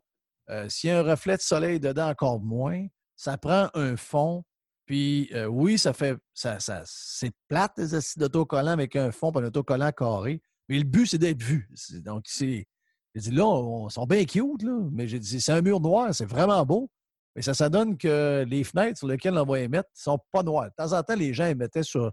[0.67, 2.87] S'il y a un reflet de soleil dedans, encore moins.
[3.15, 4.43] Ça prend un fond.
[4.87, 6.17] Puis oui, ça fait.
[6.33, 10.41] Ça, ça c'est plate, les acides d'autocollants avec un fond et un autocollant carré.
[10.69, 11.67] Mais le but, c'est d'être vu.
[12.05, 12.67] Donc, c'est.
[13.15, 14.79] J'ai dit là, on, sont bien cute, là.
[14.91, 16.89] Mais j'ai dit, c'est un mur noir, c'est vraiment beau.
[17.35, 20.43] Mais ça, ça donne que les fenêtres sur lesquelles on va émettre ne sont pas
[20.43, 20.69] noires.
[20.69, 22.11] De temps en temps, les gens émettaient sur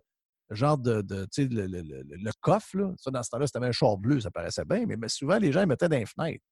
[0.49, 1.03] le genre de,
[1.33, 2.79] tu sais, le, coffre.
[2.79, 2.95] Là.
[2.97, 5.63] Ça, dans ce temps-là, c'était un char bleu, ça paraissait bien, mais, souvent, les gens
[5.63, 6.45] émettaient dans les fenêtres.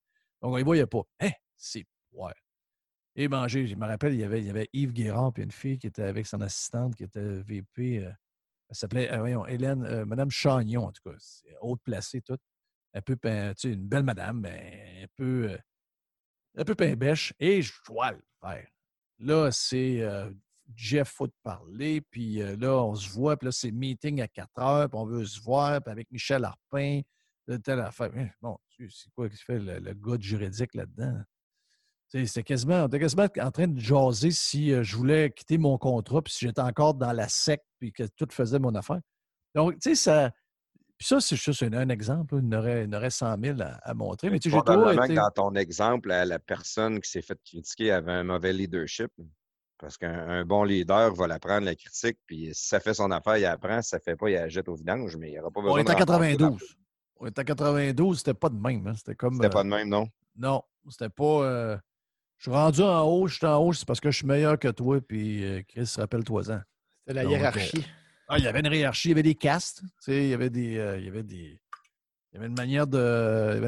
[0.42, 1.02] Donc, on les voyait pas.
[1.20, 1.30] Hein?
[1.56, 2.32] C'est ouais.
[3.16, 6.02] Et manger, je me rappelle, il y avait, Yves Guérard et une fille qui était
[6.02, 8.04] avec son assistante, qui était VP.
[8.04, 8.10] Euh,
[8.74, 11.16] s'appelait, euh, voyons, Hélène, euh, Madame Chagnon, en tout cas.
[11.60, 12.40] Haute placée, toute.
[12.94, 15.58] Un peu, tu sais, une belle madame, mais un peu
[16.56, 18.66] un peu pain bêche, et je dois le faire.
[19.18, 20.30] Là, c'est euh,
[20.74, 24.28] Jeff, faut te parler, puis euh, là, on se voit, puis là, c'est meeting à
[24.28, 27.00] 4 heures, puis on veut se voir, puis avec Michel Arpin,
[27.46, 28.10] de telle affaire.
[28.40, 31.22] Bon, c'est quoi qui fait le, gars de juridique là-dedans?
[32.08, 35.78] C'était quasiment, on était quasiment en train de jaser si euh, je voulais quitter mon
[35.78, 39.00] contrat, puis si j'étais encore dans la secte, puis que tout faisait mon affaire.
[39.54, 40.30] Donc, tu sais, ça.
[40.96, 42.38] Puis ça, c'est juste un, exemple.
[42.40, 44.30] Il y aurait, aurait 100 000 à, montrer.
[44.30, 45.14] Mais tu sais, toujours été...
[45.14, 49.10] dans ton exemple, la, personne qui s'est fait critiquer avait un mauvais leadership.
[49.78, 53.36] Parce qu'un bon leader va la prendre, la critique, puis si ça fait son affaire,
[53.38, 53.82] il apprend.
[53.82, 55.60] Si ça ne fait pas, il la jette au vidange, mais il n'y aura pas
[55.60, 56.76] besoin On est à 92.
[57.16, 58.86] On est à 92, c'était pas de même.
[58.86, 58.94] Hein.
[58.94, 59.34] C'était comme.
[59.34, 60.08] C'était pas de même, non?
[60.36, 61.42] Non, c'était pas.
[61.42, 61.76] Euh,
[62.44, 64.58] je suis rendu en haut, je suis en haut, c'est parce que je suis meilleur
[64.58, 66.60] que toi, puis euh, Chris, rappelle-toi-en.
[66.98, 67.78] C'était la hiérarchie.
[67.78, 70.28] Euh, ah, il y avait une hiérarchie, il y avait des castes, tu sais, il
[70.28, 70.96] y avait des.
[70.98, 71.58] il y avait des.
[72.30, 73.58] Il y avait une manière de.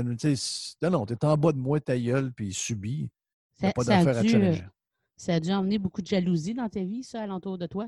[0.82, 3.08] non, non, t'es en bas de moi, ta gueule, puis subis.
[3.58, 4.66] Ça, pas d'affaire à challenger.
[5.16, 7.86] Ça a dû emmener beaucoup de jalousie dans ta vie, ça, alentour de toi?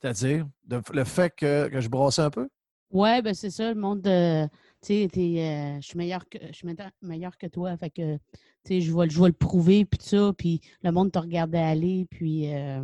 [0.00, 2.48] C'est-à-dire, le fait que, que je brossais un peu?
[2.90, 4.46] Oui, ben c'est ça, le monde de.
[4.80, 6.68] Tu sais, euh, je suis meilleur que je suis
[7.02, 7.76] meilleur que toi.
[7.76, 8.20] Fait que
[8.64, 11.18] tu sais, je vais, je vais le prouver, puis tout ça, puis le monde te
[11.18, 12.82] regardait aller, puis euh,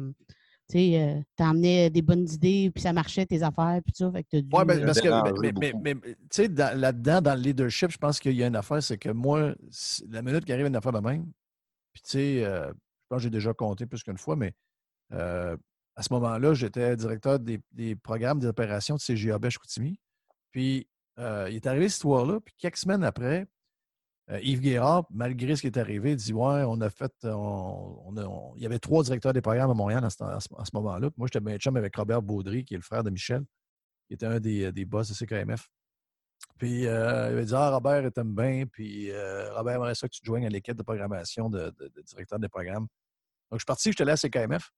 [0.68, 4.12] tu sais, euh, t'emmenais des bonnes idées, puis ça marchait tes affaires, puis tout ça.
[4.12, 7.98] Fait que Oui, ben, parce que, mais, mais, tu sais, là-dedans, dans le leadership, je
[7.98, 9.54] pense qu'il y a une affaire, c'est que moi,
[10.08, 11.26] la minute qui arrive une affaire de même,
[11.92, 12.72] puis tu sais, je
[13.08, 14.54] pense que j'ai déjà compté plus qu'une fois, mais
[16.00, 20.00] à ce moment-là, j'étais directeur des, programmes d'opération de CGA Chicoutimi.
[20.50, 22.40] Puis, euh, il est arrivé cette histoire-là.
[22.40, 23.44] Puis, quelques semaines après, euh,
[24.42, 27.12] Yves Guérard, malgré ce qui est arrivé, dit Ouais, on a fait.
[27.24, 31.10] il y avait trois directeurs des programmes à Montréal à ce, moment-là.
[31.16, 33.44] Moi, j'étais bien chum avec Robert Baudry, qui est le frère de Michel,
[34.06, 35.68] qui était un des, des boss de CKMF.
[36.58, 38.64] Puis, euh, il avait dit Ah, Robert, il t'aime bien.
[38.70, 39.10] Puis,
[39.52, 42.48] Robert aimerait ça que tu te joignes à l'équipe de programmation de, de directeur des
[42.48, 42.86] programmes.
[43.50, 44.70] Donc, je suis parti, j'étais là à CKMF.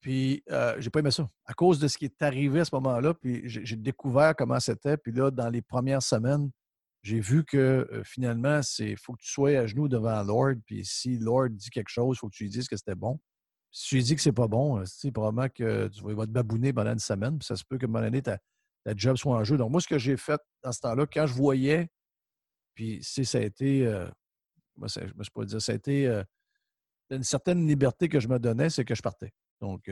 [0.00, 1.28] Puis, euh, j'ai pas aimé ça.
[1.44, 4.96] À cause de ce qui est arrivé à ce moment-là, puis j'ai découvert comment c'était.
[4.96, 6.50] Puis là, dans les premières semaines,
[7.08, 10.56] j'ai vu que finalement, c'est faut que tu sois à genoux devant Lord.
[10.66, 13.18] Puis si Lord dit quelque chose, il faut que tu lui dises que c'était bon.
[13.70, 16.72] si tu lui dis que c'est pas bon, c'est probablement que tu vas te babouner
[16.72, 17.38] pendant une semaine.
[17.38, 18.38] Puis ça se peut que un moment donné, ta,
[18.94, 19.56] job soit en jeu.
[19.56, 21.88] Donc, moi, ce que j'ai fait dans ce temps-là, quand je voyais,
[22.74, 23.84] puis ça a été,
[24.76, 26.22] moi, je ne pas dire, ça a été
[27.10, 29.32] une certaine liberté que je me donnais, c'est que je partais.
[29.60, 29.90] Donc,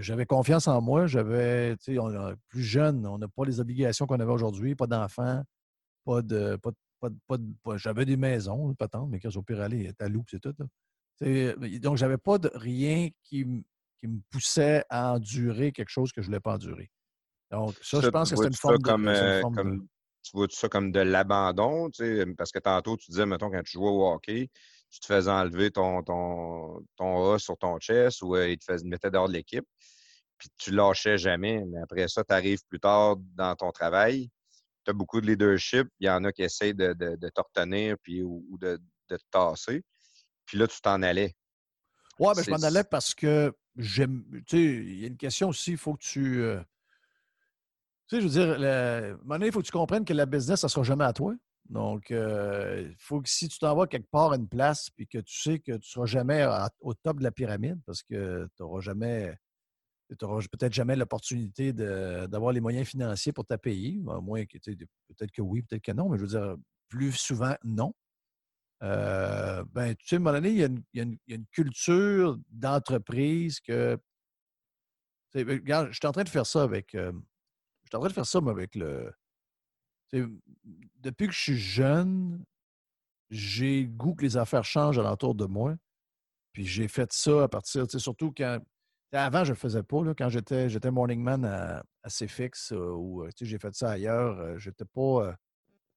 [0.00, 1.06] j'avais confiance en moi.
[1.06, 5.42] J'avais, tu sais, plus jeune, on n'a pas les obligations qu'on avait aujourd'hui, pas d'enfants,
[6.04, 6.56] pas de.
[6.56, 6.70] Pas,
[7.26, 10.40] pas, pas, j'avais des maisons, pas tant, mais quand au pire aller, à loup, c'est
[10.40, 10.54] tout.
[11.20, 13.44] Donc, j'avais pas de rien qui,
[14.00, 16.90] qui, me poussait à endurer quelque chose que je ne voulais pas endurer.
[17.50, 19.86] Donc, ça, je pense que c'est une forme, comme, euh, comme,
[20.22, 21.90] Tu vois ça comme de l'abandon,
[22.36, 24.50] parce que tantôt, tu disais, mettons, quand tu jouais au hockey,
[24.90, 28.64] tu te faisais enlever ton, ton, ton A sur ton chest ou euh, il te,
[28.64, 29.66] faisait, mettait dehors de l'équipe.
[30.38, 31.64] Puis tu lâchais jamais.
[31.66, 34.30] Mais après ça, tu arrives plus tard dans ton travail.
[34.84, 35.88] Tu as beaucoup de leadership.
[36.00, 38.78] Il y en a qui essayent de, de, de retenir puis, ou, de,
[39.08, 39.82] de, te tasser.
[40.46, 41.34] Puis là, tu t'en allais.
[42.18, 44.24] Oui, mais ben, je m'en allais parce que j'aime.
[44.46, 46.42] Tu sais, il y a une question aussi, il faut que tu.
[46.42, 46.60] Euh,
[48.08, 50.66] tu sais, je veux dire, le, il faut que tu comprennes que la business, ça
[50.66, 51.34] ne sera jamais à toi.
[51.68, 55.06] Donc, il euh, faut que si tu t'en vas quelque part à une place, puis
[55.06, 56.46] que tu sais que tu ne seras jamais
[56.80, 59.34] au top de la pyramide, parce que tu n'auras jamais,
[60.08, 65.42] tu peut-être jamais l'opportunité d'avoir les moyens financiers pour ta payer, à moins peut-être que
[65.42, 66.56] oui, peut-être que non, mais je veux dire,
[66.88, 67.94] plus souvent, non.
[68.82, 73.98] Euh, ben, tu sais, à un moment donné, il y a une, culture d'entreprise que.
[75.34, 76.94] Regarde, je suis en train de faire ça avec.
[76.94, 77.12] Euh,
[77.84, 79.12] je suis en train de faire ça avec le,
[80.12, 82.44] depuis que je suis jeune,
[83.30, 85.74] j'ai le goût que les affaires changent alentour de moi.
[86.52, 88.60] Puis j'ai fait ça à partir, surtout quand.
[89.14, 90.02] Avant, je ne le faisais pas.
[90.16, 94.38] quand j'étais, morning man à, à CFX euh, ou euh, j'ai fait ça ailleurs.
[94.40, 95.36] Euh, j'étais pas.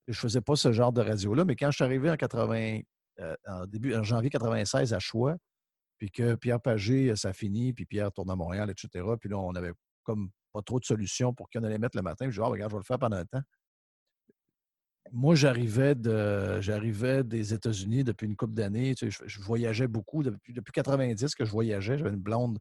[0.08, 1.46] je faisais pas ce genre de radio-là.
[1.46, 2.82] Mais quand je suis arrivé en 80,
[3.48, 5.36] en début, janvier 96 à Choix,
[5.98, 9.04] puis que Pierre Pagé, ça finit, puis Pierre tourne à Montréal, etc.
[9.20, 12.26] Puis là, on avait comme pas trop de solutions pour qu'on allait mettre le matin.
[12.30, 13.42] Je dis, ah, regarde, je vais le faire pendant un temps
[15.12, 18.94] moi, j'arrivais de des États-Unis depuis une couple d'années.
[19.00, 20.24] je, voyageais beaucoup.
[20.24, 22.60] Depuis, depuis 90 que je voyageais, j'avais une blonde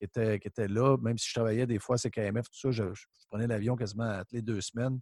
[0.00, 0.96] qui était, était là.
[0.98, 2.84] Même si je travaillais des fois à CKMF, tout ça, je,
[3.28, 4.98] prenais l'avion quasiment les deux semaines.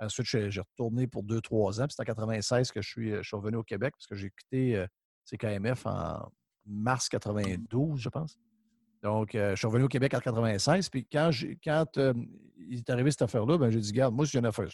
[0.00, 1.86] Ensuite, j'ai retourné pour deux, trois ans.
[1.88, 4.76] C'est en 96 que je suis, je suis revenu au Québec parce que j'ai quitté
[4.76, 4.86] euh,
[5.26, 6.32] CKMF en
[6.66, 8.38] mars 92, je pense.
[9.02, 10.88] Donc, euh, je suis revenu au Québec en 96.
[10.88, 11.30] Puis quand,
[11.62, 12.14] quand euh,
[12.56, 14.68] il est arrivé cette affaire-là, ben, j'ai dit, garde, moi, j'ai une affaire.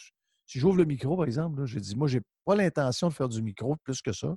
[0.47, 3.41] Si j'ouvre le micro, par exemple, j'ai dit, moi, j'ai pas l'intention de faire du
[3.41, 4.35] micro plus que ça.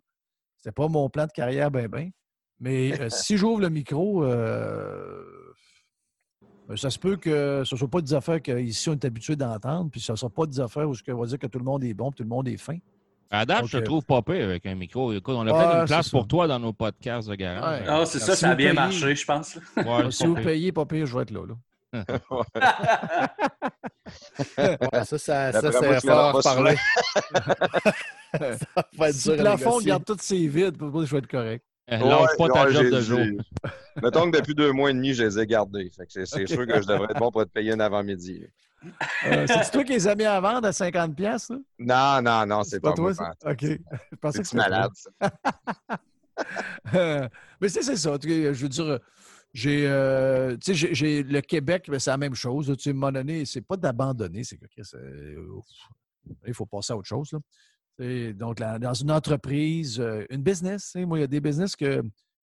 [0.56, 2.10] C'était pas mon plan de carrière, ben, ben.
[2.60, 5.22] Mais euh, si j'ouvre le micro, euh,
[6.76, 9.90] ça se peut que ce ne soit pas des affaires qu'ici on est habitué d'entendre,
[9.90, 11.84] puis ce ne soit pas des affaires où on va dire que tout le monde
[11.84, 12.78] est bon, tout le monde est fin.
[13.30, 15.12] À date, je te trouve pas pire avec un micro.
[15.12, 17.84] Écoute, on a fait une place pour toi dans nos podcasts de garage.
[17.86, 19.58] Ah, c'est ça, ça a bien marché, je pense.
[20.10, 21.44] si vous payez pas pire, je vais être là.
[21.46, 21.54] là.
[25.04, 26.76] ça, ça, ça c'est fort parler.
[29.12, 31.64] si le plafond garde toutes ses vides, je vais être correct.
[31.90, 33.20] Euh, lâche pas ta job de jour.
[34.02, 35.90] Mettons que depuis deux mois et demi, je les ai gardés.
[36.08, 38.44] c'est sûr que je devrais être bon pour te payer un avant-midi.
[39.26, 42.62] Euh, c'est toi qui les as mis à vendre à 50 pièces Non, non, non,
[42.62, 43.12] c'est pas, toi.
[43.44, 43.62] OK.
[43.62, 44.92] Je pensais que c'était malade.
[47.60, 48.16] mais c'est ça.
[48.22, 48.98] Je veux dire,
[49.52, 52.66] j'ai, euh, j'ai, le Québec, c'est la même chose.
[52.76, 54.66] Tu sais, à un moment donné, c'est pas d'abandonner, c'est que
[56.46, 57.34] il faut passer à autre chose.
[57.98, 62.02] Donc, dans une entreprise, euh, une business, moi, il y a des business que,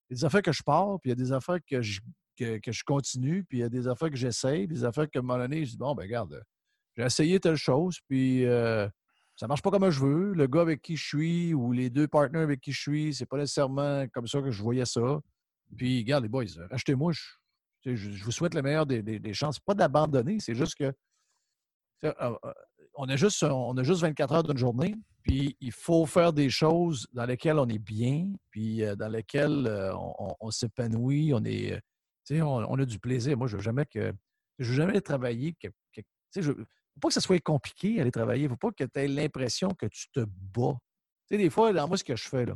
[0.09, 2.01] des affaires que je pars, puis il y a des affaires que je,
[2.37, 5.21] que, je continue, puis il y a des affaires que j'essaye, des affaires que, à
[5.21, 6.43] un moment donné, je dis, bon, ben regarde,
[6.97, 8.87] j'ai essayé telle chose, puis euh,
[9.37, 10.33] ça marche pas comme je veux.
[10.33, 13.25] Le gars avec qui je suis ou les deux partenaires avec qui je suis, c'est
[13.25, 15.19] pas nécessairement comme ça que je voyais ça.
[15.75, 17.13] Puis, regarde, les boys, achetez-moi.
[17.85, 19.59] Je, vous souhaite le meilleur des, des, chances.
[19.59, 20.93] Pas d'abandonner, c'est juste que.
[22.97, 26.05] Euh, euh, on a, juste, on a juste 24 heures d'une journée, puis il faut
[26.05, 29.69] faire des choses dans lesquelles on est bien, puis euh, dans lesquelles
[30.39, 31.79] on, s'épanouit, on est.
[32.31, 33.37] On, a du plaisir.
[33.37, 34.11] Moi, je veux jamais que.
[34.57, 35.53] Je veux jamais travailler.
[35.61, 35.67] Que,
[36.35, 38.47] je, faut pas que ça soit compliqué aller travailler.
[38.47, 40.77] Faut pas que tu aies l'impression que tu te bats.
[41.27, 42.55] Tu sais, des fois, dans moi, ce que je fais, là,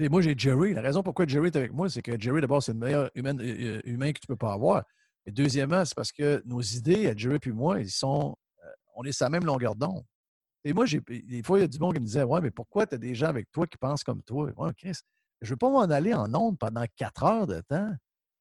[0.00, 0.74] moi, j'ai Jerry.
[0.74, 3.36] La raison pourquoi Jerry est avec moi, c'est que Jerry, d'abord, c'est le meilleur humain,
[3.38, 4.84] euh, que tu peux pas avoir.
[5.24, 8.45] Et deuxièmement, c'est parce que nos idées, Jerry et moi, ils sont, euh,
[8.96, 10.04] on est sur la même longueur d'onde.
[10.64, 12.50] Et moi, j'ai, des fois, il y a du monde qui me disait Ouais, mais
[12.50, 14.50] pourquoi tu as des gens avec toi qui pensent comme toi?
[14.56, 14.96] Ouais, Chris,
[15.40, 17.92] je ne veux pas m'en aller en onde pendant quatre heures de temps,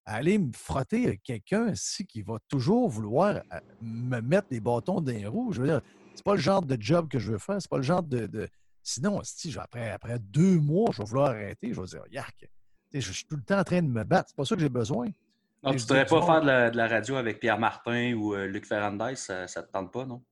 [0.06, 5.02] aller me frotter avec quelqu'un ici qui va toujours vouloir euh, me mettre des bâtons
[5.02, 5.54] dans les roues.
[5.54, 5.82] Je veux dire,
[6.16, 8.50] c'est pas le genre de job que je veux faire, c'est pas le genre de
[8.88, 11.74] Sinon, si, après, après deux mois, je vais vouloir arrêter.
[11.74, 12.48] Je vais dire, yark,
[12.94, 14.30] je suis tout le temps en train de me battre.
[14.30, 15.08] C'est pas ça que j'ai besoin.
[15.08, 19.16] tu ne voudrais pas faire de la, radio avec Pierre Martin ou euh, Luc Ferrandez,
[19.16, 20.24] ça ne te tente pas, non?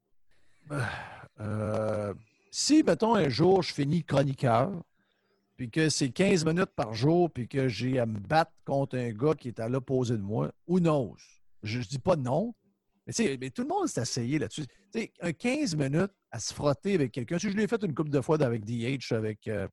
[1.39, 2.13] Euh,
[2.51, 4.71] si, mettons, un jour, je finis chroniqueur,
[5.55, 9.11] puis que c'est 15 minutes par jour, puis que j'ai à me battre contre un
[9.11, 11.15] gars qui est à l'opposé de moi, ou non.
[11.63, 12.53] Je ne dis pas non,
[13.07, 14.65] mais, mais, tout le monde s'est essayé là-dessus.
[15.21, 17.37] Un 15 minutes à se frotter avec quelqu'un.
[17.37, 19.67] Je l'ai fait une couple de fois avec DH, avec, euh,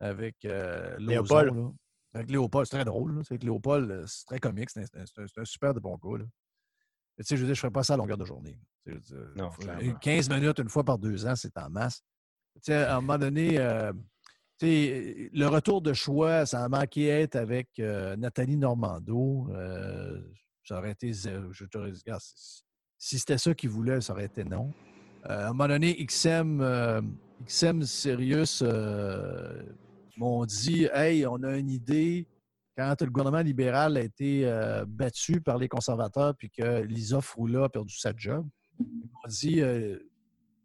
[0.00, 1.72] avec euh, Léopold.
[2.12, 3.22] Avec Léopold, c'est très drôle.
[3.30, 4.70] Avec Léopold, c'est très comique.
[4.70, 6.24] C'est un, super de bon gars.
[7.18, 8.58] Mais, je veux dire, je ne ferais pas ça à longueur de journée.
[9.36, 9.50] non,
[10.00, 12.02] 15 minutes une fois par deux ans, c'est en masse.
[12.68, 13.56] à un moment donné,
[14.60, 19.48] le retour de choix, ça a manqué être avec Nathalie Normando.
[20.62, 21.12] ça aurait été.
[21.12, 22.22] Je te regarde,
[22.98, 24.72] si c'était ça qu'ils voulaient, ça aurait été non.
[25.28, 27.00] Euh, à un moment donné, XM, euh,
[27.46, 29.62] XM Sirius euh,
[30.16, 32.26] m'ont dit Hey, on a une idée.
[32.76, 34.44] Quand le gouvernement libéral a été
[34.86, 38.46] battu par les conservateurs puis que Lisa Froula a perdu sa job,
[38.78, 39.62] ils m'ont dit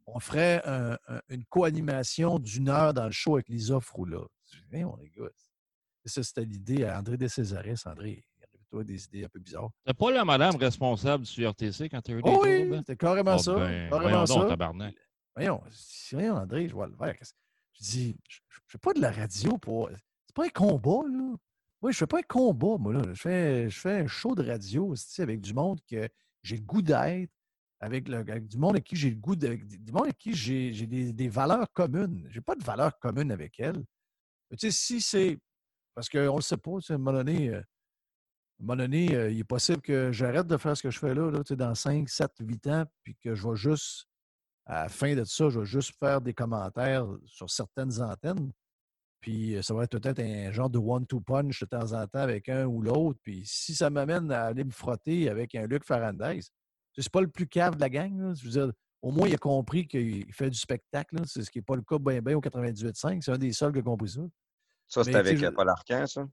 [0.07, 0.61] on ferait
[1.29, 4.21] une co-animation d'une heure dans le show avec Lisa Froula.
[4.51, 5.29] Je dis, on les gars.
[6.05, 7.83] Ça, c'était l'idée à André de Césaris.
[7.85, 8.25] André,
[8.69, 9.69] toi, des idées un peu bizarres.
[9.85, 12.95] C'est pas la madame responsable du RTC quand tu as eu des oh Oui, c'était
[12.95, 13.55] carrément oh, ça.
[13.55, 14.33] Ben, carrément ça.
[14.33, 14.95] Donc, tabarnak.
[15.35, 15.61] Voyons,
[16.11, 17.15] voyons, André, je vois le verre.
[17.73, 19.89] Je dis, je ne fais pas de la radio pour.
[20.25, 21.35] C'est pas un combat, là.
[21.81, 23.01] Oui, je fais pas un combat, moi, là.
[23.13, 26.07] Je fais, je fais un show de radio avec du monde que
[26.43, 27.31] j'ai le goût d'être,
[27.79, 28.03] avec,
[28.47, 31.27] du monde avec qui j'ai le goût de, du monde avec qui j'ai des, des,
[31.27, 32.27] valeurs communes.
[32.29, 33.83] J'ai pas de valeurs communes avec elle.
[34.51, 35.39] tu sais, si c'est.
[35.95, 37.61] Parce qu'on ne le sait pas, à un moment donné, euh,
[38.61, 41.75] euh, il est possible que j'arrête de faire ce que je fais là, là dans
[41.75, 44.05] 5, 7, 8 ans, puis que je vais juste,
[44.67, 48.51] à la fin de ça, je vais juste faire des commentaires sur certaines antennes.
[49.21, 52.19] Puis euh, ça va être peut-être un genre de one-two punch de temps en temps
[52.19, 53.19] avec un ou l'autre.
[53.23, 56.41] Puis si ça m'amène à aller me frotter avec un Luc Farandez,
[56.97, 58.33] c'est pas le plus cave de la gang.
[58.35, 61.17] Je veux dire, au moins, il a compris qu'il fait du spectacle.
[61.25, 63.21] C'est ce qui n'est pas le cas bien, bien au 98.5.
[63.21, 64.21] C'est un des seuls qui a compris ça.
[64.87, 66.27] Ça, c'est avec Paul Arcan, ça?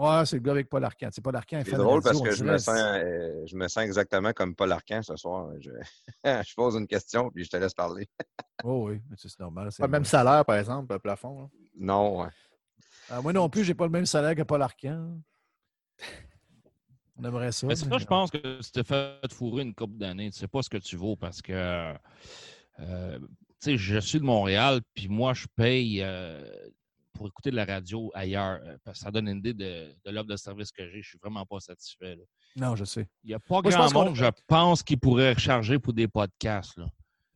[0.00, 1.10] Ouais, c'est le gars avec Paul Arcand.
[1.12, 1.60] C'est Paul Arcand.
[1.62, 5.02] C'est drôle parce que je me, sens, euh, je me sens exactement comme Paul Arcand
[5.02, 5.50] ce soir.
[5.60, 5.70] Je,
[6.24, 8.08] je pose une question puis je te laisse parler.
[8.64, 9.68] oh oui, c'est normal.
[9.78, 11.50] Pas le même salaire, par exemple, le plafond.
[11.78, 12.30] Non, ouais.
[13.10, 15.20] Ah, moi non plus, j'ai pas le même salaire que Paul Arcand.
[17.18, 17.66] On aimerait ça.
[17.66, 20.30] Mais c'est ça, je pense que tu t'es fait fourrer une couple d'années.
[20.30, 21.92] Tu sais pas ce que tu vaux parce que
[22.78, 23.26] euh, tu
[23.58, 26.42] sais, je suis de Montréal, puis moi, je paye euh,
[27.20, 28.60] pour écouter de la radio ailleurs.
[28.64, 31.02] Euh, parce que ça donne une idée de, l'offre de service que j'ai.
[31.02, 32.18] Je suis vraiment pas satisfait.
[32.56, 33.06] Non, je sais.
[33.24, 36.80] Il n'y a pas grand monde, je pense, qui pourrait recharger pour des podcasts.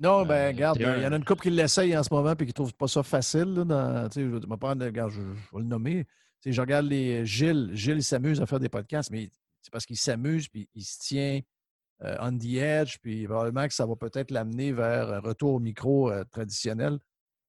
[0.01, 2.37] Non, ben, regarde, il y en a une couple qui l'essayent en ce moment et
[2.37, 3.53] qui ne trouvent pas ça facile.
[3.53, 6.07] Là, je, vais je, vais le nommer.
[6.47, 7.71] je regarde les Gilles.
[7.75, 9.29] Gilles s'amuse à faire des podcasts, mais
[9.61, 11.41] c'est parce qu'il s'amuse puis il se tient
[12.21, 16.11] on the edge, puis probablement que ça va peut-être l'amener vers un retour au micro
[16.31, 16.99] traditionnel.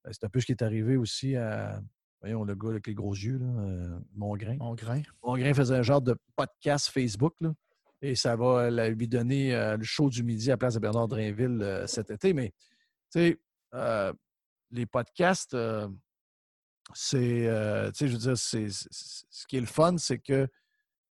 [0.03, 1.81] Ben, c'est un peu ce qui est arrivé aussi à,
[2.26, 4.57] voyons, le gars avec les gros yeux, là, euh, Mongrain.
[4.57, 5.01] Mongrain.
[5.23, 7.53] Mongrain faisait un genre de podcast Facebook, là,
[8.01, 11.07] et ça va lui donner euh, le show du midi à la place de Bernard
[11.07, 12.34] Drainville euh, cet été.
[12.34, 12.51] Mais,
[13.11, 13.38] tu
[13.73, 14.13] sais,
[14.71, 15.55] les podcasts,
[16.93, 17.47] c'est,
[17.93, 20.47] tu sais, je veux dire, c'est, ce qui est le fun, c'est que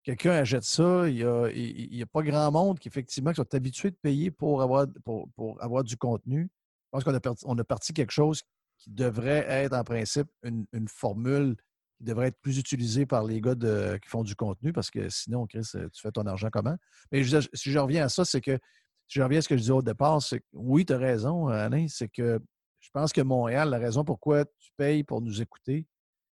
[0.02, 3.98] quelqu'un achète ça, il n'y a, a, pas grand monde qui, effectivement, sont habitués de
[4.02, 6.50] payer pour avoir, pour, pour avoir du contenu.
[6.86, 8.44] Je pense qu'on a, on a parti quelque chose
[8.84, 11.56] qui devrait être en principe une, formule
[11.98, 15.48] qui devrait être plus utilisée par les gars qui font du contenu parce que sinon,
[15.48, 16.76] Chris, euh, tu fais ton argent comment?
[17.12, 18.60] Mais si je reviens à ça, c'est que
[19.08, 21.48] si je reviens à ce que je disais au départ, c'est oui, tu as raison,
[21.48, 22.42] Alain, c'est que
[22.82, 25.88] je pense que Montréal, la raison pourquoi tu payes pour nous écouter,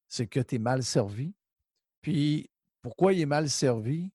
[0.09, 1.35] c'est que tu es mal servi.
[2.01, 2.49] Puis
[2.81, 4.13] pourquoi il est mal servi?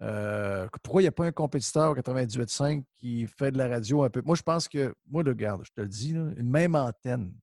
[0.00, 4.02] Euh, pourquoi il n'y a pas un compétiteur au 98.5 qui fait de la radio
[4.02, 4.22] un peu?
[4.24, 7.34] Moi, je pense que, moi, regarde, je te le dis, une même antenne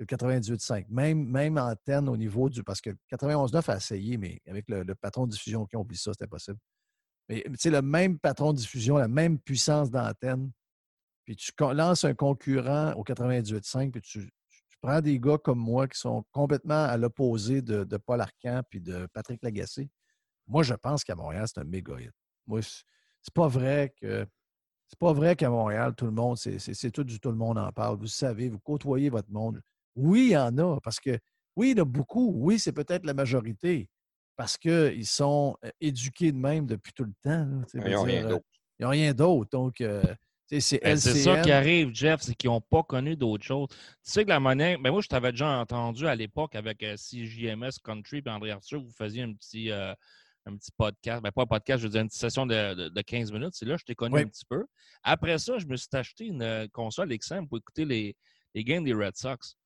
[0.00, 0.86] le 98.5.
[0.88, 2.64] Même, même antenne au niveau du.
[2.64, 6.12] Parce que 91.9 a essayé, mais avec le, patron de diffusion qui ont oublié ça,
[6.12, 6.58] c'était possible.
[7.28, 10.50] Mais tu sais, le même patron de diffusion, la même puissance d'antenne,
[11.24, 14.28] puis tu lances un concurrent au 98.5, puis tu,
[14.80, 19.06] prends des gars comme moi qui sont complètement à l'opposé de, Paul Arcan puis de
[19.12, 19.90] Patrick Lagacé.
[20.48, 22.12] Moi, je pense qu'à Montréal, c'est un méga hit.
[22.46, 24.26] Moi, c'est pas vrai que.
[24.88, 27.70] C'est pas vrai qu'à Montréal, tout le monde, c'est tout du tout le monde en
[27.70, 27.96] parle.
[27.96, 29.62] Vous savez, vous côtoyez votre monde.
[30.00, 31.18] Oui, il y en a, parce que
[31.56, 32.32] oui, il y en a beaucoup.
[32.34, 33.88] Oui, c'est peut-être la majorité,
[34.36, 37.46] parce qu'ils sont éduqués de même depuis tout le temps.
[37.74, 38.46] ils n'ont rien d'autre.
[38.78, 39.50] Ils n'ont rien d'autre.
[39.50, 39.82] Donc,
[40.58, 43.68] c'est ben, C'est ça qui arrive, Jeff, c'est qu'ils n'ont pas connu d'autre chose.
[43.68, 47.78] Tu sais que la monnaie, ben moi, je t'avais déjà entendu à l'époque avec CJMS
[47.84, 51.80] Country et André Arthur, vous faisiez un petit, un petit podcast, ben pas un podcast,
[51.80, 53.52] je veux dire une petite session de, 15 minutes.
[53.52, 54.64] C'est là que je t'ai connu un petit peu.
[55.02, 58.16] Après ça, je me suis acheté une console XM pour écouter les,
[58.54, 59.56] les games des Red Sox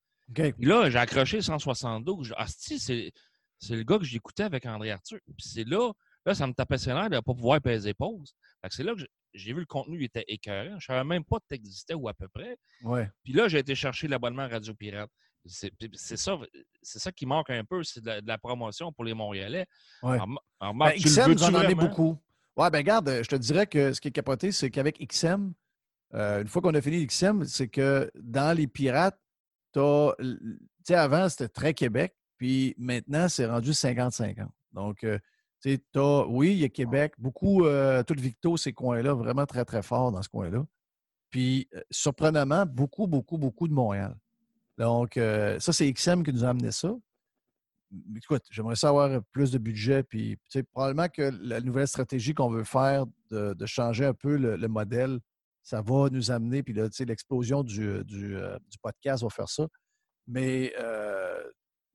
[0.58, 2.34] là, j'ai accroché 172.
[2.36, 3.12] Ah, c'est
[3.70, 5.18] le gars que j'écoutais avec André Arthur.
[5.26, 5.92] Puis c'est là,
[6.26, 8.34] là, ça me tapait ses l'air de ne pas pouvoir peser pause.
[8.70, 9.02] c'est là que
[9.32, 10.78] j'ai vu le contenu il était écœurant.
[10.78, 12.56] Je ne savais même pas que tu existais ou à peu près.
[12.82, 13.10] Ouais.
[13.24, 15.10] Puis là, j'ai été chercher l'abonnement Radio Pirate.
[15.46, 16.38] C'est ça,
[16.82, 19.66] ça qui manque un peu, c'est de, la promotion pour les Montréalais.
[20.02, 20.18] Ouais.
[20.60, 22.18] Ben, XM, vous en avez beaucoup.
[22.56, 25.52] Ouais, ben regarde, je te dirais que ce qui est capoté, c'est qu'avec XM,
[26.14, 29.18] euh, une fois qu'on a fini XM, c'est que dans les pirates,
[29.74, 34.46] tu sais, avant, c'était très Québec, puis maintenant, c'est rendu 50-50.
[34.72, 35.18] Donc, euh,
[35.62, 35.80] tu sais,
[36.28, 40.12] oui, il y a Québec, beaucoup, euh, tout Victo, ces coins-là, vraiment très, très fort
[40.12, 40.64] dans ce coin-là.
[41.30, 44.16] Puis, euh, surprenamment, beaucoup, beaucoup, beaucoup de Montréal.
[44.76, 46.92] Donc, ça, c'est XM qui nous a amené ça.
[48.16, 50.36] Écoute, j'aimerais savoir plus de budget, puis
[50.72, 55.20] probablement que la nouvelle stratégie qu'on veut faire de, changer un peu le modèle
[55.64, 59.66] ça va nous amener, puis l'explosion du, euh, du, podcast va faire ça.
[60.26, 61.42] Mais euh,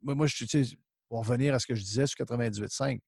[0.01, 0.75] moi, moi, je,
[1.07, 2.99] pour revenir à ce que je disais sur 98.5,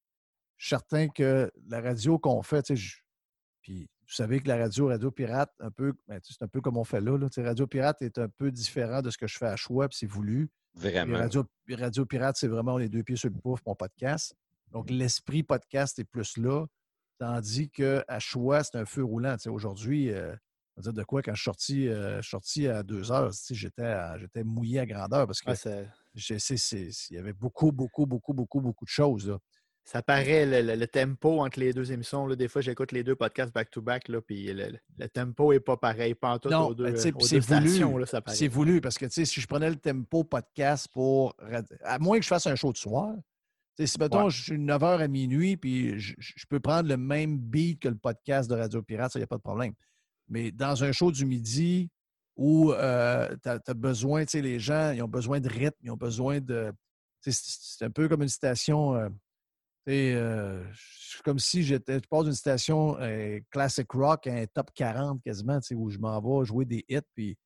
[0.58, 2.72] je suis certain que la radio qu'on fait,
[3.62, 6.78] puis vous savez que la radio, Radio Pirate, un peu, ben, c'est un peu comme
[6.78, 7.18] on fait là.
[7.18, 9.98] là radio Pirate est un peu différent de ce que je fais à choix, puis
[9.98, 10.50] c'est voulu.
[10.76, 11.18] Vraiment.
[11.18, 14.36] Radio, radio, Pirate, c'est vraiment les deux pieds sur le pouf, mon podcast.
[14.70, 16.66] Donc, l'esprit podcast est plus là.
[17.18, 19.36] Tandis qu'à choix, c'est un feu roulant.
[19.48, 20.36] Aujourd'hui, euh,
[20.78, 24.86] dire de quoi, quand je suis sorti, euh, à deux heures, j'étais, j'étais mouillé à
[24.86, 25.52] grandeur parce que
[26.16, 29.38] il y avait beaucoup, beaucoup, beaucoup, beaucoup, beaucoup de choses.
[29.84, 32.28] Ça paraît le, tempo entre les deux émissions.
[32.28, 36.14] Là, des fois, j'écoute les deux podcasts back-to-back, puis le, tempo n'est pas pareil.
[36.14, 38.06] Pas en tout non, deux, c'est voulu.
[38.28, 41.36] C'est voulu parce que si je prenais le tempo podcast pour.
[41.84, 43.16] À moins que je fasse un show de soir,
[43.80, 47.82] si mettons, je suis 9h à minuit, puis je, je, peux prendre le même beat
[47.82, 49.74] que le podcast de Radio Pirate, ça, il n'y a pas de problème.
[50.32, 51.90] Mais dans un show du midi
[52.38, 55.92] où euh, tu as, besoin, tu sais, les gens, ils ont besoin de rythme, ils
[55.92, 56.72] ont besoin de.
[57.20, 58.96] C'est un peu comme une station.
[58.96, 59.10] Euh,
[59.90, 60.64] euh,
[61.26, 61.96] comme si j'étais.
[61.96, 62.98] Je passe d'une station
[63.52, 67.02] classic rock à un top 40 quasiment, où je m'en vais jouer des hits.
[67.14, 67.38] Puis,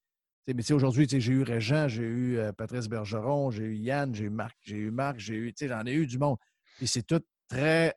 [0.48, 4.56] mais aujourd'hui, j'ai eu Régent, j'ai eu Patrice Bergeron, j'ai eu Yann, j'ai eu Marc,
[4.62, 5.54] j'ai eu Marc, j'ai eu.
[5.60, 6.38] J'en ai eu du monde.
[6.80, 7.96] Et c'est tout très,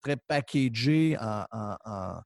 [0.00, 2.22] très packagé en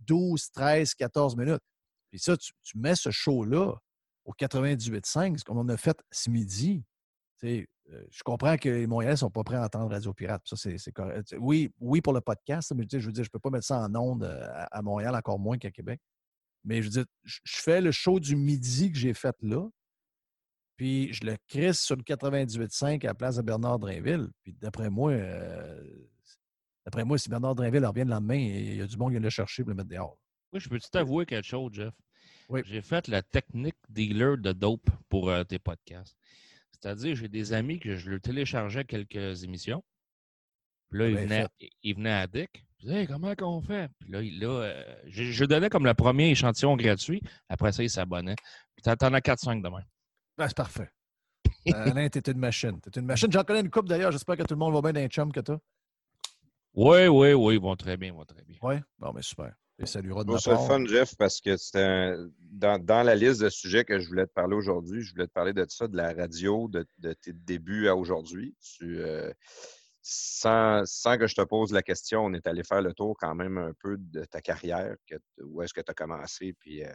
[0.00, 1.62] 12, 13, 14 minutes.
[2.10, 3.74] Puis ça, tu, mets ce show-là
[4.24, 6.84] au 98.5, comme on a fait ce midi.
[7.44, 7.64] Euh,
[8.10, 10.42] je comprends que les Montréalais ne sont pas prêts à entendre Radio Pirate.
[10.44, 11.34] Ça, c'est correct.
[11.38, 13.80] Oui, oui, pour le podcast, mais je veux dire, je ne peux pas mettre ça
[13.80, 16.00] en ondes euh, à, Montréal, encore moins qu'à Québec.
[16.64, 19.66] Mais je veux dire, je fais le show du midi que j'ai fait là,
[20.76, 24.28] puis je le crisse sur le 98.5 à la place de Bernard Drainville.
[24.42, 25.82] Puis d'après moi, euh,
[26.84, 29.20] d'après moi, si Bernard Drainville revient le lendemain, il y a du monde qui vient
[29.20, 30.18] le chercher pour le mettre dehors.
[30.52, 31.94] Oui, je peux t'avouer quelque chose, Jeff?
[32.48, 32.62] Oui.
[32.64, 36.16] J'ai fait la technique dealer de dope pour euh, tes podcasts.
[36.72, 39.84] C'est-à-dire, j'ai des amis que je leur téléchargeais quelques émissions.
[40.90, 41.08] Puis là,
[41.82, 42.64] ils venaient, à Dick.
[42.78, 43.88] Je disais, hey, comment qu'on fait?
[44.00, 47.22] Puis là, là euh, je, donnais comme le premier échantillon gratuit.
[47.48, 48.36] Après ça, ils s'abonnaient.
[48.74, 49.82] Puis t'en as 4-5 demain.
[50.36, 50.90] Ben, c'est parfait.
[51.72, 52.80] Alain, t'es une machine.
[52.80, 53.30] T'es une machine.
[53.30, 54.10] J'en connais une coupe d'ailleurs.
[54.10, 55.60] J'espère que tout le monde va bien dans les chums que toi.
[56.74, 57.54] Oui, oui, oui.
[57.54, 58.08] Ils vont très bien.
[58.08, 58.56] Ils vont très bien.
[58.62, 58.76] Oui?
[58.98, 59.54] Bon, mais super.
[59.80, 63.84] Et saluera de C'est fun, Jeff, parce que c'était dans, dans, la liste de sujets
[63.84, 66.68] que je voulais te parler aujourd'hui, je voulais te parler de ça, de la radio,
[66.68, 68.54] de, tes débuts à aujourd'hui.
[68.82, 69.32] Euh,
[70.02, 73.34] sans, sans, que je te pose la question, on est allé faire le tour quand
[73.34, 76.92] même un peu de ta carrière, que, où est-ce que tu as commencé, puis euh,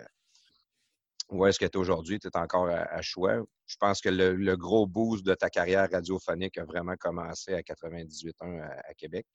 [1.30, 3.42] où est-ce que tu es aujourd'hui, tu es encore à, choix.
[3.66, 8.62] Je pense que le, gros boost de ta carrière radiophonique a vraiment commencé à 98.1
[8.62, 9.26] à, à Québec.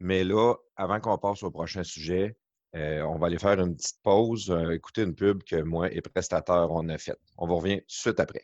[0.00, 2.36] Mais là, avant qu'on passe au prochain sujet,
[2.74, 6.00] euh, on va aller faire une petite pause, euh, écouter une pub que moi et
[6.00, 7.20] prestataire on a faite.
[7.38, 8.42] On vous revient tout de suite après.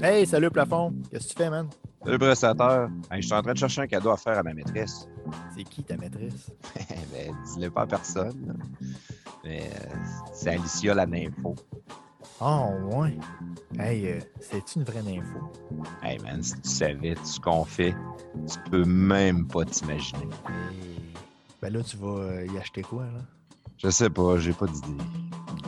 [0.00, 0.94] Hey, salut plafond.
[1.10, 1.68] Qu'est-ce que tu fais, man?
[2.04, 2.88] Salut prestataire.
[3.10, 5.08] je suis en train de chercher un cadeau à faire à ma maîtresse.
[5.56, 6.52] C'est qui ta maîtresse?
[7.12, 8.56] ben, dis-le pas à personne.
[9.42, 9.96] Mais euh,
[10.32, 11.56] c'est Alicia la nympho.
[12.40, 13.16] Oh, ouais.
[13.78, 15.38] Hey, c'est une vraie nympho?
[16.02, 17.94] Hey, man, si tu savais tout ce qu'on fait,
[18.46, 20.28] tu peux même pas t'imaginer.
[21.62, 23.20] Ben là, tu vas euh, y acheter quoi, là?
[23.78, 25.02] Je sais pas, j'ai pas d'idée.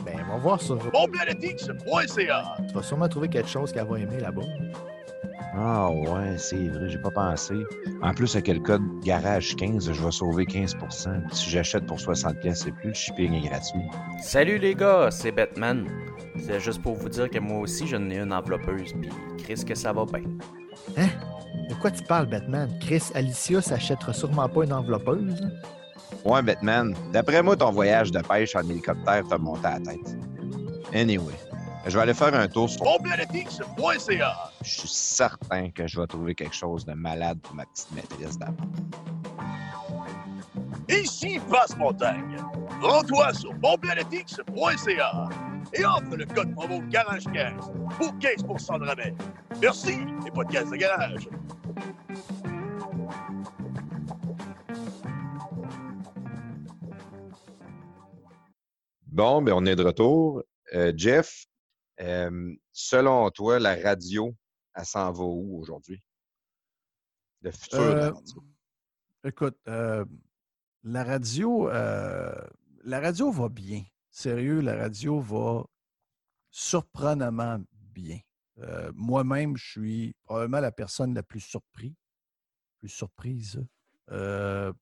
[0.05, 2.57] Ben, on va voir sur bonplanetix.ca.
[2.67, 4.43] Tu vas sûrement trouver quelque chose qu'elle va aimer là-bas.
[5.55, 7.55] Ah ouais, c'est vrai, j'ai pas pensé.
[8.01, 12.39] En plus, avec le code garage 15, je vais sauver 15% Si j'achète pour 60
[12.39, 13.81] pièces et plus, le shipping est gratuit.
[14.21, 15.87] Salut les gars, c'est Batman.
[16.37, 19.75] C'est juste pour vous dire que moi aussi, j'en ai une enveloppeuse, puis Chris que
[19.75, 20.21] ça va bien.
[20.97, 21.07] Hein?
[21.67, 22.69] De quoi tu parles, Batman?
[22.79, 25.41] Chris, Alicia s'achètera sûrement pas une enveloppeuse?
[26.25, 26.93] Ouais, Batman.
[27.11, 30.17] D'après moi, ton voyage de pêche en hélicoptère t'a monté à la tête.
[30.93, 31.33] Anyway,
[31.89, 34.51] je vais aller faire un tour sur bonplanetix.ca.
[34.61, 38.37] Je suis certain que je vais trouver quelque chose de malade pour ma petite maîtrise
[38.37, 38.67] d'abord.
[40.87, 42.37] Ici Passe-Montagne.
[42.81, 45.29] Rends-toi sur bonplanetix.ca
[45.73, 47.59] et offre le code promo GARAGE15
[47.97, 49.13] pour 15% de rabais.
[49.61, 51.27] Merci, les podcasts de garage.
[59.07, 60.43] Bon, ben on est de retour.
[60.73, 61.45] Euh, Jeff,
[62.01, 64.35] euh, selon toi, la radio,
[64.73, 66.01] elle s'en va où aujourd'hui?
[67.41, 68.43] Le futur de la radio.
[69.23, 73.83] Écoute, la radio, la radio va bien.
[74.11, 75.65] Sérieux, la radio va
[76.49, 78.19] surprenamment bien.
[78.93, 81.95] Moi-même, je suis probablement la personne la plus surprise.
[82.79, 83.61] Plus surprise.
[84.09, 84.73] je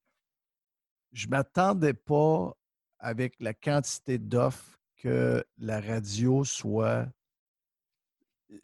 [1.11, 2.53] ne m'attendais pas
[2.99, 7.07] avec la quantité d'offres que la radio soit.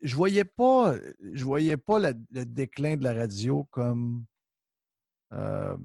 [0.01, 0.95] Je voyais pas,
[1.34, 4.25] je voyais pas le déclin de la radio comme,
[5.34, 5.77] euh,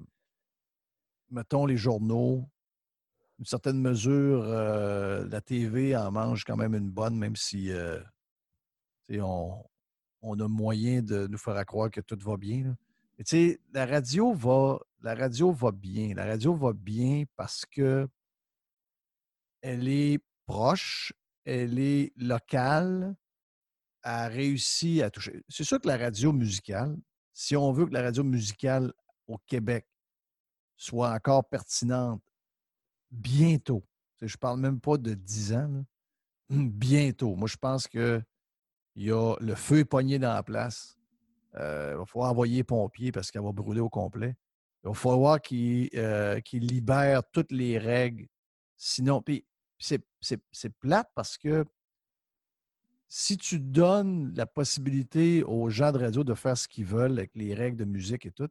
[1.31, 2.49] mettons, les journaux.
[3.39, 8.01] Une certaine mesure, euh, la TV en mange quand même une bonne, même si euh,
[9.11, 12.77] on, a moyen de nous faire croire que tout va bien.
[13.19, 16.15] Tu sais, la radio va, la radio va bien.
[16.15, 18.09] La radio va bien parce que
[19.61, 21.13] elle est proche,
[21.45, 23.15] elle est locale,
[24.03, 25.45] a réussi à toucher.
[25.49, 26.97] C'est sûr que la radio musicale,
[27.35, 28.93] si on veut que la radio musicale
[29.27, 29.87] au Québec
[30.77, 32.23] soit encore pertinente
[33.11, 33.85] bientôt,
[34.21, 35.85] je ne parle même pas de 10 ans,
[36.51, 37.37] bientôt.
[37.37, 38.23] Moi, je pense que
[38.97, 40.97] y a, le feu est pogné dans la place.
[41.57, 44.35] Euh, il va falloir envoyer pompiers parce qu'elle va brûler au complet.
[44.83, 48.27] Il va falloir qu'il euh, libère toutes les règles.
[48.77, 49.23] Sinon,
[49.79, 51.65] c'est plate parce que
[53.09, 57.31] si tu donnes la possibilité aux gens de radio de faire ce qu'ils veulent avec
[57.35, 58.49] les règles de musique et tout,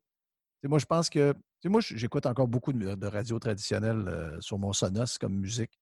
[0.63, 1.33] moi, je pense que.
[1.65, 5.77] Moi, j'écoute encore beaucoup de, radio traditionnelle euh, sur mon Sonos comme musique.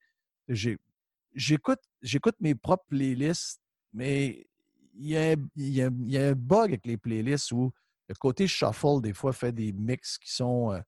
[1.34, 1.80] J'écoute
[2.40, 3.62] mes propres playlists,
[3.94, 4.48] mais
[4.94, 7.72] il y, a, y un bug avec les playlists où
[8.08, 10.80] le côté shuffle, des fois, fait des mix qui sont euh,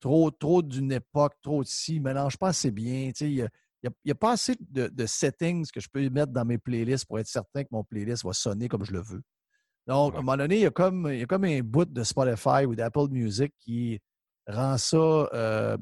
[0.00, 3.10] trop, trop d'une époque, trop de ci, mélange pas assez bien.
[3.20, 3.48] Il y a,
[3.82, 7.18] il n'y a, pas assez de, settings que je peux mettre dans mes playlists pour
[7.18, 9.22] être certain que mon playlist va sonner comme je le veux.
[9.86, 11.86] Donc, à un moment donné, il y a comme, il y a comme un bout
[11.86, 14.00] de Spotify ou d'Apple Music qui
[14.46, 15.78] rend ça euh,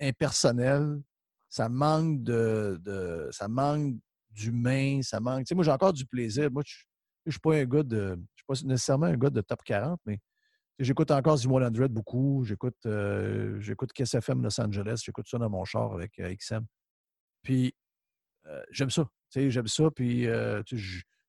[0.00, 1.00] impersonnel.
[1.48, 3.94] ça manque de, ça manque
[4.30, 5.44] d'humain, ça manque.
[5.44, 6.50] Tu sais, moi, j'ai encore du plaisir.
[6.50, 6.84] Moi, je
[7.26, 8.18] ne suis pas un gars de.
[8.34, 10.18] Je suis pas nécessairement un gars de top 40, mais
[10.78, 12.44] j'écoute encore The 100 beaucoup.
[12.44, 15.00] J'écoute euh, j'écoute KSFM Los Angeles.
[15.04, 16.66] J'écoute ça dans mon char avec euh, XM.
[17.46, 17.72] Puis
[18.46, 19.08] euh, j'aime ça.
[19.32, 19.88] J'aime ça.
[19.94, 20.26] Puis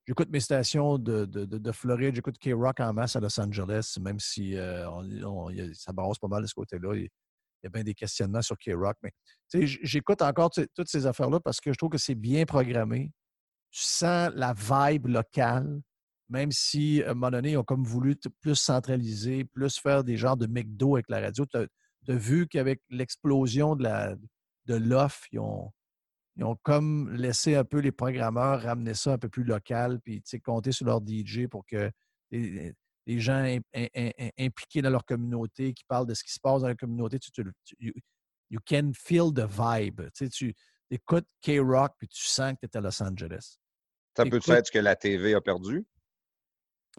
[0.07, 2.15] j'écoute mes stations de, de, Floride.
[2.15, 6.55] J'écoute K-Rock en masse à Los Angeles, même si ça brasse pas mal de ce
[6.55, 6.95] côté-là.
[6.95, 7.07] Il,
[7.63, 8.97] y a bien des questionnements sur K-Rock.
[9.03, 9.11] Mais
[9.83, 13.11] j'écoute encore toutes ces affaires-là parce que je trouve que c'est bien programmé.
[13.69, 15.81] Tu sens la vibe locale,
[16.29, 20.17] même si à un moment donné, ils ont comme voulu plus centraliser, plus faire des
[20.17, 21.45] genres de McDo avec la radio.
[21.45, 21.67] Tu as,
[22.07, 23.83] vu qu'avec l'explosion de
[24.67, 25.71] l'offre, de ils, ont,
[26.37, 30.21] ils ont comme laissé un peu les programmeurs ramener ça un peu plus local, puis
[30.43, 31.91] compter sur leur DJ pour que
[32.31, 32.73] les,
[33.19, 33.43] gens
[34.37, 37.31] impliqués dans leur communauté, qui parlent de ce qui se passe dans la communauté, tu,
[38.49, 40.01] you can feel the vibe.
[40.13, 40.53] Tu, tu
[40.91, 43.57] écoutes K-Rock puis tu sens que tu es à Los Angeles.
[44.15, 45.85] Ça peut être ce que la TV a perdu?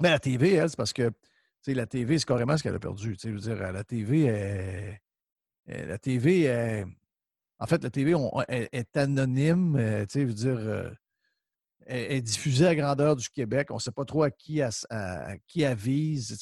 [0.01, 1.11] Mais la TV, elle, c'est parce que
[1.67, 3.17] la TV, c'est carrément ce qu'elle a perdu.
[3.21, 5.01] Je veux dire, la TV est.
[5.67, 6.87] La TV est.
[7.59, 8.15] En fait, la TV
[8.49, 9.77] est, anonyme.
[9.77, 10.59] Euh, je veux dire.
[10.59, 10.91] Euh,
[11.87, 13.69] est, diffusée à grandeur du Québec.
[13.71, 16.37] On ne sait pas trop à qui, à, qui avise.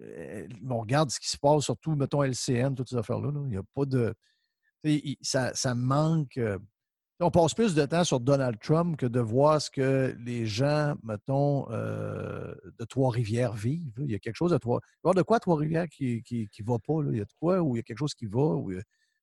[0.00, 3.30] Euh, on regarde ce qui se passe, surtout, mettons, LCN, toutes ces affaires-là.
[3.34, 4.14] Il n'y a pas de.
[5.20, 6.36] Ça, ça, manque.
[6.38, 6.58] Euh,
[7.20, 10.94] on passe plus de temps sur Donald Trump que de voir ce que les gens,
[11.04, 13.94] mettons, euh, de Trois-Rivières vivent.
[13.98, 14.80] Il y a quelque chose à Trois.
[15.04, 16.94] Il y de quoi Trois-Rivières qui ne va pas?
[17.12, 18.56] Il y a de quoi ou il y a quelque chose qui va?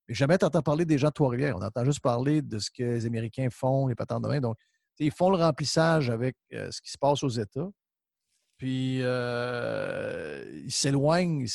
[0.10, 1.56] Mais jamais tu entends parler des gens de Trois-Rivières.
[1.56, 4.42] On entend juste parler de ce que les Américains font, les patentes de main.
[4.42, 4.58] Donc,
[4.98, 7.70] ils font le remplissage avec ce qui se passe aux États.
[8.60, 11.46] Puis, euh, ils s'éloignent,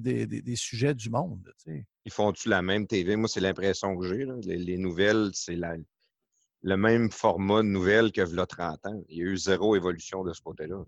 [0.00, 1.52] des, sujets du monde.
[1.66, 3.16] Ils font-tu la même TV?
[3.16, 4.24] Moi, c'est l'impression que j'ai.
[4.56, 5.58] Les, nouvelles, c'est
[6.62, 9.02] le même format de nouvelles que a 30 ans.
[9.08, 10.84] Il y a eu zéro évolution de ce côté-là.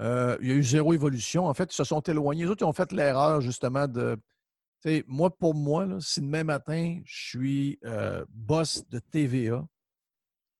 [0.00, 1.46] Euh, il y a eu zéro évolution.
[1.46, 2.44] En fait, ils se sont éloignés.
[2.44, 4.16] Les autres, ils ont fait l'erreur, justement, de.
[5.06, 9.66] Moi, pour moi, si demain matin, je suis euh, boss de TVA,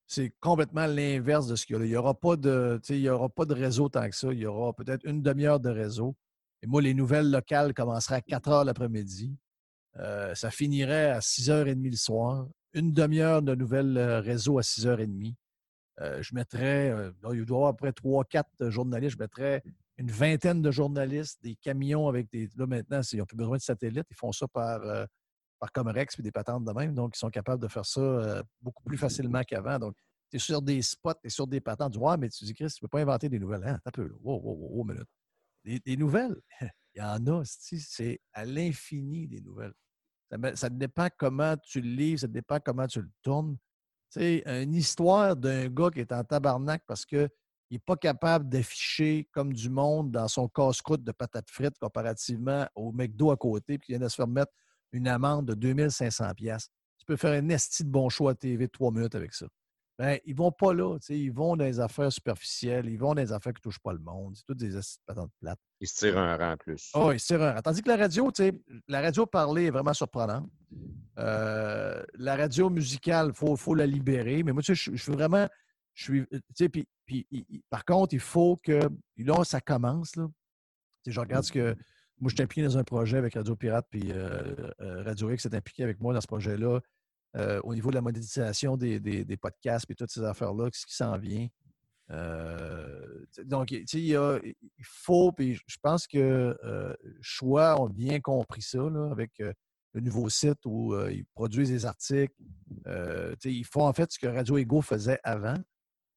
[0.06, 1.84] c'est complètement l'inverse de ce qu'il y a.
[1.84, 4.32] Il n'y aura, pas de, réseau tant que ça.
[4.32, 6.14] Il y aura peut-être une demi-heure de réseau.
[6.62, 9.36] Et moi, les nouvelles locales commenceraient à 4 heures l'après-midi.
[9.98, 12.46] Euh, ça finirait à 6h30 le soir.
[12.72, 15.34] Une demi-heure de nouvelles euh, réseau à 6h30.
[16.00, 19.16] Euh, je mettrais, il doit y avoir à peu près 3-4 journalistes.
[19.16, 19.62] Je mettrais
[19.96, 22.48] une vingtaine de journalistes, des camions avec des.
[22.56, 24.06] Là, maintenant, ils n'ont plus besoin de satellites.
[24.10, 24.80] Ils font ça par,
[25.64, 26.94] par Comerex et des patentes de même.
[26.94, 29.78] Donc, ils sont capables de faire ça euh, beaucoup plus facilement qu'avant.
[29.78, 29.94] Donc,
[30.30, 31.92] tu es sur des spots, tu es sur des patentes.
[31.92, 33.64] Tu vois, mais tu dis, Chris, tu ne peux pas inventer des nouvelles.
[33.64, 33.78] Hein?
[33.82, 34.14] T'as peu, là.
[34.20, 35.08] Wow, wow, wow, minute.
[35.64, 36.36] Des, nouvelles,
[36.94, 37.42] il y en a.
[37.44, 39.72] C'est à l'infini des nouvelles.
[40.54, 43.56] Ça, dépend comment tu le lis, ça dépend comment tu le tournes.
[44.10, 47.06] Tu sais, une histoire d'un gars qui est en tabarnak parce
[47.74, 52.66] qu'il n'est pas capable d'afficher comme du monde dans son casse-croûte de patates frites comparativement
[52.76, 54.52] au McDo à côté, puis il vient de se faire mettre
[54.92, 56.68] une amende de 2500 pièces.
[56.98, 59.46] Tu peux faire un esti de bon choix à TV de trois minutes avec ça.
[59.98, 60.98] Ben, ils vont pas là.
[61.08, 63.92] Ils vont dans les affaires superficielles, ils vont dans les affaires qui ne touchent pas
[63.92, 64.34] le monde.
[64.36, 65.58] C'est toutes des patentes plates.
[65.80, 66.90] Ils se tirent un rang plus.
[66.94, 67.62] Oh, ils se tirent un rang.
[67.62, 68.30] Tandis que la radio,
[68.88, 70.48] la radio parlée est vraiment surprenante.
[71.18, 74.42] Euh, la radio musicale, il faut, faut, la libérer.
[74.42, 75.48] Mais moi, je, je veux vraiment.
[75.94, 76.26] Je suis,
[76.70, 77.26] puis, puis,
[77.70, 78.88] par contre, il faut que.
[79.16, 80.16] Là, ça commence.
[80.16, 80.28] Là.
[81.06, 81.76] Je regarde ce que
[82.20, 85.46] moi, je suis impliqué dans un projet avec Radio Pirate, puis euh, euh, Radio X
[85.46, 86.80] est impliqué avec moi dans ce projet-là.
[87.36, 91.18] Euh, au niveau de la monétisation des, podcasts et toutes ces affaires-là, ce qui s'en
[91.18, 91.48] vient.
[93.44, 96.56] donc, il, faut, puis je pense que
[97.20, 98.78] Choix ont bien compris ça
[99.10, 102.34] avec le nouveau site où ils produisent des articles.
[103.44, 105.56] ils font en fait ce que Radio Ego faisait avant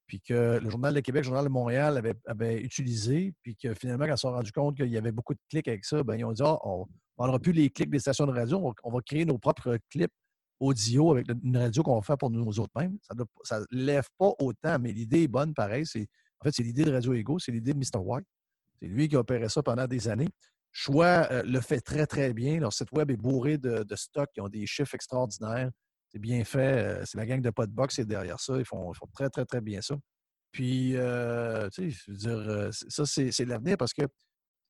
[0.07, 4.05] puis que le Journal de Québec, le Journal de Montréal avait, utilisé, puis que finalement,
[4.05, 6.15] quand ils se sont rendus compte qu'il y avait beaucoup de clics avec ça, bien,
[6.15, 9.01] ils ont dit ah, on prendra plus les clics des stations de radio, on va,
[9.01, 10.11] créer nos propres clips
[10.59, 12.97] audio avec une radio qu'on va faire pour nous autres mêmes.
[13.43, 15.83] Ça ne lève pas autant, mais l'idée est bonne, pareil.
[16.39, 17.99] En fait, c'est l'idée de Radio Ego, c'est l'idée de Mr.
[17.99, 18.25] White.
[18.79, 20.29] C'est lui qui a opéré ça pendant des années.
[20.71, 22.59] Choix euh, le fait très, très bien.
[22.59, 24.29] Leur site web est bourré de, de stocks.
[24.35, 25.71] Ils ont des chiffres extraordinaires.
[26.09, 27.05] C'est bien fait.
[27.05, 28.57] C'est la gang de Podbox qui est derrière ça.
[28.57, 29.95] Ils font, très, très, très bien ça.
[30.51, 34.03] Puis, tu sais, je veux dire, ça, c'est l'avenir parce que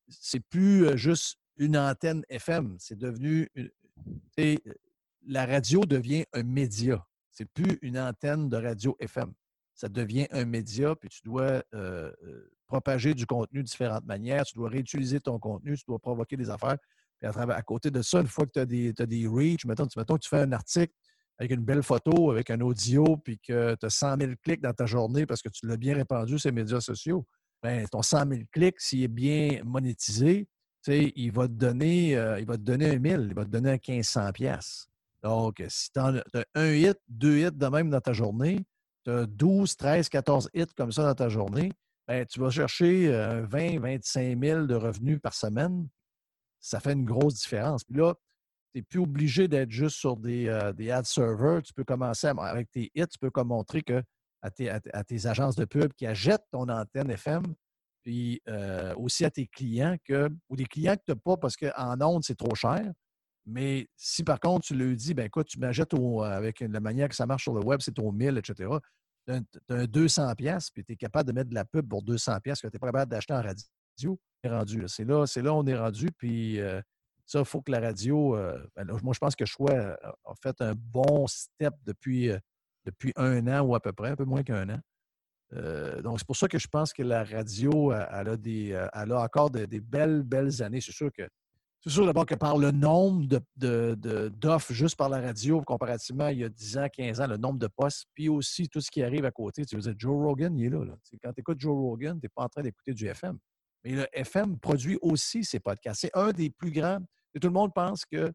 [0.08, 2.76] c'est plus juste une antenne FM.
[2.78, 3.48] C'est devenu.
[5.26, 7.04] La radio devient un média.
[7.30, 9.32] C'est plus une antenne de radio FM.
[9.74, 11.62] Ça devient un média, puis tu dois
[12.66, 14.44] propager du contenu de différentes manières.
[14.44, 16.78] Tu dois réutiliser ton contenu, tu dois provoquer des affaires.
[17.18, 20.22] Puis à, côté de ça, une fois que tu as des, reach, mettons, mettons que
[20.22, 20.92] tu fais un article
[21.38, 24.72] avec une belle photo, avec un audio, puis que tu as 100 000 clics dans
[24.72, 27.24] ta journée parce que tu l'as bien répandu sur les médias sociaux,
[27.62, 30.48] bien, ton 100 000 clics, s'il est bien monétisé,
[30.86, 33.70] il va te donner euh, il va te donner un 1000, il va te donner
[33.70, 34.88] un 1500 pièces.
[35.22, 36.22] Donc, si tu as
[36.54, 38.64] un hit, deux hits de même dans ta journée,
[39.04, 41.72] tu as 12, 13, 14 hits comme ça dans ta journée,
[42.08, 43.10] bien, tu vas chercher
[43.48, 45.88] 20, 25 000 de revenus par semaine.
[46.60, 47.84] Ça fait une grosse différence.
[47.84, 48.14] Puis là,
[48.72, 51.62] tu n'es plus obligé d'être juste sur des, euh, des, ad servers.
[51.62, 54.02] Tu peux commencer avec tes hits, tu peux comme montrer que
[54.42, 57.42] à tes, agences de pub qui achètent ton antenne FM,
[58.04, 61.56] puis euh, aussi à tes clients que, ou des clients que tu n'as pas parce
[61.56, 62.92] qu'en ondes, c'est trop cher.
[63.46, 67.14] Mais si par contre, tu lui dis, ben écoute, tu m'achètes avec la manière que
[67.14, 68.70] ça marche sur le web, c'est au 1000, etc.
[69.26, 69.40] Tu as,
[69.70, 72.60] un 200 pièces puis tu es capable de mettre de la pub pour 200 pièces
[72.60, 74.18] que tu n'es pas capable d'acheter en radio.
[74.86, 76.10] C'est là, c'est là on est rendu.
[76.16, 76.80] Puis euh,
[77.28, 78.36] ça, il faut que la radio.
[78.36, 82.38] Euh, ben moi, je pense que Choix a fait un bon step depuis, euh,
[82.84, 84.80] depuis un an ou à peu près, un peu moins qu'un an.
[86.02, 89.20] donc, c'est pour ça que je pense que la radio, elle, a, des, elle a
[89.20, 90.80] encore des belles, belles années.
[90.80, 91.28] C'est sûr que
[91.80, 93.24] c'est sûr d'abord que par le nombre
[93.56, 97.36] d'offres de, juste par la radio, comparativement il y a 10 ans, 15 ans, le
[97.36, 99.64] nombre de postes, puis aussi tout ce qui arrive à côté.
[99.64, 100.80] Tu veux Joe Rogan, il est là.
[101.22, 103.38] Quand tu écoutes Joe Rogan, tu n'es pas en train d'écouter du FM.
[103.84, 106.00] Mais le FM produit aussi ses podcasts.
[106.00, 106.98] C'est un des plus grands.
[107.34, 108.32] Et tout le monde pense que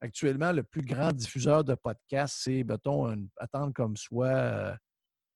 [0.00, 4.76] actuellement, le plus grand diffuseur de podcasts, c'est, mettons, attendre comme soit euh,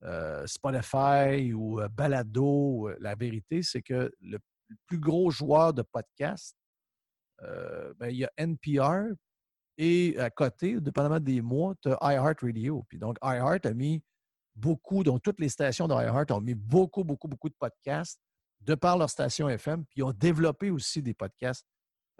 [0.04, 2.90] euh, Spotify ou euh, Balado.
[3.00, 4.38] La vérité, c'est que le
[4.86, 6.56] plus gros joueur de podcasts,
[7.42, 9.14] euh, ben, il y a NPR
[9.78, 12.84] et à côté, dépendamment des mois, tu as iHeartRadio.
[12.88, 14.02] Puis donc, iHeart a mis
[14.54, 18.20] beaucoup, donc toutes les stations de iHeart ont mis beaucoup, beaucoup, beaucoup de podcasts
[18.60, 21.66] de par leur station FM, puis ils ont développé aussi des podcasts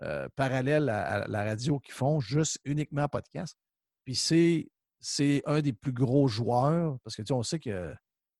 [0.02, 3.56] euh, parallèles à, la radio qui font juste uniquement podcasts.
[4.04, 4.70] Puis c'est,
[5.00, 7.94] c'est un des plus gros joueurs, parce que tu sais, on sait que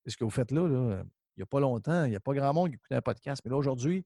[0.07, 1.03] ce que vous faites là, là
[1.37, 3.41] il n'y a pas longtemps, il n'y a pas grand monde qui écoutait un podcast.
[3.45, 4.05] Mais là, aujourd'hui,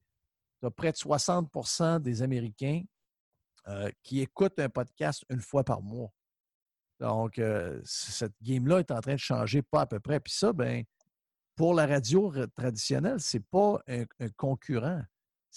[0.61, 2.83] tu as près de 60% des Américains
[3.67, 6.11] euh, qui écoutent un podcast une fois par mois.
[6.99, 10.19] Donc, euh, cette game-là est en train de changer pas à peu près.
[10.19, 10.83] Puis ça, ben,
[11.55, 14.05] pour la radio traditionnelle, ce n'est pas un,
[14.37, 15.01] concurrent.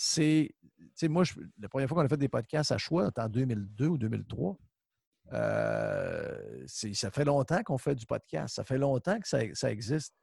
[0.01, 0.55] C'est,
[1.09, 1.25] moi,
[1.59, 4.57] la première fois qu'on a fait des podcasts à choix, en 2002 ou 2003.
[5.33, 8.55] Euh, ça fait longtemps qu'on fait du podcast.
[8.55, 10.15] Ça fait longtemps que ça, ça existe.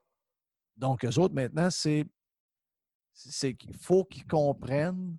[0.77, 2.05] Donc, eux autres, maintenant, c'est
[3.55, 5.17] qu'il faut qu'ils comprennent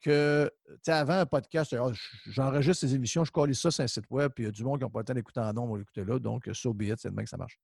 [0.00, 1.92] que, tu sais, avant un podcast, ah,
[2.24, 4.64] j'enregistre ces émissions, je colle ça sur un site web, puis il y a du
[4.64, 6.72] monde qui n'a pas le temps d'écouter en nom, on va l'écouter là, donc so
[6.72, 7.58] be it, c'est demain que ça marche.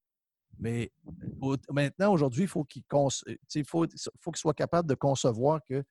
[0.59, 0.91] Mais
[1.71, 2.83] maintenant, aujourd'hui, il faut qu'ils
[3.65, 3.87] faut,
[4.19, 5.83] faut soient capables de concevoir que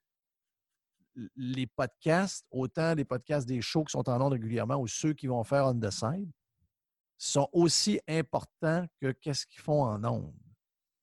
[1.36, 5.26] les podcasts, autant les podcasts des shows qui sont en ondes régulièrement ou ceux qui
[5.26, 5.90] vont faire on the
[7.16, 10.34] sont aussi importants que qu'est-ce qu'ils font en ondes.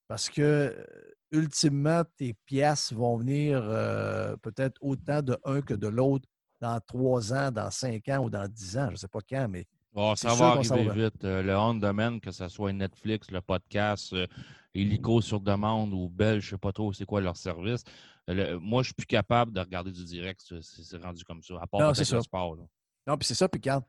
[0.08, 0.86] Parce que
[1.32, 6.28] ultimement, tes pièces vont venir euh, peut-être autant de un que de l'autre
[6.60, 8.88] dans trois ans, dans cinq ans ou dans dix ans.
[8.88, 9.66] Je ne sais pas quand, mais.
[9.94, 11.24] Oh, ça va arriver vite.
[11.24, 14.26] Euh, le on demand, que ce soit Netflix, le podcast, euh,
[14.74, 17.84] Helico sur demande ou Bell, je ne sais pas trop c'est quoi leur service.
[18.28, 20.42] moi, je suis plus capable de regarder du direct.
[20.62, 21.56] C'est rendu comme ça.
[21.62, 22.22] À part non, c'est ça.
[22.22, 22.58] sport.
[23.06, 23.50] Non, puis c'est ça.
[23.50, 23.82] Puis quand,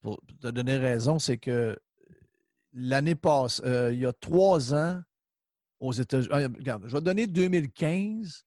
[0.00, 1.76] pour te donner raison, c'est que
[2.72, 3.62] l'année passée,
[3.92, 5.02] il y a trois ans,
[5.80, 6.28] aux États-Unis.
[6.30, 8.44] Ah, regarde, je vais donner 2015.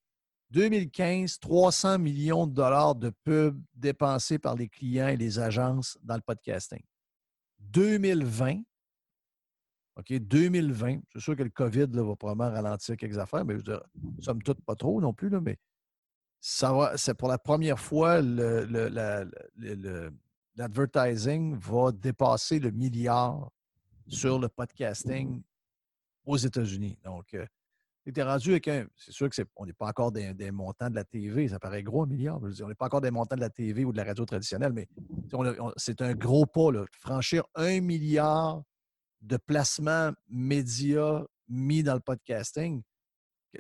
[0.52, 6.14] 2015, 300 millions de dollars de pubs dépensés par les clients et les agences dans
[6.14, 6.84] le podcasting.
[7.74, 8.62] 2020,
[9.96, 13.64] OK, 2020, c'est sûr que le COVID va probablement ralentir quelques affaires, mais je veux
[13.64, 13.84] dire,
[14.20, 15.58] somme toute pas trop non plus, là, mais
[16.40, 18.22] ça va, c'est pour la première fois,
[20.56, 23.52] l'advertising va dépasser le milliard
[24.08, 25.42] sur le podcasting
[26.26, 26.98] aux États-Unis.
[27.04, 27.46] Donc, euh,
[28.12, 28.86] tu es rendu avec un.
[28.98, 31.84] C'est sûr que c'est, on n'est pas encore des, montants de la TV, ça paraît
[31.84, 32.40] gros, un milliard.
[32.42, 34.88] on n'est pas encore des montants de la TV ou de la radio traditionnelle, mais
[35.78, 38.62] c'est un gros pas, franchir un milliard
[39.22, 42.82] de placements médias mis dans le podcasting.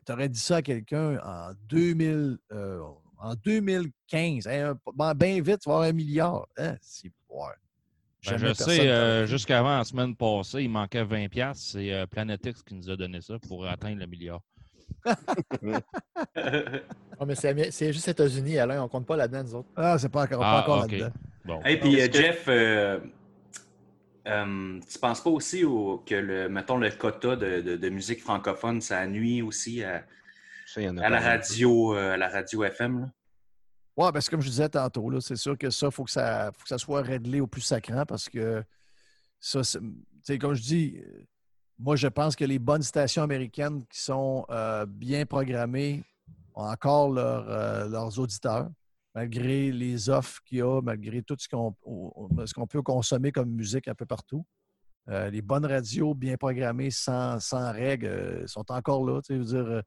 [0.05, 2.81] Tu aurais dit ça à quelqu'un en 2000, euh,
[3.17, 4.47] en 2015.
[4.47, 4.75] Hein,
[5.15, 6.47] bien vite, tu avoir un milliard.
[6.57, 6.75] Hein?
[6.81, 7.11] C'est,
[8.25, 11.53] ben, je sais, euh, jusqu'avant la semaine passée, il manquait 20$.
[11.55, 14.39] C'est euh, Planetix qui nous a donné ça pour atteindre le milliard.
[15.05, 15.11] oh,
[17.25, 18.83] mais c'est juste États-Unis, Alain.
[18.83, 19.69] On compte pas là-dedans, nous autres.
[19.75, 21.11] Ah, c'est pas encore, pas ah, encore là-dedans.
[21.45, 21.61] Bon.
[21.63, 22.99] Et puis, euh, Jeff, euh,
[24.25, 25.65] tu penses pas aussi
[26.05, 30.05] que, le, mettons, le quota de, de, musique francophone, ça nuit aussi à,
[30.77, 33.01] à la, radio, à la radio FM?
[33.01, 33.07] Là?
[33.95, 36.51] Oui, parce que comme je disais tantôt, c'est sûr que ça, il faut, que ça,
[36.51, 38.63] faut que ça soit réglé au plus sacrant parce que
[39.39, 39.61] ça,
[40.23, 41.01] c'est comme je dis,
[41.77, 46.03] moi, je pense que les bonnes stations américaines qui sont euh, bien programmées
[46.55, 48.69] ont encore euh, leurs auditeurs,
[49.13, 53.95] malgré les offres qu'il y a, malgré tout ce qu'on peut consommer comme musique un
[53.95, 54.45] peu partout.
[55.09, 59.21] Euh, les bonnes radios bien programmées, sans, règles, sont encore là.
[59.21, 59.83] Tu je veux dire,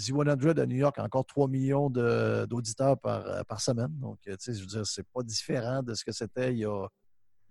[0.00, 3.90] Z100 à New York a encore 3 millions d'auditeurs par, par, semaine.
[3.98, 6.64] Donc, tu sais, je veux dire, c'est pas différent de ce que c'était il, y
[6.64, 6.86] a,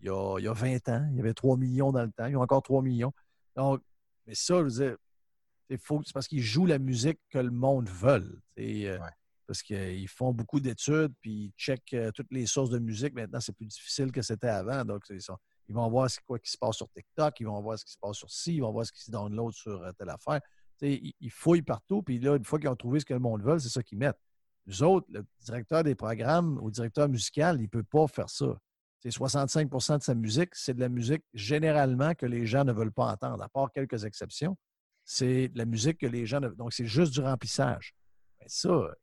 [0.02, 1.08] il, y a, 20 ans.
[1.12, 2.26] Il y avait 3 millions dans le temps.
[2.26, 3.14] Il y a encore 3 millions.
[3.56, 3.82] Donc,
[4.26, 4.98] mais ça, je veux dire,
[5.70, 8.42] c'est parce qu'ils jouent la musique que le monde veut.
[8.60, 9.00] Euh,
[9.46, 13.14] parce qu'ils font beaucoup d'études, puis ils checkent euh, toutes les sources de musique.
[13.14, 14.86] Maintenant, c'est plus difficile que c'était avant.
[14.86, 17.86] Donc, ils vont voir ce quoi qui se passe sur TikTok, ils vont voir ce
[17.86, 20.10] qui se passe sur ci, ils vont voir ce qui se download sur euh, telle
[20.10, 20.42] affaire
[20.82, 23.60] ils, fouillent partout, puis là, une fois qu'ils ont trouvé ce que le monde veut,
[23.60, 24.20] c'est ça qu'ils mettent.
[24.68, 28.30] Nous autres, le directeur des programmes ou le directeur musical, il ne peut pas faire
[28.30, 28.58] ça.
[29.00, 32.92] C'est 65% de sa musique, c'est de la musique généralement que les gens ne veulent
[32.92, 34.58] pas entendre, à part quelques exceptions.
[35.06, 36.50] C'est de la musique que les gens ne...
[36.50, 37.96] Donc, c'est juste du remplissage.
[38.46, 38.94] Ça,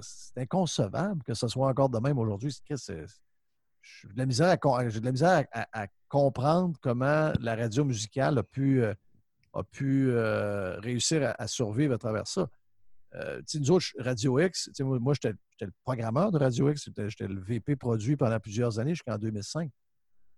[0.00, 2.54] c'est inconcevable que ce soit encore de même aujourd'hui.
[2.68, 8.82] J'ai de la misère, à, la misère à, comprendre comment la radio musicale a pu
[8.82, 8.94] euh,
[9.52, 12.48] a pu euh, réussir à, survivre à travers ça.
[13.14, 17.76] Euh, nous autres, Radio X, moi, j'étais le programmeur de Radio X, j'étais le VP
[17.76, 19.70] produit pendant plusieurs années jusqu'en 2005.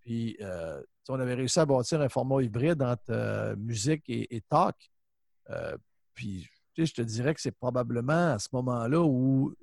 [0.01, 4.77] Puis, euh, on avait réussi à bâtir un format hybride entre musique et, talk.
[6.15, 9.55] puis, je te dirais que c'est probablement à ce moment-là où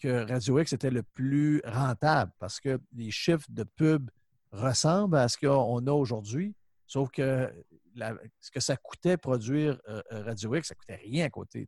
[0.00, 4.10] que Radio X était le plus rentable parce que les chiffres de pub
[4.52, 6.54] ressemblent à ce qu'on a aujourd'hui,
[6.86, 7.52] sauf que
[8.40, 11.66] ce que ça coûtait produire euh, euh, Radio X, ça coûtait rien à côté.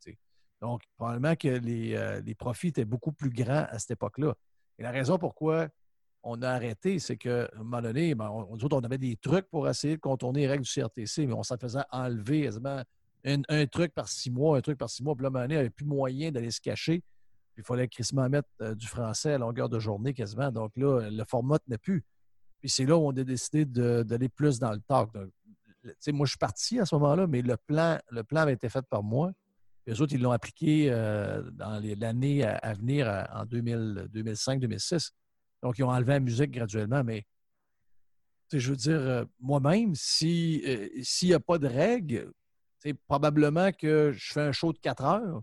[0.61, 4.35] Donc, probablement que euh, les, profits étaient beaucoup plus grands à cette époque-là.
[4.79, 5.69] Et la raison pourquoi
[6.23, 9.69] on a arrêté, c'est qu'à un moment donné, ben, on, on, avait des trucs pour
[9.69, 12.83] essayer de contourner les règles du CRTC, mais on s'en faisait enlever quasiment
[13.25, 15.15] un, truc par six mois, un truc par six mois.
[15.15, 17.03] Puis là, à un moment donné, il n'y avait plus moyen d'aller se cacher.
[17.57, 20.51] il fallait crissement mettre du français à longueur de journée quasiment.
[20.51, 22.05] Donc là, le format n'est plus.
[22.61, 25.11] Puis c'est là où on a décidé d'aller plus dans le talk
[26.09, 28.85] moi, je suis parti à ce moment-là, mais le plan, le plan avait été fait
[28.87, 29.33] par moi.
[29.87, 35.11] Les autres, ils l'ont appliqué euh, dans l'année à, venir en 2005-2006.
[35.63, 37.27] Donc, ils ont enlevé la musique graduellement, mais
[38.53, 39.95] je veux dire, euh, moi-même, euh,
[41.03, 42.33] s'il n'y a pas de règles,
[43.07, 45.43] probablement que je fais un show de 4 heures,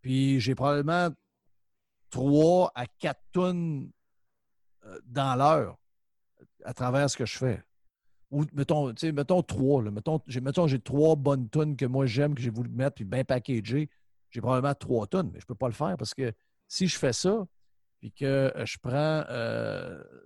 [0.00, 1.10] puis j'ai probablement
[2.10, 3.90] 3 à 4 tonnes
[5.04, 5.76] dans l'heure
[6.64, 7.62] à travers ce que je fais
[8.32, 9.82] ou mettons, mettons trois.
[9.82, 12.96] Là, mettons, j'ai, mettons, j'ai trois bonnes tonnes que moi j'aime, que j'ai voulu mettre,
[12.96, 13.88] puis bien packagées.
[14.30, 16.32] J'ai probablement trois tonnes, mais je ne peux pas le faire parce que
[16.66, 17.46] si je fais ça,
[18.00, 19.22] puis que euh, je prends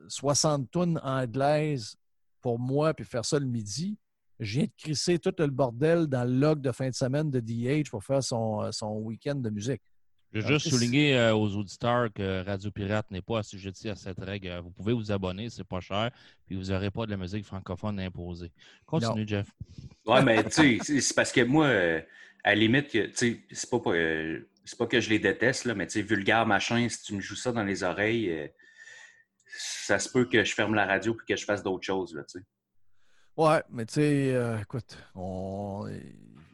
[0.09, 1.97] 60 euh, tonnes anglaises
[2.41, 3.99] pour moi, puis faire ça le midi,
[4.39, 7.41] je viens de crisser tout le bordel dans le log de fin de semaine de
[7.41, 9.83] DH pour faire son, euh, son week-end de musique.
[10.41, 14.21] Je veux juste souligner euh, aux auditeurs que Radio Pirate n'est pas assujetti à cette
[14.21, 14.61] règle.
[14.63, 16.11] Vous pouvez vous abonner, c'est pas cher,
[16.47, 18.53] puis vous n'aurez pas de la musique francophone imposée.
[18.85, 19.49] Continue, Jeff.
[20.05, 22.01] Oui, mais tu sais, c'est parce que moi, euh,
[22.45, 24.41] à la limite, tu sais, c'est pas, euh,
[24.79, 27.37] pas que je les déteste, là, mais tu sais, vulgaire machin, si tu me joues
[27.37, 28.51] ça dans les oreilles,
[29.47, 32.25] ça se peut que je ferme la radio et que je fasse d'autres choses, là,
[32.25, 32.45] tu sais.
[33.37, 35.87] Ouais, mais tu sais, écoute, on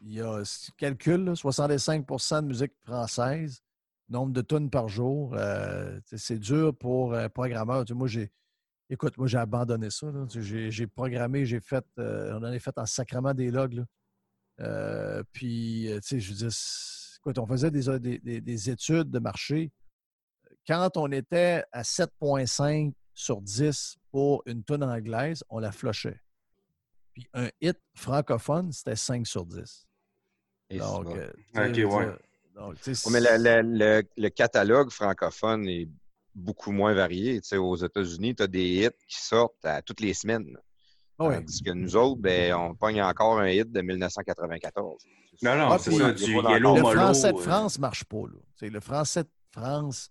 [0.05, 0.43] il y a
[0.77, 3.63] calcul, 65% de musique française,
[4.09, 5.33] nombre de tonnes par jour.
[5.35, 7.85] Euh, c'est dur pour un programmeur.
[7.91, 8.31] moi, j'ai.
[8.89, 10.07] Écoute, moi, j'ai abandonné ça.
[10.29, 11.85] J'ai programmé, j'ai fait.
[11.99, 13.83] Euh, on en a fait en sacrement des logs.
[14.59, 16.49] Euh, puis, tu sais, je dire,
[17.19, 19.71] écoute, on faisait des, des, études de marché.
[20.67, 26.19] Quand on était à 7,5 sur 10 pour une tonne anglaise, on la flushait.
[27.13, 29.87] Puis un hit francophone, c'était 5 sur 10.
[30.79, 32.15] Donc, euh, OK, ouais.
[33.09, 35.87] Mais le, catalogue francophone est
[36.35, 37.41] beaucoup moins varié.
[37.53, 40.57] aux États-Unis, tu as des hits qui sortent à toutes les semaines.
[41.19, 41.35] Oui.
[41.35, 45.03] Tandis que nous autres, ben, on pogne encore un hit de 1994.
[45.41, 47.41] Non, non, c'est ça, du Yellow Le français de euh.
[47.41, 48.23] France ne marche pas.
[48.27, 48.69] Là.
[48.69, 50.09] Le français de France,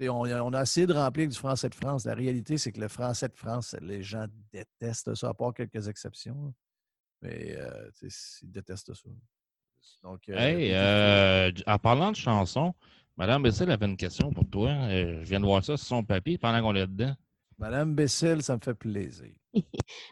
[0.00, 2.04] on, on, a essayé de remplir du français de France.
[2.04, 5.88] La réalité, c'est que le français de France, les gens détestent ça, à part quelques
[5.88, 6.54] exceptions.
[7.22, 9.10] Mais euh, ils détestent ça.
[10.02, 12.74] Donc, euh, hey, euh, en parlant de chansons,
[13.16, 14.70] Madame Bessel avait une question pour toi.
[14.70, 17.14] Euh, je viens de voir ça sur son papier pendant qu'on est dedans.
[17.58, 19.32] Madame Bessel, ça me fait plaisir.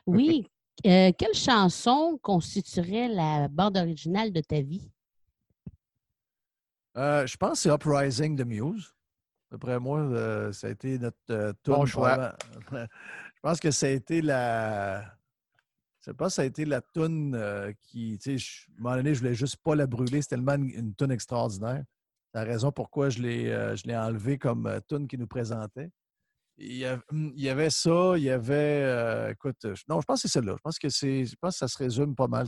[0.06, 0.48] oui.
[0.82, 4.90] quelle chanson constituerait la bande originale de ta vie?
[6.96, 8.94] je pense que c'est Uprising de Muse.
[9.50, 12.34] D'après moi, ça a été notre bon choix.
[12.72, 15.04] je pense que ça a été la.
[16.06, 17.36] Je sais pas, ça a été la toune
[17.82, 20.22] qui, tu sais, à un moment donné, je voulais juste pas la brûler.
[20.22, 21.82] C'est tellement une, une toune extraordinaire.
[22.32, 25.90] C'est la raison pourquoi je l'ai enlevé comme toune qui nous présentait.
[26.58, 28.82] Hum, il y, avait, ça, il y avait.
[28.84, 30.54] Euh, écoute, non, je pense que c'est celle-là.
[30.56, 31.24] Je pense que c'est.
[31.24, 32.46] Je pense que ça se résume pas mal.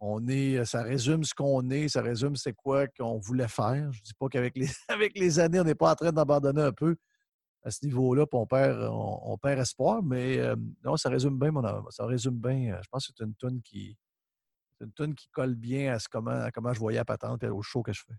[0.00, 3.92] On est, ça résume ce qu'on est, ça résume c'est quoi qu'on voulait faire.
[3.92, 6.72] Je dis pas qu'avec les, avec les années, on n'est pas en train d'abandonner un
[6.72, 6.96] peu
[7.62, 11.52] à ce niveau-là, puis on perd, on, perd espoir, mais euh, non, ça résume bien
[11.52, 12.78] mon Ça résume bien.
[12.82, 13.96] Je pense que c'est une tune qui.
[14.80, 17.62] une qui colle bien à, ce, comment, à comment je voyais à patente et au
[17.62, 18.14] show que je fais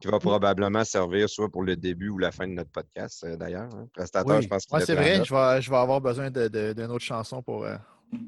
[0.00, 3.36] qui va probablement servir soit pour le début ou la fin de notre podcast, euh,
[3.36, 3.68] d'ailleurs.
[3.74, 3.86] Hein.
[3.92, 5.24] Prestateur, je pense c'est vrai.
[5.24, 7.76] Je vais, je vais, avoir besoin d'une autre chanson pour, euh,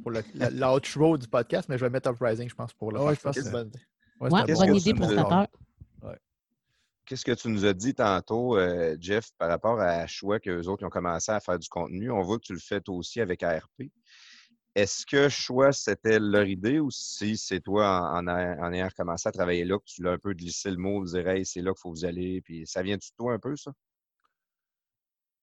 [0.03, 3.53] pour l'outro du podcast, mais je vais mettre Uprising, je pense, pour le ouais, podcast.
[4.21, 5.47] Ouais, bonne idée, prestateur?
[7.07, 10.87] Qu'est-ce que tu nous as dit tantôt, euh, Jeff, par rapport à choix qu'eux autres
[10.87, 12.11] ont commencé à faire du contenu?
[12.11, 13.91] On voit que tu le fais aussi avec ARP.
[14.75, 18.27] Est-ce que choix, c'était leur idée ou si c'est toi, en,
[18.73, 21.45] ayant commencé à travailler là, que tu l'as un peu glissé le mot, dire hey,
[21.45, 23.73] c'est là qu'il faut vous aller, puis ça vient de toi un peu, ça?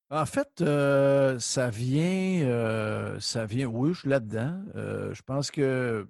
[0.09, 4.63] En fait, euh, ça vient, euh, ça vient, oui, je suis là-dedans.
[4.75, 6.07] Je pense que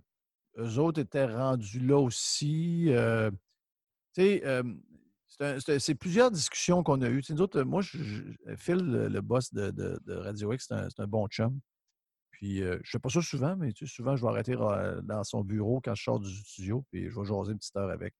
[0.57, 2.87] eux autres étaient rendus là aussi.
[2.87, 4.63] tu sais,
[5.59, 7.23] c'est plusieurs discussions qu'on a eues.
[7.65, 7.81] moi,
[8.57, 11.59] Phil, le, boss de, Radio X, c'est un, bon chum.
[12.31, 15.81] Puis, je ne fais pas ça souvent, mais souvent, je vais arrêter dans son bureau
[15.81, 18.13] quand je sors du studio, puis je vais jaser une petite heure avec.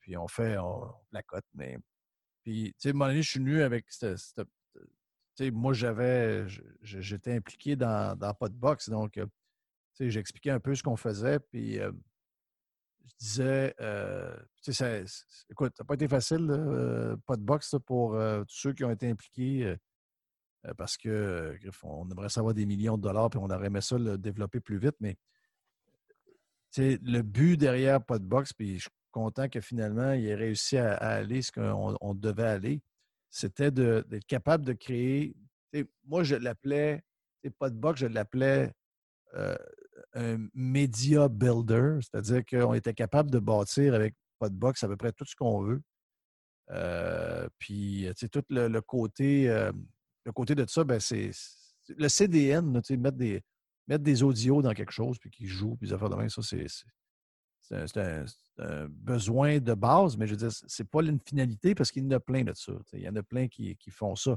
[0.00, 1.78] Puis, on fait, on, la cote, mais.
[2.44, 3.86] Puis, tu sais, à un moment donné, je suis venu avec.
[3.88, 4.16] Tu
[5.36, 6.46] sais, moi, j'avais.
[6.82, 9.22] J'étais impliqué dans, dans Podbox, donc, tu
[9.94, 11.80] sais, j'expliquais un peu ce qu'on faisait, puis.
[13.08, 13.74] Je disais,
[14.60, 15.04] sais,
[15.50, 19.76] écoute, ça n'a pas été facile, Podbox, pour tous ceux qui ont été impliqués
[20.66, 23.96] euh, parce que on aimerait savoir des millions de dollars puis on aurait aimé ça
[23.96, 25.16] le développer plus vite, mais
[26.76, 31.42] le but derrière Podbox, puis je suis content que finalement il ait réussi à, aller
[31.42, 32.82] ce qu'on devait aller,
[33.30, 35.34] c'était d'être capable de créer.
[36.06, 37.02] Moi, je l'appelais,
[37.58, 38.72] Podbox, je l'appelais
[39.34, 39.56] euh,
[40.14, 45.24] un media builder, c'est-à-dire qu'on était capable de bâtir avec Podbox à peu près tout
[45.24, 45.82] ce qu'on veut.
[46.70, 49.48] Euh, puis, tu tout le, côté
[50.28, 51.30] le côté de ça, ben, c'est
[51.96, 53.42] le CDN, mettre des,
[53.86, 56.42] mettre des audios dans quelque chose, puis qu'ils jouent, puis des affaires de même, ça,
[56.42, 62.04] c'est un, besoin de base, mais je veux dire, c'est pas une finalité parce qu'il
[62.04, 62.72] y en a plein de ça.
[62.92, 64.36] Il y en a plein qui, font ça.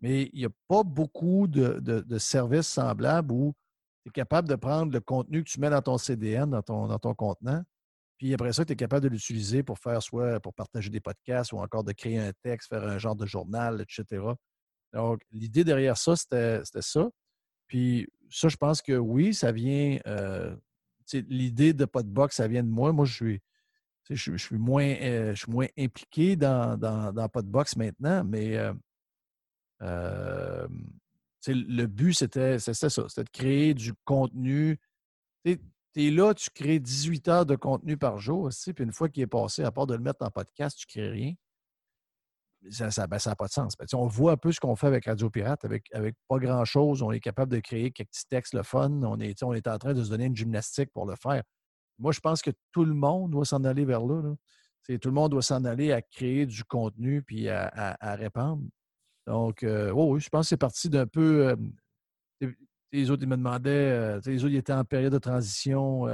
[0.00, 3.54] Mais il n'y a pas beaucoup de, services semblables où
[4.02, 7.14] tu es capable de prendre le contenu que tu mets dans ton CDN, dans ton,
[7.14, 7.62] contenant,
[8.18, 11.52] puis après ça, tu es capable de l'utiliser pour faire soit pour partager des podcasts
[11.52, 14.22] ou encore de créer un texte, faire un genre de journal, etc.
[14.92, 17.08] Donc, l'idée derrière ça, c'était ça.
[17.66, 19.98] Puis ça, je pense que oui, ça vient.
[20.06, 20.54] Euh,
[21.12, 22.92] l'idée de pas de box, ça vient de moi.
[22.92, 23.40] Moi, je suis.
[24.10, 28.24] Je, suis moins, euh, je suis moins impliqué dans, dans, dans pas de box maintenant,
[28.24, 28.58] mais
[29.82, 30.68] euh,
[31.46, 32.74] le but, c'était ça.
[32.74, 34.78] C'était de créer du contenu.
[35.44, 35.58] Tu
[35.96, 39.22] es là, tu crées 18 heures de contenu par jour aussi, puis une fois qu'il
[39.22, 41.34] est passé, à part de le mettre en podcast, tu ne crées rien
[42.68, 43.74] ça n'a ben, pas de sens.
[43.76, 47.02] Ben, on voit un peu ce qu'on fait avec Radio Pirate, avec, avec pas grand-chose.
[47.02, 48.90] On est capable de créer quelques petits textes le fun.
[49.02, 51.42] On est, on est en train de se donner une gymnastique pour le faire.
[51.98, 54.34] Moi, je pense que tout le monde doit s'en aller vers là.
[54.88, 58.62] Tout le monde doit s'en aller à créer du contenu puis à, répandre.
[59.26, 61.48] Donc, euh, oh oui, je pense que c'est parti d'un peu.
[61.48, 62.50] Euh,
[62.92, 66.06] les autres, ils me demandaient, euh, les autres, ils étaient en période de transition,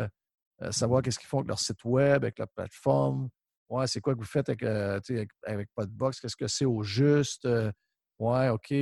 [0.70, 3.28] savoir qu'est-ce qu'ils font avec leur site web, avec leur plateforme.
[3.68, 5.00] Ouais, c'est quoi que vous faites avec, euh,
[5.44, 6.20] avec, Podbox?
[6.20, 7.46] Qu'est-ce que c'est au juste?
[7.46, 7.72] Euh,
[8.18, 8.72] ouais, OK.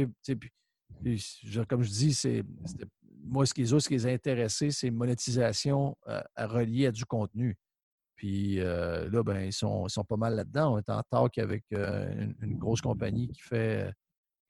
[1.69, 2.45] comme je dis, c'est
[3.23, 7.57] moi, ce qui, ce qui les a c'est monétisation euh, à relier à du contenu.
[8.17, 10.75] Puis là, ben, ils sont, sont pas mal là-dedans.
[10.75, 13.91] On est en talk avec une, grosse compagnie qui fait,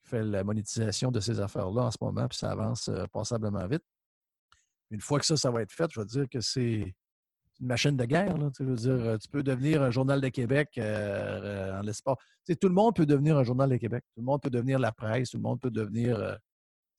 [0.05, 3.83] fait la monétisation de ces affaires-là en ce moment, puis ça avance passablement vite.
[4.91, 6.95] Une fois que ça, ça va être fait, je vais dire que c'est
[7.59, 8.35] une machine de guerre.
[8.55, 12.17] tu, veux dire, euh, tu peux devenir un journal de Québec euh, euh, en l'espace.
[12.59, 14.03] tout le monde peut devenir un journal de Québec.
[14.13, 15.31] Tout le monde peut devenir la presse.
[15.31, 16.37] Tout le monde peut devenir.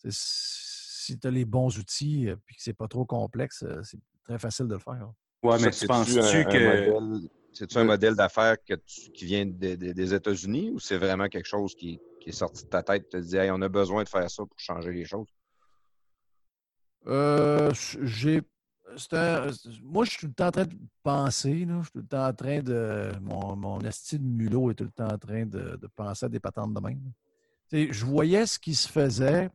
[0.08, 4.66] si tu as les bons outils et que c'est pas trop complexe, c'est très facile
[4.66, 5.10] de le faire.
[5.42, 7.28] Oui, mais tu penses-tu que.
[7.52, 12.32] C'est-tu un modèle d'affaires qui vient des États-Unis ou c'est vraiment quelque chose qui, est
[12.32, 15.04] sorti de ta tête te dit on a besoin de faire ça pour changer les
[15.04, 15.28] choses?
[17.06, 17.72] Euh,
[18.02, 18.42] j'ai
[19.82, 21.66] moi, je suis tout le temps en train de penser.
[21.68, 23.12] Je suis tout le temps en train de.
[23.20, 26.72] Mon, mon de mulot est tout le temps en train de, penser à des patentes
[26.74, 27.12] de même.
[27.72, 29.50] je voyais ce qui se faisait,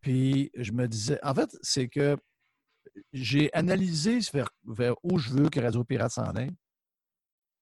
[0.00, 1.18] puis je me disais.
[1.22, 2.16] En fait, c'est que
[3.12, 6.54] j'ai analysé vers, vers, où je veux que Radio Pirate s'en aille.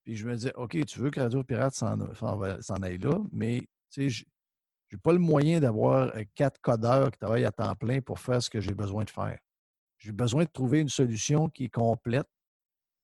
[0.05, 4.25] Puis je me disais, OK, tu veux que Radio Pirate s'en aille là, mais je
[4.93, 8.43] n'ai pas le moyen d'avoir euh, quatre codeurs qui travaillent à temps plein pour faire
[8.43, 9.39] ce que j'ai besoin de faire.
[9.99, 12.29] J'ai besoin de trouver une solution qui est complète,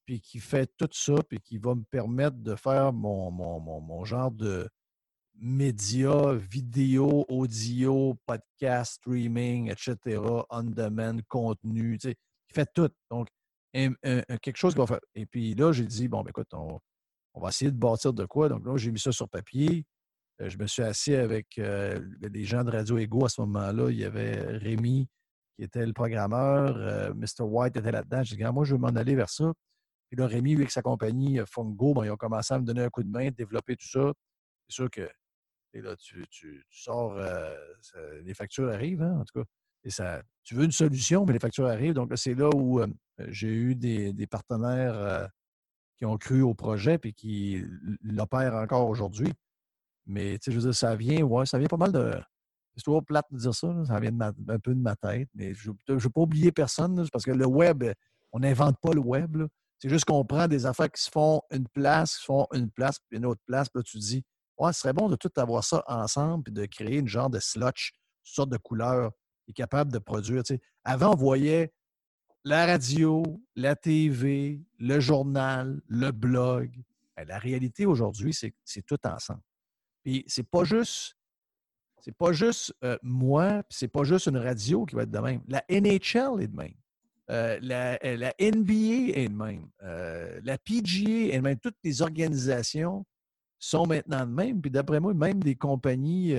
[0.05, 4.31] puis qui fait tout ça, puis qui va me permettre de faire mon, mon, genre
[4.31, 4.69] de
[5.35, 10.21] média, vidéo, audio, podcast, streaming, etc.,
[10.51, 12.15] on-demand, contenu, tu sais,
[12.47, 12.91] qui fait tout.
[13.11, 13.29] Donc,
[13.73, 15.01] quelque chose qui va faire.
[15.15, 16.79] Et puis là, j'ai dit, bon, ben, écoute, on,
[17.41, 18.49] va essayer de bâtir de quoi.
[18.49, 19.87] Donc là, j'ai mis ça sur papier.
[20.43, 23.91] Euh, je me suis assis avec euh, les gens de Radio Ego à ce moment-là.
[23.91, 25.09] Il y avait Rémi,
[25.57, 26.77] qui était le programmeur.
[26.77, 27.45] Euh, Mr.
[27.45, 28.23] White était là-dedans.
[28.23, 29.53] J'ai dit, moi, je veux m'en aller vers ça.
[30.11, 32.91] Et là, Rémi, avec sa compagnie Fungo, ben, ils ont commencé à me donner un
[32.91, 34.13] coup de main, développer tout ça.
[34.69, 35.09] C'est sûr que
[35.75, 37.19] là, tu, sors,
[38.23, 39.47] les factures arrivent, hein, en tout cas.
[39.85, 41.95] Et ça, tu veux une solution, mais les factures arrivent.
[41.95, 42.81] Donc, c'est là où
[43.29, 45.31] j'ai eu des partenaires
[45.97, 47.65] qui ont cru au projet et qui
[48.03, 49.33] l'opèrent encore aujourd'hui.
[50.07, 52.21] Mais, tu sais, je veux dire, ça vient, ouais, ça vient pas mal de.
[52.77, 55.95] C'est plate de dire ça, ça vient un peu de ma tête, mais je ne
[55.95, 57.85] veux pas oublier personne, parce que le web,
[58.33, 59.43] on n'invente pas le web.
[59.79, 62.71] C'est juste qu'on prend des affaires qui se font une place, qui se font une
[62.71, 64.25] place, puis une autre place, puis là, tu te dis,
[64.59, 67.41] ouais, ce serait bon de tout avoir ça ensemble, puis de créer une genre de
[67.41, 67.93] slotch,
[68.25, 69.11] une sorte de couleur,
[69.49, 70.43] est capable de produire.
[70.85, 71.73] Avant, on voyait
[72.45, 73.23] la radio,
[73.55, 76.73] la TV, le journal, le blog.
[77.17, 79.43] Ben, la réalité aujourd'hui, c'est c'est tout ensemble.
[80.03, 81.17] Puis c'est pas juste,
[82.01, 85.43] c'est pas juste euh, moi, c'est pas juste une radio qui va être de même.
[85.49, 86.75] La NHL est de même.
[87.31, 89.69] Euh, la, euh, la, NBA est de même.
[89.81, 91.59] la PGA est de même.
[91.59, 93.07] Toutes les organisations
[93.59, 94.61] sont maintenant de même.
[94.61, 96.35] Puis d'après moi, même des compagnies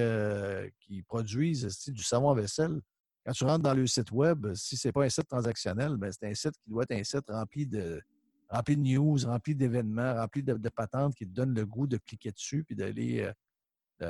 [0.79, 2.81] qui produisent du savon à vaisselle,
[3.25, 6.11] quand tu rentres dans le site web, si ce n'est pas un site transactionnel, ben,
[6.11, 8.01] c'est un site qui doit être un site rempli de,
[8.49, 12.31] rempli de news, rempli d'événements, rempli de, patentes qui te donnent le goût de cliquer
[12.31, 13.31] dessus puis d'aller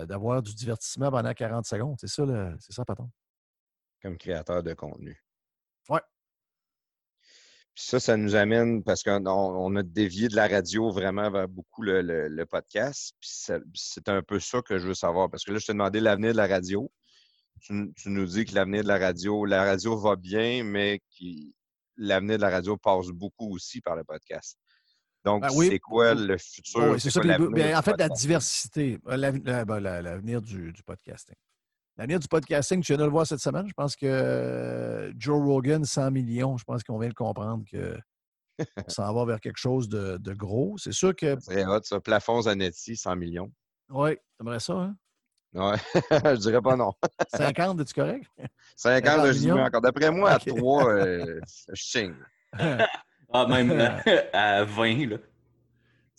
[0.07, 1.95] d'avoir du divertissement pendant 40 secondes.
[1.99, 2.23] C'est ça,
[2.59, 3.09] c'est ça, patron?
[4.01, 5.23] Comme créateur de contenu.
[5.89, 6.01] Ouais.
[7.75, 11.81] Puis ça, ça nous amène, parce qu'on a dévié de la radio vraiment vers beaucoup
[11.81, 13.15] le, podcast.
[13.19, 13.31] Puis
[13.73, 15.29] c'est un peu ça que je veux savoir.
[15.29, 16.91] Parce que là, je t'ai demandé l'avenir de la radio.
[17.61, 21.01] Tu, nous dis que l'avenir de la radio, la radio va bien, mais
[21.97, 24.57] l'avenir de la radio passe beaucoup aussi par le podcast.
[25.25, 26.91] Donc, ben c'est quoi le futur?
[26.91, 27.21] Oui, c'est ça.
[27.21, 31.35] Ben, en fait, la diversité, euh, ben, l'avenir du, podcasting.
[31.97, 33.67] L'avenir du podcasting, tu viens de le voir cette semaine.
[33.67, 37.97] Je pense que euh, Joe Rogan, 100 millions, je pense qu'on vient de comprendre que
[38.87, 40.77] s'en va vers quelque chose de, gros.
[40.77, 41.37] C'est sûr que.
[41.39, 41.99] C'est hot, ça.
[41.99, 43.51] Plafond Zanetti, 100 millions.
[43.89, 44.95] Oui, t'aimerais ça, hein?
[45.55, 45.75] Oui,
[46.11, 46.93] je dirais pas non.
[47.35, 48.25] 50, es-tu correct?
[48.75, 49.81] 50, je dis encore.
[49.81, 51.39] D'après moi, à 3, euh,
[51.73, 52.15] je signe.
[53.34, 53.72] Ah, même
[54.34, 55.18] à 20, là.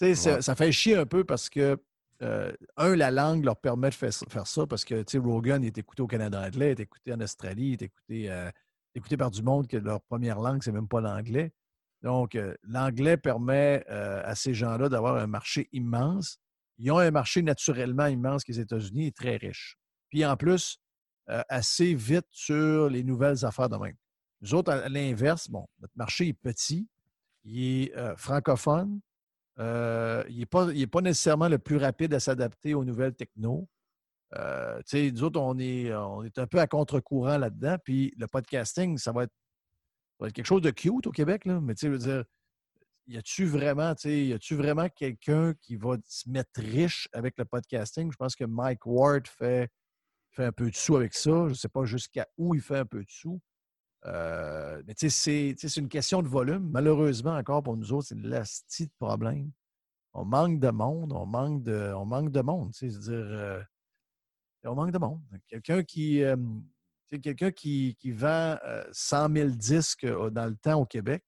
[0.01, 1.81] Tu sais, ça, fait chier un peu parce que,
[2.23, 5.79] euh, un, la langue leur permet de faire, ça parce que, tu sais, Rogan est
[5.79, 8.51] écouté au Canada anglais, est écouté en Australie, est écouté, euh,
[8.97, 11.53] écouté par du monde que leur première langue, c'est même pas l'anglais.
[12.03, 16.39] Donc, euh, l'anglais permet à ces gens-là d'avoir un marché immense.
[16.79, 19.79] Ils ont un marché naturellement immense que les États-Unis est très riche.
[20.11, 20.79] Puis en plus,
[21.27, 23.97] assez vite sur les nouvelles affaires de même.
[24.43, 26.89] Nous autres, à l'inverse, bon, notre marché est petit,
[27.45, 29.01] il est euh, francophone.
[29.59, 33.69] Euh, il n'est pas, pas, nécessairement le plus rapide à s'adapter aux nouvelles techno.
[34.35, 37.77] Euh, nous autres, on est, on est un peu à contre-courant là-dedans.
[37.85, 41.45] Puis le podcasting, ça va, être, quelque chose de cute au Québec.
[41.45, 41.61] Là.
[41.61, 42.25] Mais tu veux dire,
[43.07, 43.95] y a-tu vraiment,
[44.51, 48.11] vraiment quelqu'un qui va se mettre riche avec le podcasting?
[48.11, 49.69] Je pense que Mike Ward fait,
[50.31, 51.31] fait un peu de sous avec ça.
[51.31, 53.41] Je ne sais pas jusqu'à où il fait un peu de sous.
[54.07, 56.69] Euh, mais tu sais, c'est une question de volume.
[56.71, 59.51] Malheureusement, encore pour nous autres, c'est de de problème.
[60.13, 62.75] On manque de monde, on manque de, on manque de monde.
[62.75, 63.63] Sais, dire, euh,
[64.65, 65.21] on manque de monde.
[65.49, 66.37] Quelqu'un qui, euh,
[67.23, 68.57] quelqu'un qui, qui, vend
[68.93, 71.25] 100 000 disques dans le temps au Québec,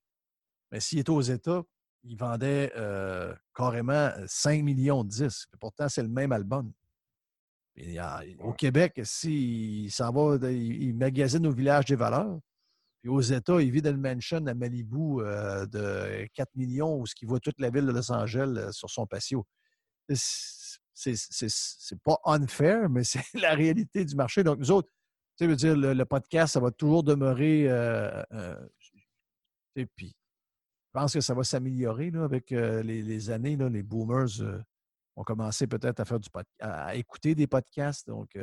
[0.70, 1.62] mais s'il était aux États,
[2.05, 2.73] il vendait
[3.55, 5.51] carrément 5 millions de disques.
[5.59, 6.73] pourtant, c'est le même album.
[8.40, 12.39] au Québec, s'il s'en va, il magasine au village des valeurs
[13.09, 17.28] aux États, il vit dans le mansion à Malibu euh, de 4 millions où il
[17.28, 19.47] voit toute la ville de Los Angeles euh, sur son patio.
[20.09, 24.43] C'est pas unfair, mais c'est la réalité du marché.
[24.45, 24.89] Donc, nous autres,
[25.39, 27.66] tu sais, dire, le, podcast, ça va toujours demeurer.
[27.69, 28.24] Euh,
[29.74, 30.16] Et puis,
[30.95, 33.57] je pense que ça va s'améliorer avec les, années.
[33.57, 34.41] les boomers
[35.16, 36.28] ont commencé peut-être à faire du
[36.61, 38.07] à écouter des podcasts.
[38.07, 38.39] Donc,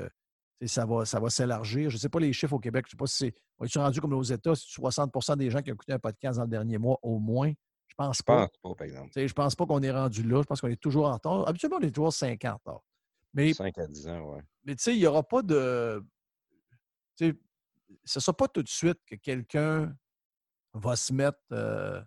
[0.65, 1.89] ça va, ça va s'élargir.
[1.89, 2.85] Je ne sais pas les chiffres au Québec.
[2.87, 3.35] Je ne sais pas si c'est.
[3.59, 6.43] On est rendu comme aux États, 60% des gens qui ont écouté un podcast dans
[6.43, 7.51] le dernier mois au moins?
[7.87, 8.43] Je pense pas.
[8.43, 9.11] Je pense pas, par exemple.
[9.15, 10.41] Je pense pas qu'on est rendu là.
[10.41, 11.47] Je pense qu'on est toujours en retard.
[11.47, 12.83] Habituellement, on est toujours 50 ans.
[13.33, 14.41] Mais, 5 à 10 ans, oui.
[14.63, 16.03] Mais tu sais, il n'y aura pas de.
[17.17, 17.39] Tu sais,
[18.03, 19.95] ce ne sera pas tout de suite que quelqu'un
[20.73, 21.39] va se mettre.
[21.51, 22.01] Euh,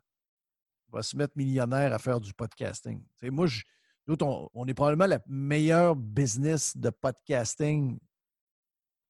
[0.93, 3.03] va se mettre millionnaire à faire du podcasting.
[3.25, 3.63] moi, je,
[4.07, 7.99] nous, on, est probablement la meilleure business de podcasting,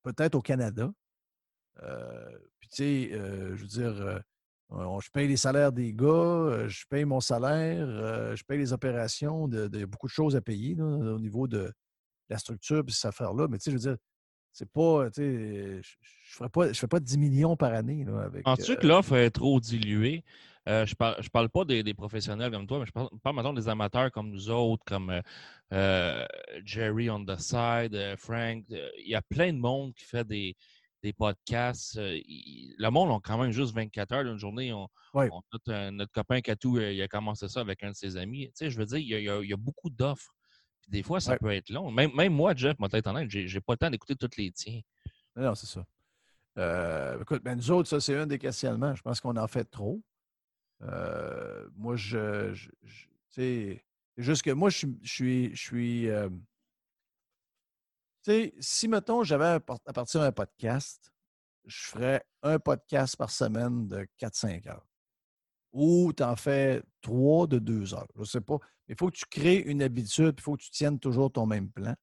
[0.07, 0.93] peut-être au Canada.
[1.83, 4.23] Euh, puis, tu sais, euh, je veux dire,
[4.73, 9.49] euh, je paye les salaires des gars, je paye mon salaire, je paye les opérations,
[9.49, 11.73] il y a beaucoup de choses à payer au niveau de
[12.28, 13.49] la structure et cette affaire-là.
[13.49, 13.97] Mais, tu sais, je veux dire,
[14.53, 18.05] c'est pas, tu sais, je ne fais pas 10 millions par année.
[18.05, 20.24] Là, avec, Penses-tu que l'offre est trop diluée?
[20.68, 23.36] Euh, je ne parle, je parle pas des, professionnels comme toi, mais je parle, parle
[23.36, 25.20] maintenant des amateurs comme nous autres, comme euh,
[25.72, 26.26] euh,
[26.64, 28.64] Jerry on the side, Frank.
[28.68, 30.56] Il y a plein de monde qui fait des,
[31.16, 31.97] podcasts.
[31.97, 34.72] le monde a quand même juste 24 heures d'une journée.
[34.72, 38.47] On, notre, copain Katou, il a commencé ça avec un de ses amis.
[38.47, 40.34] Tu sais, je veux dire, il y a, beaucoup d'offres.
[40.88, 41.93] Des fois, ça peut être long.
[41.93, 44.80] Même, même moi, Jeff, moi, tête en j'ai pas le temps d'écouter toutes les tiens.
[45.36, 47.14] Non, c'est ça.
[47.20, 48.97] écoute, ben, nous autres, ça, c'est un des questionnements.
[48.97, 50.02] Je pense qu'on en fait trop.
[50.82, 52.55] Euh, moi, je,
[53.31, 53.85] c'est
[54.16, 56.28] juste que moi, je, suis, je suis, euh,
[58.23, 61.12] tu sais, si, mettons, j'avais à partir d'un podcast,
[61.65, 64.86] je ferais un podcast par semaine de 4-5 heures.
[65.73, 68.07] Ou tu en fais trois de 2 heures.
[68.15, 68.59] Je ne sais pas.
[68.89, 71.70] Il faut que tu crées une habitude, il faut que tu tiennes toujours ton même
[71.70, 71.94] plan.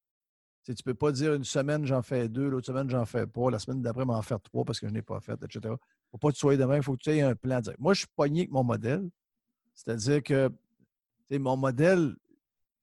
[0.63, 3.49] tu ne peux pas dire une semaine, j'en fais deux, l'autre semaine, j'en fais pas,
[3.49, 5.75] la semaine d'après, m'en faire trois parce que je n'ai pas fait, etc
[6.13, 7.59] faut pas que tu sois demain, il faut que tu aies un plan.
[7.79, 9.09] Moi, je suis pogné avec mon modèle.
[9.73, 10.51] C'est-à-dire que
[11.31, 12.15] mon modèle,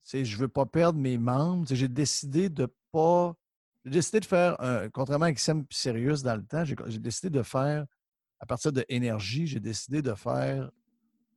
[0.02, 1.64] c'est je ne veux pas perdre mes membres.
[1.70, 3.34] J'ai décidé de pas.
[3.84, 7.42] J'ai décidé de faire, un, contrairement à XM Sirius dans le temps, j'ai décidé de
[7.42, 7.86] faire,
[8.40, 10.70] à partir de énergie, j'ai décidé de faire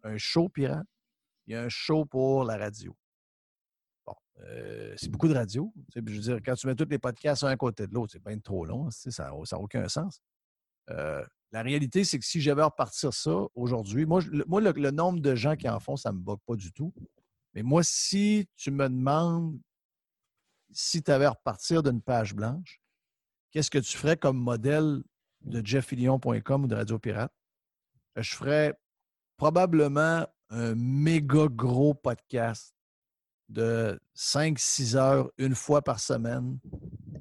[0.03, 0.86] un show pirate
[1.48, 2.94] et un show pour la radio.
[4.06, 5.72] Bon, euh, c'est beaucoup de radio.
[5.95, 8.24] Je veux dire, quand tu mets tous les podcasts un à côté de l'autre, c'est
[8.24, 8.90] bien trop long.
[8.90, 10.20] Ça n'a aucun sens.
[10.90, 11.24] Euh,
[11.54, 15.36] la réalité, c'est que si j'avais à repartir ça aujourd'hui, moi, moi le, nombre de
[15.36, 16.92] gens qui en font, ça ne me bug pas du tout.
[17.54, 19.60] Mais moi, si tu me demandes
[20.72, 22.82] si tu avais à repartir d'une page blanche,
[23.52, 25.04] qu'est-ce que tu ferais comme modèle
[25.42, 27.32] de jeffillion.com ou de Radio Pirate?
[28.16, 28.74] Je ferais
[29.38, 32.74] probablement un méga gros podcast
[33.50, 36.58] de 5-6 heures une fois par semaine,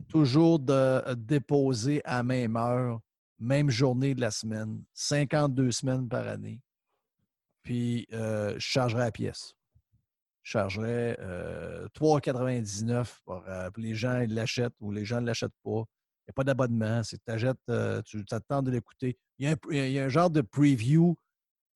[0.08, 3.00] toujours de déposer à même heure
[3.42, 6.60] même journée de la semaine, 52 semaines par année.
[7.62, 9.54] Puis, euh, je chargerais à pièce.
[10.42, 11.16] Je chargerais
[11.94, 13.04] 3,99 euh,
[13.48, 15.70] euh, pour, les gens l'achètent ou les gens ne l'achètent pas.
[15.80, 17.02] Il n'y a pas d'abonnement.
[17.02, 17.18] C'est
[18.04, 19.18] tu t'attends de l'écouter.
[19.38, 21.16] Il, y, a un genre de preview.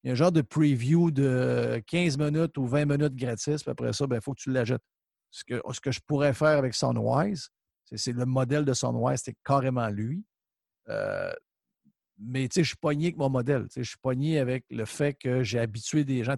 [0.03, 3.63] Il y a un genre de preview de 15 minutes ou 20 minutes gratis.
[3.63, 4.83] Puis après ça, il ben, faut que tu l'achètes.
[5.31, 7.51] Ce que, ce que je pourrais faire avec Sunwise,
[7.95, 10.25] c'est le modèle de Sunwise, c'est carrément lui
[12.19, 13.67] mais je suis pogné avec mon modèle.
[13.75, 16.35] Je suis pogné avec le fait que j'ai habitué des gens.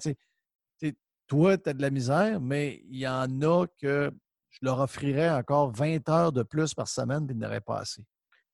[1.27, 4.11] toi, tu as de la misère, mais il y en a que
[4.51, 8.05] je leur offrirais encore 20 heures de plus par semaine et ils n'auraient pas assez.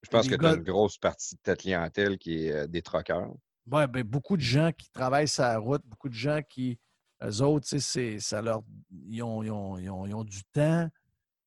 [0.02, 2.82] Je pense que tu as une grosse partie de ta clientèle qui est euh, des
[2.82, 3.32] troqueurs.
[3.70, 6.78] Oui, ben, beaucoup de gens qui travaillent sur la route, beaucoup de gens qui,
[7.22, 8.62] eux autres, ça leur,
[9.09, 10.88] ils ont, ils, ont, du temps.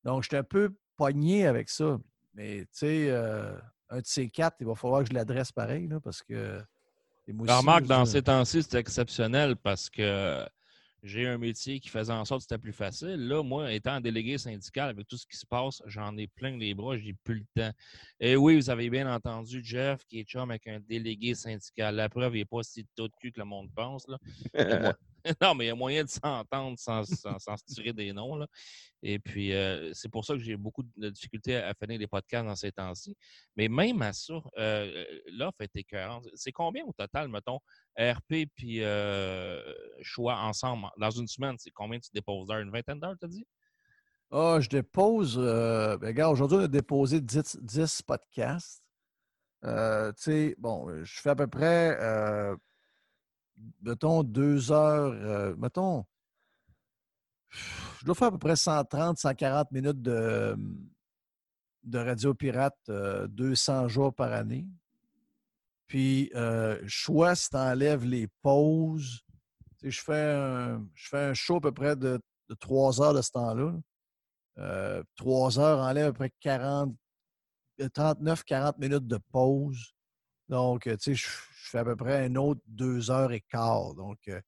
[0.03, 1.99] Donc, je suis un peu pogné avec ça.
[2.33, 3.55] Mais, tu sais, euh,
[3.89, 6.61] un de ces quatre, il va falloir que je l'adresse pareil, là, parce que.
[7.27, 10.45] Remarque, dans ces temps-ci, c'est exceptionnel parce que
[11.03, 13.27] j'ai un métier qui faisait en sorte que c'était plus facile.
[13.27, 16.73] Là, moi, étant délégué syndical, avec tout ce qui se passe, j'en ai plein les
[16.73, 17.71] bras, j'ai plus le temps.
[18.19, 21.95] Et oui, vous avez bien entendu Jeff qui est chum avec un délégué syndical.
[21.95, 24.07] La preuve n'est pas si tôt de cul que le monde pense.
[24.07, 24.93] Là.
[25.41, 28.35] non, mais il y a moyen de s'entendre sans, sans, se tirer des noms.
[28.35, 28.47] Là.
[29.03, 32.45] Et puis, euh, c'est pour ça que j'ai beaucoup de difficultés à finir les podcasts
[32.45, 33.15] dans ces temps-ci.
[33.55, 36.27] Mais même à ça, euh, l'offre est écœurante.
[36.35, 37.59] C'est combien au total, mettons,
[37.99, 39.61] RP puis euh,
[40.01, 41.55] choix ensemble dans une semaine?
[41.57, 42.47] C'est combien tu déposes?
[42.47, 42.59] D'heures?
[42.59, 43.45] Une vingtaine d'heures, tu as dit?
[44.31, 45.37] Ah, je dépose.
[45.37, 48.83] Ben, regarde, aujourd'hui, on a déposé 10, 10 podcasts.
[49.63, 49.69] tu
[50.17, 51.97] sais, bon, je fais à peu près,
[53.81, 56.05] mettons, deux heures, mettons,
[57.49, 60.55] je dois faire à peu près 130, 140 minutes de,
[61.83, 64.67] de radio pirate 200 jours par année.
[65.87, 69.21] Puis, euh, choix si tu enlèves les pauses.
[69.81, 72.19] je, fais un, je fais un show à peu près de,
[72.49, 73.73] de 3 heures de ce temps-là.
[74.57, 76.93] Euh, 3 heures enlève à peu près 40,
[77.79, 79.93] 39-40 minutes de pause.
[80.49, 83.93] Donc, tu sais, je, fais à peu près un autre 2 heures et quart.
[83.93, 84.39] Donc, euh,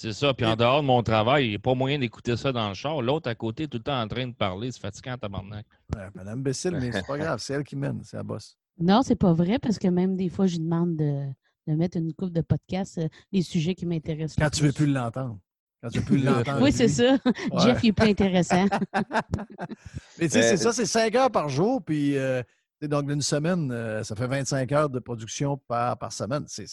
[0.00, 0.32] c'est ça.
[0.32, 2.74] Puis en dehors de mon travail, il n'y a pas moyen d'écouter ça dans le
[2.74, 3.02] char.
[3.02, 4.72] L'autre à côté, tout le temps en train de parler.
[4.72, 5.66] C'est fatigant, tabarnak.
[5.94, 7.38] Ouais, ben imbécile, mais c'est pas grave.
[7.38, 8.00] C'est elle qui mène.
[8.02, 8.56] C'est la bosse.
[8.78, 11.26] Non, c'est pas vrai parce que même des fois, je lui demande de,
[11.66, 14.36] mettre une coupe de podcast, euh, les sujets qui m'intéressent.
[14.42, 15.38] Quand tu veux plus l'entendre.
[15.82, 16.62] Quand tu veux plus l'entendre.
[16.62, 17.18] oui, c'est ça.
[17.58, 18.64] Jeff, il est plus intéressant.
[20.18, 21.82] mais tu sais, c'est ça, c'est 5 heures par jour.
[21.84, 22.42] Puis, euh,
[22.88, 26.44] donc, d'une semaine, euh, ça fait 25 heures de production par, par semaine.
[26.48, 26.66] C'est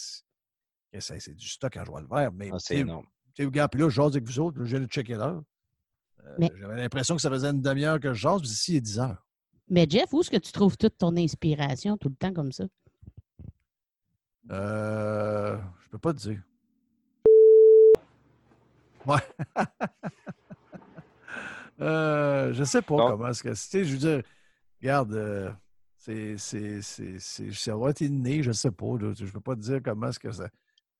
[1.34, 2.32] du stock à joie le vert.
[2.32, 3.06] Mais, ah, c'est énorme.
[3.34, 5.42] Tu sais, gars, puis là, je jase avec vous autres, je viens de checker l'heure.
[6.38, 8.98] J'avais l'impression que ça faisait une demi-heure que je jase, puis ici, il est 10
[9.00, 9.26] heures.
[9.70, 12.64] Mais Jeff, où est-ce que tu trouves toute ton inspiration tout le temps comme ça?
[14.50, 16.42] Euh, je peux pas te dire.
[19.06, 19.20] Ouais.
[21.80, 23.70] euh, je sais pas comment est-ce que.
[23.70, 24.22] Tu je veux dire,
[24.80, 25.50] regarde, euh,
[25.98, 26.36] c'est,
[28.00, 28.86] inné, je sais pas.
[29.14, 30.48] je peux pas te dire comment ça.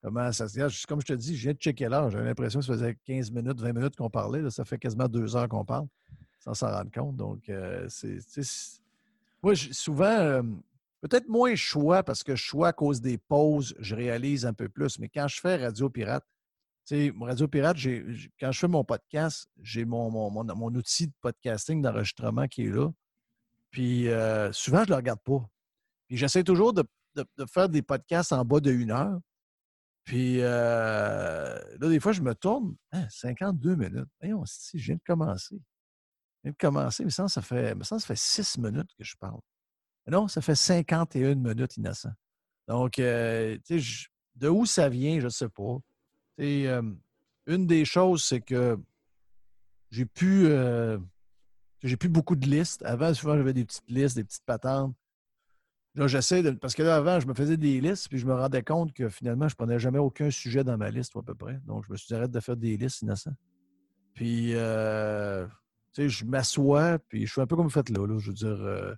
[0.02, 2.10] Comment ça se Comme je te dis, je viens de checker l'heure.
[2.10, 4.48] J'avais l'impression que ça faisait 15 minutes, 20 minutes qu'on parlait.
[4.50, 5.88] ça fait quasiment deux heures qu'on parle
[6.38, 7.16] sans s'en rendre compte.
[7.16, 8.20] Donc, euh, c'est.
[9.42, 10.42] Moi, souvent, euh,
[11.00, 14.98] peut-être moins choix parce que choix à cause des pauses, je réalise un peu plus.
[14.98, 16.24] Mais quand je fais Radio Pirate,
[16.86, 17.76] tu sais, Radio Pirate,
[18.40, 22.90] quand je fais mon podcast, j'ai mon, mon, outil de podcasting, d'enregistrement qui est là.
[23.78, 25.48] Puis euh, souvent, je ne le regarde pas.
[26.08, 26.84] Puis j'essaie toujours de,
[27.52, 29.20] faire des podcasts en bas de une heure.
[30.04, 32.74] Puis là, des fois, je me tourne,
[33.10, 34.46] 52 hein, minutes.
[34.46, 35.60] Si, je viens de commencer
[36.44, 39.40] de commencer, mais ça, ça fait, ça, ça fait six minutes que je parle.
[40.06, 42.12] non, ça fait 51 minutes innocent.
[42.66, 45.78] Donc, euh, tu sais, de où ça vient, je ne sais pas.
[46.40, 46.94] Euh,
[47.46, 48.78] une des choses, c'est que
[49.90, 50.98] j'ai euh,
[51.82, 52.82] j'ai plus beaucoup de listes.
[52.84, 54.94] Avant, souvent, j'avais des petites listes, des petites patentes.
[55.94, 56.50] Là, j'essaie de.
[56.50, 59.08] Parce que là, avant, je me faisais des listes, puis je me rendais compte que
[59.08, 61.60] finalement, je ne prenais jamais aucun sujet dans ma liste, à peu près.
[61.66, 63.34] Donc, je me suis dit, arrête de faire des listes innocents.
[64.14, 68.06] Puis, je m'assois, puis je suis un peu comme vous faites là.
[68.18, 68.94] Je veux dire, euh,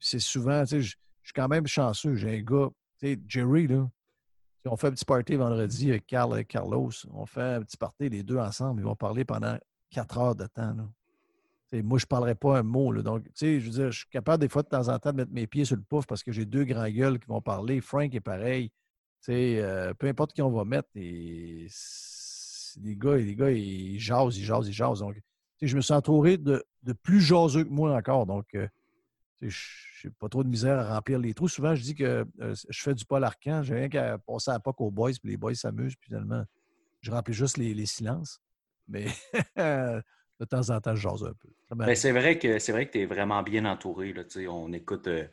[0.00, 0.96] c'est souvent, je, suis
[1.34, 2.14] quand même chanceux.
[2.14, 3.88] J'ai un gars, tu sais, Jerry, là.
[4.66, 6.90] On fait un petit party vendredi avec Carl et Carlos.
[7.12, 8.80] On fait un petit party, les deux ensemble.
[8.80, 9.56] Ils vont parler pendant
[9.90, 10.74] quatre heures de temps.
[10.74, 10.86] Là.
[11.72, 12.92] Moi, je ne parlerai pas un mot.
[12.92, 13.02] Là.
[13.02, 15.32] Donc, je veux dire, je suis capable des fois de temps en temps de mettre
[15.32, 17.80] mes pieds sur le pouf parce que j'ai deux grands gueules qui vont parler.
[17.80, 18.70] Frank est pareil.
[19.28, 21.66] Euh, peu importe qui on va mettre, et
[22.82, 25.00] les gars, les gars, ils jasent, ils jasent, ils jasent.
[25.00, 25.20] Donc,
[25.60, 26.64] je me suis entouré de,
[27.02, 28.26] plus jaseux que moi encore.
[28.26, 28.66] Donc, euh,
[29.42, 31.48] je n'ai pas trop de misère à remplir les trous.
[31.48, 33.62] Souvent, je dis que euh, je fais du Paul Arcan.
[33.62, 36.44] J'ai rien qu'à passer à la POC aux boys, puis les boys s'amusent, puis finalement,
[37.00, 38.40] je remplis juste les, silences.
[38.88, 39.06] Mais
[40.40, 41.48] de temps en temps, je jase un peu.
[41.74, 44.12] Ben, c'est vrai que c'est vrai que tu es vraiment bien entouré.
[44.12, 45.06] Là, on écoute.
[45.06, 45.26] Euh,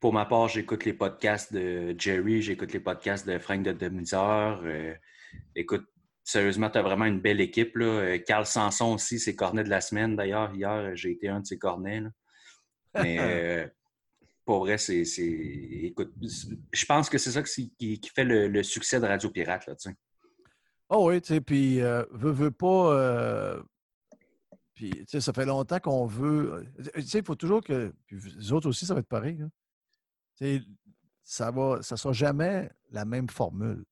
[0.00, 4.64] pour ma part, j'écoute les podcasts de Jerry, j'écoute les podcasts de Frank de Demiseur.
[5.54, 5.86] écoute,
[6.24, 7.76] sérieusement, tu as vraiment une belle équipe.
[7.76, 7.86] Là.
[7.86, 10.16] Euh, Carl Sanson aussi, c'est cornet de la semaine.
[10.16, 12.02] D'ailleurs, hier, j'ai été un de ses cornets.
[12.94, 13.66] Mais euh,
[14.44, 15.02] pour vrai, c'est.
[15.82, 19.66] Écoute, je pense que c'est ça qui, qui, fait le, succès de Radio Pirate.
[19.66, 19.74] Là,
[20.90, 23.62] oh oui, tu sais, puis euh, veut, pas.
[25.06, 26.66] Ça fait longtemps qu'on veut.
[26.94, 27.94] Tu sais, il faut toujours que.
[28.06, 29.42] Puis les autres aussi, ça va être pareil.
[30.34, 30.62] Sais,
[31.24, 31.82] ça va.
[31.82, 33.84] Ça sera jamais la même formule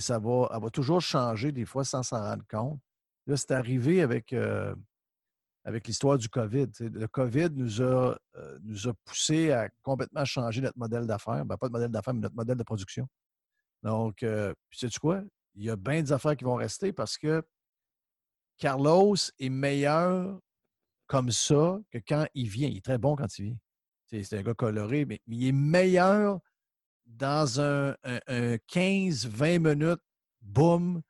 [0.00, 2.80] ça va, elle va toujours changer des fois sans s'en rendre compte.
[3.26, 4.32] Là, c'est arrivé avec,
[5.64, 6.68] avec l'histoire du COVID.
[6.80, 11.44] Le COVID nous a, euh, nous a poussé à complètement changer notre modèle d'affaires.
[11.44, 13.06] Ben, pas de modèle d'affaires, mais notre modèle de production.
[13.82, 15.22] Donc, euh, sais-tu quoi?
[15.54, 17.42] Il y a bien des affaires qui vont rester parce que
[18.62, 20.38] Carlos est meilleur
[21.08, 22.68] comme ça que quand il vient.
[22.68, 23.56] Il est très bon quand il vient.
[24.06, 26.38] C'est un gars coloré, mais il est meilleur
[27.04, 30.00] dans un, 15-20 minutes,
[30.40, 31.02] boum,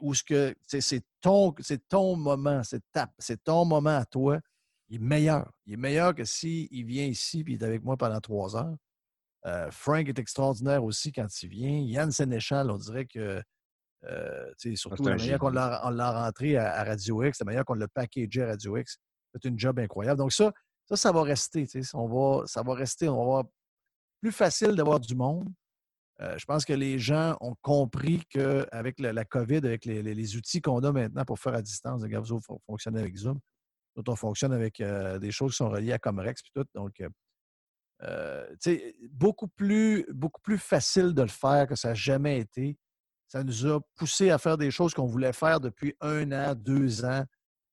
[0.00, 1.54] où c'est ton,
[1.88, 4.38] ton moment, c'est ton moment à toi.
[4.90, 5.50] Il est meilleur.
[5.64, 8.76] Il est meilleur que s'il vient ici et il est avec moi pendant trois heures.
[9.46, 11.78] Euh, Frank est extraordinaire aussi quand il vient.
[11.78, 13.42] Yann Sénéchal, on dirait que
[14.04, 18.42] euh, surtout la manière qu'on l'a rentré à, Radio X, la manière qu'on l'a packagé
[18.42, 18.98] à Radio X,
[19.32, 20.18] c'est une job incroyable.
[20.18, 20.52] Donc ça,
[20.86, 21.66] ça, ça va rester.
[21.94, 23.08] On va, ça va rester.
[23.08, 23.44] On va avoir
[24.20, 25.48] plus facile d'avoir du monde.
[26.22, 30.62] Euh, je pense que les gens ont compris qu'avec la, la, COVID, avec les, outils
[30.62, 33.38] qu'on a maintenant pour faire à distance, les gars, vous fonctionnez avec Zoom.
[33.94, 36.66] D'autres, on fonctionne avec euh, des choses qui sont reliées à Comrex et tout.
[36.74, 37.02] Donc,
[38.02, 38.54] euh,
[39.10, 42.78] beaucoup, plus, beaucoup plus facile de le faire que ça n'a jamais été.
[43.28, 47.04] Ça nous a poussé à faire des choses qu'on voulait faire depuis un an, deux
[47.04, 47.24] ans,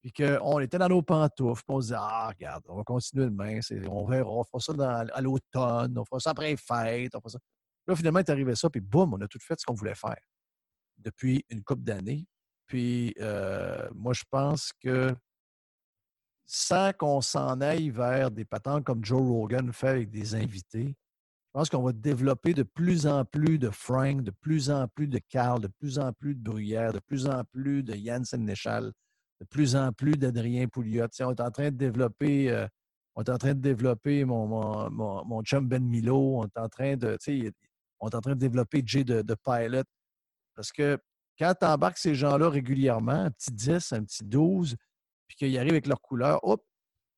[0.02, 3.60] puis qu'on était dans nos pantoufles, on se disait Ah, regarde, on va continuer demain,
[3.90, 4.74] on verra, on fera ça
[5.14, 7.40] à l'automne, on fera ça après les fêtes, on fera ça.
[7.88, 10.20] Là, finalement, est arrivé ça, puis boum, on a tout fait ce qu'on voulait faire
[10.98, 12.26] depuis une couple d'années.
[12.68, 15.16] Puis, euh, moi, je pense que
[16.46, 20.96] sans qu'on s'en aille vers des patentes comme Joe Rogan fait avec des invités,
[21.54, 25.08] je pense qu'on va développer de plus en plus de Frank, de plus en plus
[25.08, 28.92] de Carl, de plus en plus de Bruyère, de plus en plus de Yann Sénéchal,
[29.40, 31.06] de plus en plus d'Adrien Pouliot.
[31.20, 32.68] on est en train de développer, euh,
[33.16, 34.48] on est en train de développer mon,
[34.90, 37.20] mon, mon, chum Ben Milo, on est en train de,
[38.00, 39.84] on est en train de développer Jay de, de Pilot.
[40.56, 40.98] Parce que
[41.38, 44.76] quand tu embarques ces gens-là régulièrement, un petit 10, un petit 12,
[45.28, 46.64] puis qu'ils arrivent avec leur couleur, hop,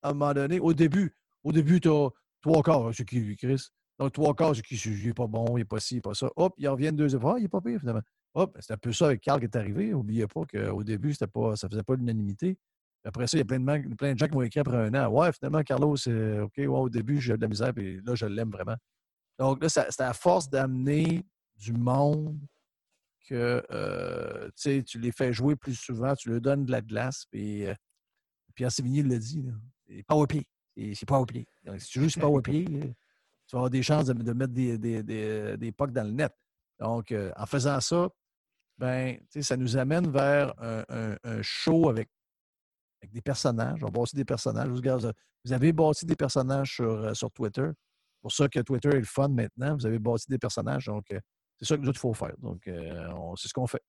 [0.02, 2.10] à un moment donné, au début, au début, tu as
[2.42, 3.70] trois quarts, c'est qui Chris?
[3.98, 6.14] Donc, trois quarts, c'est il n'est pas bon, il n'est pas ci, il n'est pas
[6.14, 6.30] ça.
[6.36, 8.02] Hop, ils reviennent deux fois, ah, il n'est pas pire, finalement.
[8.34, 9.92] Hop, c'est un peu ça avec Carl qui est arrivé.
[9.92, 12.58] N'oubliez pas qu'au début, pas, ça ne faisait pas l'unanimité.
[13.06, 14.94] Après ça, il y a plein de, plein de gens qui m'ont écrit après un
[14.96, 15.10] an.
[15.10, 18.26] Ouais, finalement, Carlos, c'est OK, ouais, au début, j'ai de la misère, puis là, je
[18.26, 18.76] l'aime vraiment.
[19.40, 21.24] Donc là, c'est à force d'amener
[21.56, 22.38] du monde
[23.30, 27.66] que euh, tu les fais jouer plus souvent, tu leur donnes de la glace, puis
[27.66, 27.74] euh,
[28.56, 29.46] Pierre Sévigny l'a dit,
[29.88, 30.44] c'est power play.
[30.94, 31.46] C'est power play.
[31.64, 32.92] Donc, si tu joues sur power play, euh,
[33.48, 36.34] tu vas avoir des chances de, mettre des, des, des, des pucks dans le net.
[36.80, 38.10] Donc, en faisant ça,
[38.78, 42.10] ben, ça nous amène vers un, un, show avec,
[43.02, 43.84] avec, des personnages.
[43.84, 44.68] On bâtit des personnages.
[44.68, 47.70] Vous avez bâti des personnages sur, sur Twitter.
[48.22, 49.76] Pour ça que Twitter est le fun maintenant.
[49.76, 50.88] Vous avez bâti des personnages.
[50.88, 52.36] Donc, c'est ça que nous il faut faire.
[52.40, 53.84] Donc, c'est ce qu'on fait.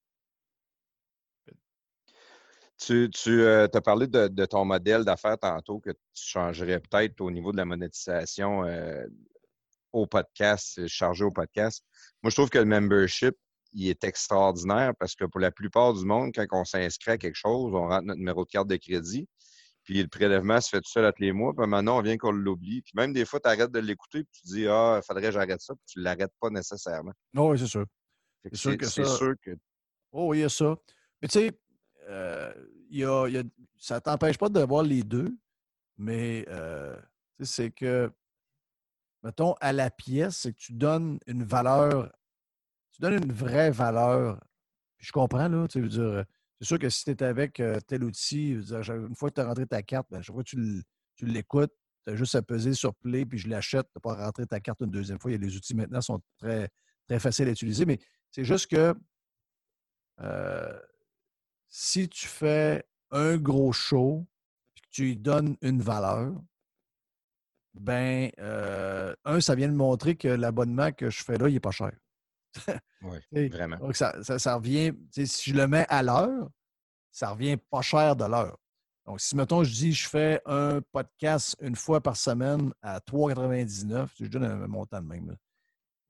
[2.79, 7.51] Tu, tu as parlé de, ton modèle d'affaires tantôt que tu changerais peut-être au niveau
[7.51, 8.65] de la monétisation
[9.97, 11.85] au podcast, chargé au podcast.
[12.23, 13.35] Moi, je trouve que le membership,
[13.73, 17.37] il est extraordinaire parce que pour la plupart du monde, quand on s'inscrit à quelque
[17.37, 19.27] chose, on rentre notre numéro de carte de crédit,
[19.85, 22.19] puis le prélèvement se fait tout seul à tous les mois, puis maintenant, on vient
[22.19, 22.83] qu'on l'oublie.
[22.83, 25.31] Puis même des fois, tu arrêtes de l'écouter, puis tu dis Ah, il faudrait que
[25.31, 27.13] j'arrête ça, puis tu ne l'arrêtes pas nécessairement.
[27.35, 27.87] oui, c'est sûr.
[28.45, 29.05] C'est sûr que ça.
[29.05, 29.53] sûr que.
[30.13, 30.77] Oh, il y a ça.
[31.21, 31.53] Mais tu sais,
[32.09, 32.53] euh,
[32.91, 33.43] y a, y a,
[33.79, 35.37] ça ne t'empêche pas de voir les deux,
[35.97, 36.97] mais euh,
[37.41, 38.11] c'est que,
[39.27, 42.13] mettons, à la pièce, c'est que tu donnes une valeur,
[42.93, 44.41] tu donnes une vraie valeur.
[44.99, 46.25] je comprends, là, tu veux dire,
[46.61, 49.47] c'est sûr que si tu es avec euh, tel outil, une fois que tu as
[49.47, 51.73] rentré ta carte, ben, chaque fois que tu, l'écoutes,
[52.05, 54.61] tu as juste à peser sur Play, puis je l'achète, tu n'as pas rentré ta
[54.61, 55.33] carte une deuxième fois.
[55.33, 56.71] Il y a les outils maintenant sont très,
[57.09, 57.99] très faciles à utiliser, mais
[58.31, 58.95] c'est juste que
[60.21, 60.81] euh,
[61.69, 64.27] si tu fais un gros show,
[64.77, 66.33] et que tu lui donnes une valeur,
[67.81, 71.61] ben, euh, un, ça vient de montrer que l'abonnement que je fais là, il n'est
[71.61, 71.93] pas cher.
[73.33, 73.77] oui, vraiment.
[73.77, 76.49] Donc, ça, ça, revient, si je le mets à l'heure,
[77.13, 78.59] ça revient pas cher de l'heure.
[79.05, 84.09] Donc, si, mettons, je dis je fais un podcast une fois par semaine à 3,99,
[84.21, 85.37] je donne un montant de même.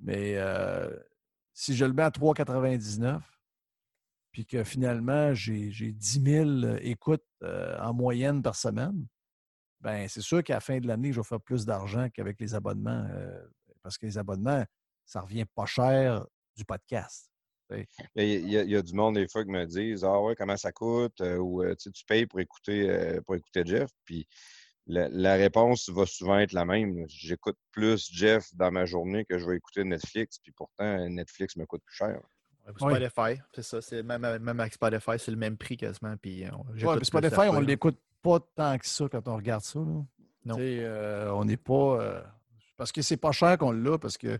[0.00, 0.90] Mais euh,
[1.52, 3.20] si je le mets à 3,99,
[4.30, 9.06] puis que finalement, j'ai 10 000 écoutes euh, en moyenne par semaine,
[9.86, 12.56] ben c'est sûr qu'à la fin de l'année, je vais faire plus d'argent qu'avec les
[12.56, 13.06] abonnements.
[13.08, 13.40] Euh,
[13.84, 14.64] parce que les abonnements,
[15.04, 16.26] ça revient pas cher
[16.56, 17.30] du podcast.
[18.16, 21.20] Il y, a du monde des fois qui me disent Ah ouais, comment ça coûte?
[21.20, 23.88] Euh, ou euh, tu payes pour écouter, euh, pour écouter Jeff.
[24.04, 24.26] Puis
[24.88, 27.04] la, réponse va souvent être la même.
[27.06, 31.64] J'écoute plus Jeff dans ma journée que je vais écouter Netflix, puis pourtant Netflix me
[31.64, 32.20] coûte plus cher.
[32.76, 34.02] Spotify, c'est ça.
[34.02, 36.16] Même, même avec Spotify, c'est le même prix quasiment.
[36.16, 36.44] Puis,
[37.04, 39.80] Spotify, on ne l'écoute pas tant que ça quand on regarde ça.
[39.80, 40.56] Non.
[40.56, 42.24] on n'est pas.
[42.76, 44.38] parce que c'est pas cher qu'on l'a, parce que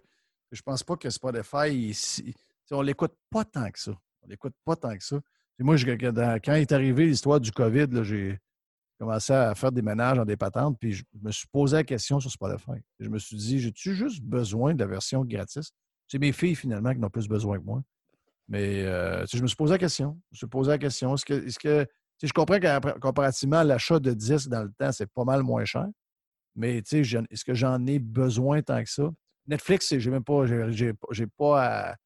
[0.53, 2.35] je pense pas que Spotify, ici,
[2.70, 3.93] on l'écoute pas tant que ça.
[4.23, 5.20] On l'écoute pas tant que ça.
[5.59, 8.39] moi, quand est arrivé l'histoire du COVID, j'ai
[8.98, 12.19] commencé à faire des ménages dans des patentes, puis je me suis posé la question
[12.19, 12.81] sur Spotify.
[12.98, 15.70] Je me suis dit, j'ai-tu juste besoin de la version gratis?
[16.09, 17.82] C'est mes filles, finalement, qui n'ont plus besoin que moi.
[18.48, 20.19] Mais euh, je me suis posé la question.
[20.31, 21.15] Je me suis posé la question.
[21.15, 21.86] Est-ce que, est que
[22.23, 25.65] je comprends que comparativement à l'achat de disques dans le temps, c'est pas mal moins
[25.65, 25.87] cher.
[26.55, 29.11] Mais est-ce que j'en ai besoin tant que ça?
[29.47, 31.97] Netflix, j'ai même pas, j'ai pas à,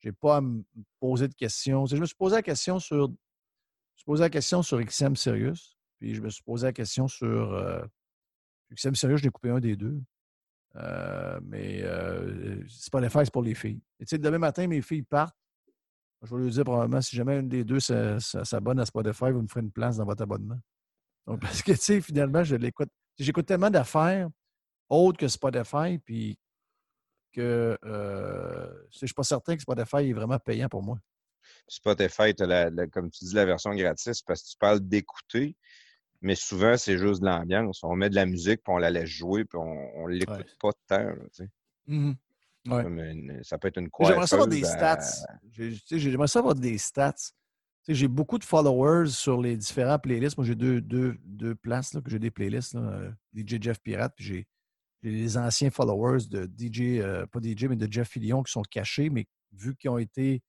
[0.00, 0.62] j'ai pas à me
[0.98, 1.86] poser de questions.
[1.86, 5.14] je me suis posé la question sur, je me suis posé la question sur XM
[5.14, 7.84] Sirius, puis je me suis posé la question sur euh,
[8.74, 10.00] XM Sirius, j'ai coupé un des deux.
[10.76, 13.80] Euh, mais euh, c'est pas les c'est pour les filles.
[13.98, 15.36] Et demain matin, mes filles partent.
[16.22, 19.46] Je vais lui dire probablement, si jamais une des deux s'abonne à Spotify, vous me
[19.46, 20.58] ferez une place dans votre abonnement.
[21.26, 22.90] Donc, parce que, tu sais, finalement, je l'écoute.
[23.18, 24.28] J'écoute tellement d'affaires
[24.88, 26.38] autre que Spotify, puis
[27.32, 30.98] que euh, je ne suis pas certain que Spotify est vraiment payant pour moi.
[31.66, 35.56] Spotify, as, comme tu dis, la version gratis parce que tu parles d'écouter,
[36.20, 37.82] mais souvent, c'est juste de l'ambiance.
[37.84, 40.70] On met de la musique, puis on la laisse jouer, puis on ne l'écoute pas
[40.70, 42.18] de
[43.42, 45.26] ça peut être une J'aimerais savoir des stats.
[45.90, 47.32] J'aimerais savoir des stats.
[47.88, 50.36] J'ai beaucoup de followers sur les différents playlists.
[50.36, 52.74] Moi, j'ai deux, deux, deux, places là, que j'ai des playlists.
[52.74, 54.46] Là, DJ Jeff Pirate, puis j'ai
[55.02, 59.08] les anciens followers de DJ, euh, pas DJ, mais de Jeff Fillion qui sont cachés,
[59.08, 60.42] mais vu qu'ils ont été,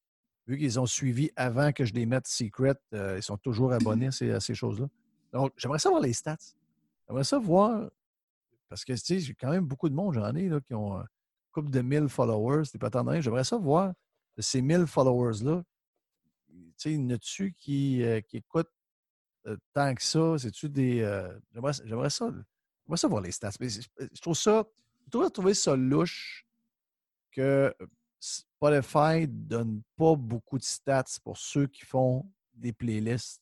[0.48, 4.08] vu qu'ils ont suivi avant que je les mette secret, euh, ils sont toujours abonnés
[4.08, 4.88] à ces, choses-là.
[5.32, 6.38] Donc, j'aimerais savoir les stats.
[7.08, 7.90] J'aimerais savoir,
[8.68, 11.02] parce que, tu sais, j'ai quand même beaucoup de monde, j'en ai, là, qui ont
[11.52, 13.22] couple de 1000 followers, c'est pas rien.
[13.22, 13.94] J'aimerais savoir
[14.38, 15.64] de ces 1000 followers-là,
[16.48, 18.72] tu sais, y a-tu qui, euh, qui écoutent
[19.74, 20.38] tant que ça?
[20.38, 21.00] C'est-tu des.
[21.84, 22.32] j'aimerais ça
[22.90, 23.52] va ça voir les stats.
[23.60, 24.66] Mais je trouve ça,
[25.06, 26.46] je trouve trouver ça louche
[27.32, 27.74] que
[28.20, 33.42] Spotify ne donne pas beaucoup de stats pour ceux qui font des playlists.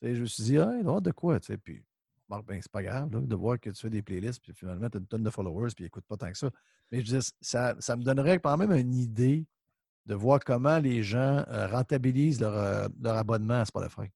[0.00, 1.58] je me suis dit, ah, doit de quoi, tu sais.
[1.58, 1.84] Puis,
[2.28, 5.00] ben, c'est pas grave de voir que tu fais des playlists, puis finalement, tu as
[5.00, 6.50] une tonne de followers, puis ils pas tant que ça.
[6.90, 9.46] Mais je dis, ça, ça me donnerait quand même une idée
[10.06, 14.08] de voir comment les gens euh, rentabilisent leur, euh, leur abonnement à Spotify.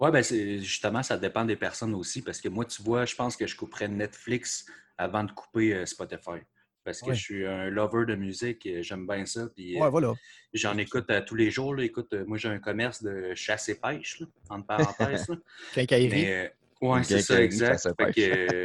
[0.00, 2.22] Oui, ben justement, ça dépend des personnes aussi.
[2.22, 4.66] Parce que moi, tu vois, je pense que je couperais Netflix
[4.98, 6.40] avant de couper euh, Spotify.
[6.84, 9.46] Parce que je suis un lover de musique, j'aime bien ça.
[9.54, 10.14] Puis, ouais, voilà.
[10.52, 11.78] J'en écoute tous les jours.
[11.78, 14.66] Écoute, moi, j'ai un commerce de chasse et pêche, là, entre
[14.98, 15.28] parenthèses.
[15.76, 16.52] Mais,
[16.82, 17.88] oui, c'est ça, exact.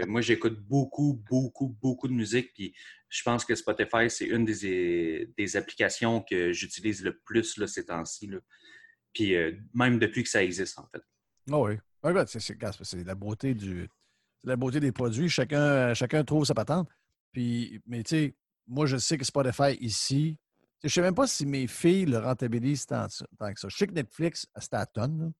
[0.07, 2.53] moi, j'écoute beaucoup, beaucoup, beaucoup de musique.
[2.53, 2.73] Puis
[3.09, 7.85] je pense que Spotify, c'est une des, des, applications que j'utilise le plus là, ces
[7.85, 8.29] temps-ci.
[9.13, 9.35] Puis
[9.73, 11.01] même depuis que ça existe, en fait.
[11.51, 11.75] Ah oui.
[12.25, 13.87] c'est la beauté du.
[14.43, 15.29] la beauté des produits.
[15.29, 16.89] Chacun, chacun trouve sa patente.
[17.31, 18.35] Puis, mais tu sais,
[18.67, 20.37] moi, je sais que Spotify ici,
[20.83, 23.67] je ne sais même pas si mes filles le rentabilisent tant, que ça.
[23.69, 25.33] Je sais que Netflix, c'est à tonne.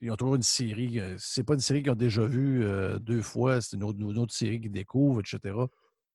[0.00, 0.98] Ils ont toujours une série.
[0.98, 4.32] Euh, c'est pas une série qu'ils ont déjà vue euh, deux fois, c'est une autre,
[4.32, 5.56] série qu'ils découvrent, etc.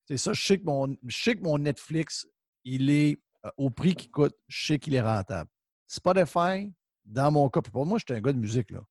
[0.05, 2.27] C'est ça, je sais, que mon, je sais que mon Netflix,
[2.63, 5.49] il est euh, au prix qu'il coûte, je sais qu'il est rentable.
[5.87, 6.73] Spotify,
[7.05, 8.81] dans mon cas, pour moi, j'étais un gars de musique, là.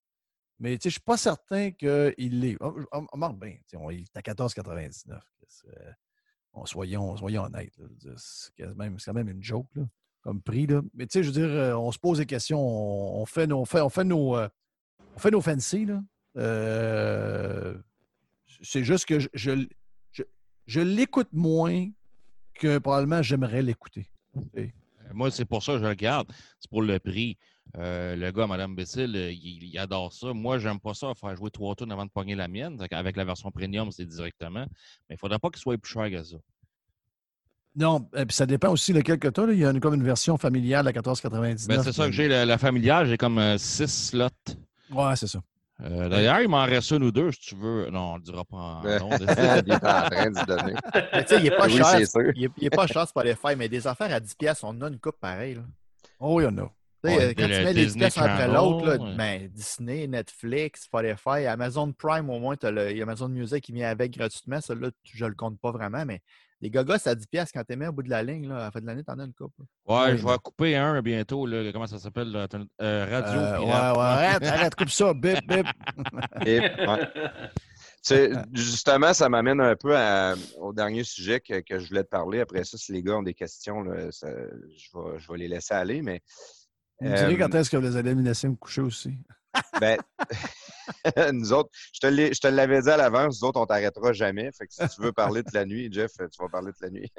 [0.61, 2.57] Mais je ne suis pas certain qu'il l'est.
[2.61, 3.57] On, on, bien.
[3.91, 5.19] il est à 14,99.
[6.65, 7.77] soyons, soyons honnêtes.
[8.17, 9.67] C'est quand, même une joke
[10.25, 10.67] comme prix.
[10.67, 10.81] Là.
[10.95, 12.61] Mais je veux dire, euh, on se pose des questions.
[12.61, 14.49] On, fait nos, on fait, on fait euh,
[15.15, 15.87] on fait nos fancy.
[16.37, 17.75] Euh,
[18.63, 19.67] c'est juste que je, je,
[20.67, 21.89] je, l'écoute moins
[22.55, 24.11] que probablement j'aimerais l'écouter.
[25.13, 26.29] Moi, c'est pour ça que je le garde.
[26.59, 27.37] C'est pour le prix.
[27.77, 30.33] Euh, le gars, Mme Bessil, euh, il, adore ça.
[30.33, 32.79] Moi, j'aime pas ça, faire jouer trois tours avant de pogner la mienne.
[32.91, 34.67] Avec la version premium, c'est directement.
[35.09, 36.37] Mais il faudrait pas qu'il soit plus cher que ça.
[37.77, 39.53] Non, et puis ça dépend aussi lequel que tu as.
[39.53, 41.67] Il y a comme une version familiale à 14,99.
[41.67, 42.29] Ben, c'est ça que j'ai.
[42.29, 44.57] La, familiale, j'ai comme 6 euh, slots.
[44.91, 45.41] Ouais, c'est ça.
[45.81, 47.91] D'ailleurs, il m'en reste une ou deux, si tu veux.
[47.91, 49.11] Non, on ne le dira pas en nom.
[49.21, 50.75] il est en train de donner.
[50.93, 52.01] tu sais, il n'est pas, cher.
[52.37, 54.89] Il est, pas cher, c'est pas les faire, mais des affaires à 10$, on a
[54.89, 55.61] une coupe pareille.
[56.21, 56.71] Oh, il y en a.
[57.05, 62.39] Euh, quand tu mets des pièces entre l'autre, ben, Disney, Netflix, Spotify, Amazon Prime, au
[62.39, 64.61] moins, tu as Amazon Music qui vient avec gratuitement.
[64.61, 66.21] Celui-là, je ne le compte pas vraiment, mais
[66.65, 68.61] les gogos, à 10 pièces quand tu mets au bout de la ligne, là, à
[68.61, 69.53] la fin de l'année, tu en as une coupe.
[69.87, 71.45] Ouais, je vais couper un bientôt.
[71.47, 72.35] Là, comment ça s'appelle?
[72.35, 73.39] Euh, radio.
[73.39, 75.13] Euh, ouais, ouais, arrête, arrête, coupe ça.
[75.13, 75.67] Bip, bip.
[76.43, 76.63] bip
[78.53, 79.95] Justement, ça m'amène un peu
[80.59, 82.41] au dernier sujet que, je voulais te parler.
[82.41, 85.75] Après ça, si les gars ont des questions, là, je, vais, je vais les laisser
[85.75, 86.01] aller.
[86.01, 86.23] Mais
[87.05, 89.19] vous me direz quand est-ce que vous allez me laisser me coucher aussi.
[89.81, 89.99] ben,
[91.33, 94.51] nous autres, je te l'avais dit à l'avance, nous autres, on t'arrêtera jamais.
[94.53, 96.91] Fait que si tu veux parler de la nuit, Jeff, tu vas parler de la
[96.91, 97.13] nuit.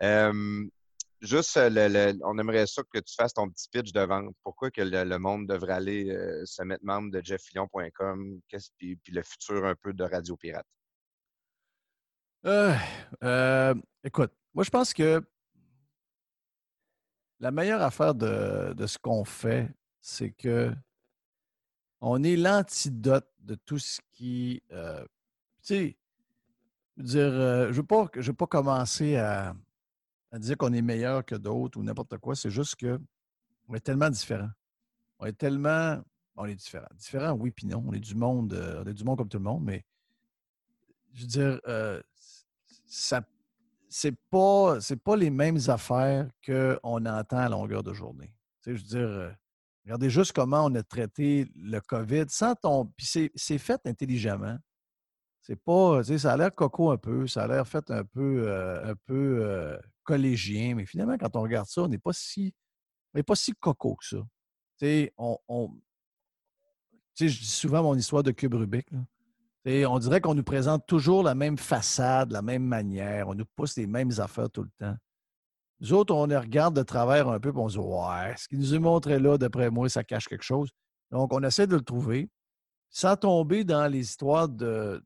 [1.20, 4.34] juste, on aimerait ça que tu fasses ton petit pitch de vente.
[4.42, 8.40] Pourquoi que le, monde devrait aller euh, se mettre membre de jefffillon.com,
[8.78, 10.66] puis, puis le futur un peu de Radio Pirate?
[12.44, 12.74] Euh,
[13.22, 15.22] euh, écoute, moi, je pense que
[17.42, 19.68] la meilleure affaire de, ce qu'on fait,
[20.00, 20.72] c'est que
[22.00, 24.62] on est l'antidote de tout ce qui.
[24.70, 25.02] Euh,
[25.62, 25.96] tu sais,
[26.96, 29.54] dire, euh, je ne veux, pas commencer à,
[30.34, 32.36] dire qu'on est meilleur que d'autres ou n'importe quoi.
[32.36, 33.00] C'est juste que
[33.68, 34.50] on est tellement différents.
[35.18, 36.00] On est tellement.
[36.36, 36.88] On est différents.
[36.94, 37.84] Différents, oui, puis non.
[37.86, 39.84] On est du monde, euh, on est du monde comme tout le monde, mais
[41.12, 41.60] je veux dire,
[42.86, 43.20] ça
[43.92, 48.34] c'est pas, pas les mêmes affaires qu'on entend à longueur de journée.
[48.64, 49.30] je veux dire, euh,
[49.84, 52.86] regardez juste comment on a traité le COVID sans ton.
[52.96, 54.56] Puis c'est fait intelligemment.
[55.42, 58.92] C'est pas, ça a l'air coco un peu, ça a l'air fait un peu, euh,
[58.92, 62.54] un peu euh, collégien, mais finalement, quand on regarde ça, on n'est pas si,
[63.26, 65.10] pas si coco que ça.
[65.18, 65.70] on, on
[67.18, 68.86] je dis souvent mon histoire de cube Rubik.
[69.64, 73.28] On dirait qu'on nous présente toujours la même façade, la même manière.
[73.28, 74.96] On nous pousse les mêmes affaires tout le temps.
[75.80, 78.48] Nous autres, on les regarde de travers un peu et on se dit Ouais, ce
[78.48, 80.70] qu'il nous est montré là, d'après moi, ça cache quelque chose.
[81.10, 82.30] Donc, on essaie de le trouver
[82.90, 85.02] sans tomber dans les histoires de,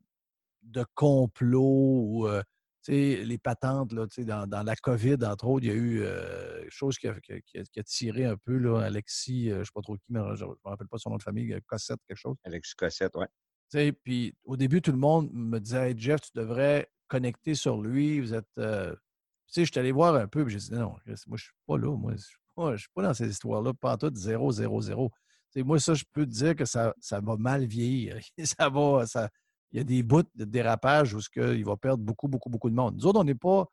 [0.63, 2.41] de complot ou euh,
[2.87, 3.93] les patentes.
[3.93, 8.37] Dans, la COVID, entre autres, il y a eu euh, chose qui a, tiré un
[8.37, 8.75] peu.
[8.77, 11.11] Alexis, euh, je ne sais pas trop qui, mais je ne me rappelle pas son
[11.11, 12.35] nom de famille, Cossette, quelque chose.
[12.43, 13.25] Alexis Cossette, oui.
[13.71, 18.19] Puis au début, tout le monde me disait Jeff, tu devrais connecter sur lui.
[18.19, 18.47] Vous êtes.
[18.55, 21.51] sais, je suis allé voir un peu, puis j'ai dit non, moi, je ne suis
[21.65, 21.95] pas là.
[21.95, 23.73] Moi, je ne suis, pas dans ces histoires-là.
[23.73, 25.11] Pas tout 0, 0, 0.
[25.57, 28.19] moi, ça, je peux te dire que ça, ça va mal vieillir.
[28.43, 29.05] ça va.
[29.05, 29.29] Ça,
[29.71, 32.75] il y a des bouts de dérapage où il va perdre beaucoup, beaucoup, beaucoup de
[32.75, 32.95] monde.
[32.95, 33.65] Nous autres, on n'est pas.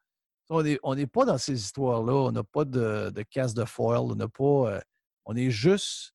[0.50, 2.12] On n'est pas dans ces histoires-là.
[2.12, 4.00] On n'a pas de, de, casse de foil.
[4.00, 4.74] On n'a pas.
[4.74, 4.80] Euh,
[5.24, 6.12] on est juste.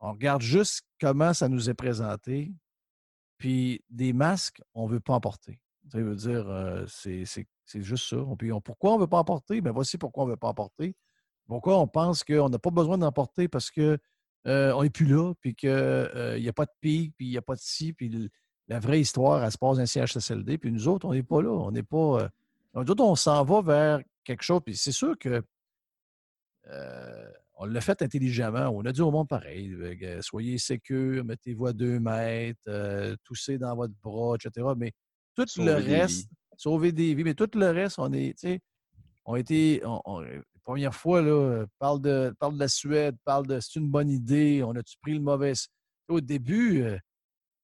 [0.00, 2.52] On regarde juste comment ça nous est présenté.
[3.40, 5.58] Puis des masques, on ne veut pas en porter.
[5.90, 7.24] Ça veut dire, euh, c'est
[7.74, 8.18] juste ça.
[8.38, 9.62] Puis pourquoi on ne veut pas en porter?
[9.62, 10.94] Bien, voici pourquoi on ne veut pas en porter.
[11.48, 13.96] Pourquoi on pense qu'on n'a pas besoin d'en porter parce qu'on
[14.46, 17.42] euh, n'est plus là, puis qu'il n'y a pas de pic, puis il n'y a
[17.42, 18.30] pas de ci, puis
[18.68, 21.42] la vraie histoire, elle se passe dans un CHSLD, puis nous autres, on n'est pas
[21.42, 21.50] là.
[21.50, 22.20] On n'est pas.
[22.20, 22.28] Euh,
[22.74, 24.60] nous autres, on s'en va vers quelque chose.
[24.64, 25.42] Puis c'est sûr que
[26.68, 28.70] euh, on l'a fait intelligemment.
[28.70, 29.76] On a dit au monde pareil.
[30.22, 34.66] soyez sécures, mettez-vous à deux mètres, euh, toussez dans votre bras, etc.
[34.76, 34.92] Mais
[35.36, 38.60] tout le reste, sauver des vies, mais tout le reste, on est, tu sais,
[39.26, 39.82] on a été.
[40.64, 44.62] première fois, là, parle de, parle de la Suède, parle de c'est une bonne idée,
[44.64, 45.52] on a-tu pris le mauvais.
[46.08, 46.98] Au début,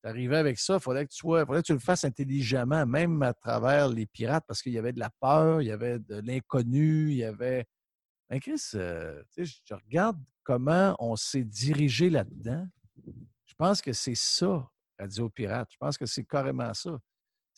[0.06, 3.20] Arriver avec ça, il fallait que tu sois, fallait que tu le fasses intelligemment, même
[3.22, 6.20] à travers les pirates, parce qu'il y avait de la peur, il y avait de
[6.24, 7.64] l'inconnu, il y avait.
[8.28, 12.66] Ben Chris, euh, je regarde comment on s'est dirigé là-dedans.
[13.44, 15.68] Je pense que c'est ça, Radio Pirate.
[15.70, 16.98] Je pense que c'est carrément ça.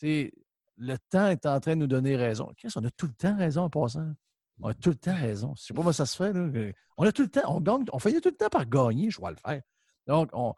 [0.01, 2.51] le temps est en train de nous donner raison.
[2.57, 4.13] Chris, on a tout le temps raison en passant.
[4.61, 5.53] On a tout le temps raison.
[5.55, 6.75] Je sais pas comment ça se fait.
[6.97, 9.21] On a tout le temps, on gagne, on finit tout le temps par gagner, je
[9.21, 9.61] vais le faire.
[10.05, 10.53] Donc, on,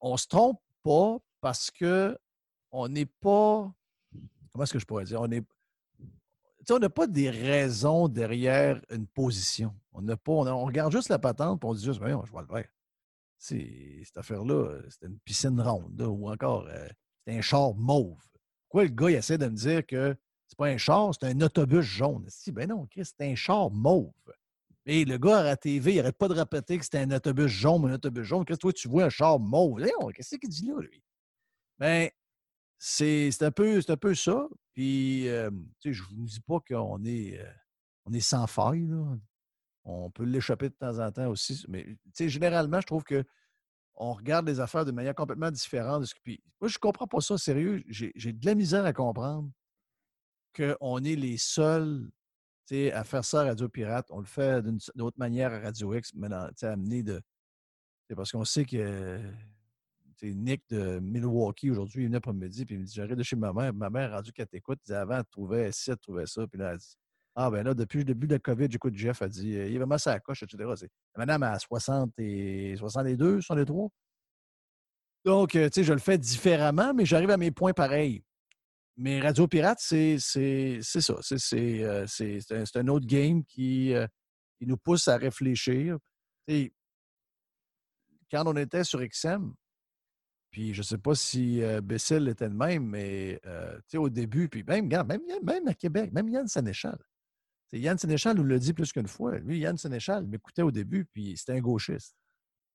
[0.00, 2.16] on se trompe pas parce que
[2.70, 3.72] on n'est pas.
[4.52, 5.20] Comment est-ce que je pourrais dire?
[5.20, 5.44] On est.
[6.70, 9.74] on n'a pas des raisons derrière une position.
[9.92, 10.32] On n'a pas.
[10.32, 12.68] On, regarde juste la patente et on dit juste, ben, je vois le faire.
[13.38, 18.22] Cette affaire-là, c'était une piscine ronde, ou encore, euh, c'était un char mauve.
[18.68, 20.16] Pourquoi le gars il essaie de me dire que
[20.46, 22.24] c'est pas un char, c'est un autobus jaune?
[22.28, 24.12] Si, ben non, c'est un char mauve.
[24.86, 27.48] Et le gars à la TV, il n'arrête pas de répéter que c'était un autobus
[27.48, 28.44] jaune, un autobus jaune.
[28.44, 29.80] Qu'est-ce que toi, tu vois un char mauve?
[30.14, 31.02] Qu'est-ce qu'il dit là, lui?
[31.78, 32.08] Bien,
[32.84, 34.48] c'est un, peu, un peu ça.
[34.72, 35.50] Puis, euh,
[35.84, 38.86] je ne vous dis pas qu'on est, euh, est sans faille.
[38.86, 39.16] Là.
[39.84, 41.64] On peut l'échapper de temps en temps aussi.
[41.68, 43.24] Mais, généralement, je trouve que
[43.94, 46.06] on regarde les affaires de manière complètement différente.
[46.24, 47.84] Puis, moi, je ne comprends pas ça, sérieux.
[47.88, 49.50] J'ai de la misère à comprendre
[50.56, 52.10] qu'on est les seuls
[52.92, 56.12] à faire ça à Radio Pirate, on le fait d'une autre manière à Radio X,
[56.14, 56.28] mais
[56.62, 57.20] amené de.
[58.08, 59.20] C'est parce qu'on sait que
[60.22, 63.36] Nick de Milwaukee aujourd'hui, il venait pour midi, puis il me dit J'arrive de chez
[63.36, 63.74] ma mère.
[63.74, 66.46] Ma mère, rendu qu'elle t'écoute, disait avant, elle trouvait ci, elle trouvait ça.
[66.46, 66.96] Puis là, elle dit
[67.34, 69.78] Ah, ben là, depuis le début de la COVID, j'écoute Jeff, elle dit Il est
[69.78, 70.64] vraiment sa coche, etc.
[71.16, 73.88] Madame à 60 et 62, 63.
[75.24, 78.24] Donc, tu sais, je le fais différemment, mais j'arrive à mes points pareils.
[78.96, 81.14] Mais Radio Pirate, c'est ça.
[81.54, 84.06] Euh, c'est un, autre game qui, euh,
[84.58, 85.96] qui, nous pousse à réfléchir.
[88.30, 89.54] quand on était sur XM,
[90.52, 93.40] puis je ne sais pas si euh, Bessel était le même, mais
[93.94, 96.98] au début, puis même, même, même à Québec, même Yann Sénéchal.
[97.72, 99.38] Yann Sénéchal nous l'a dit plus qu'une fois.
[99.38, 102.14] Lui, Yann Sénéchal m'écoutait au début, puis c'était un gauchiste.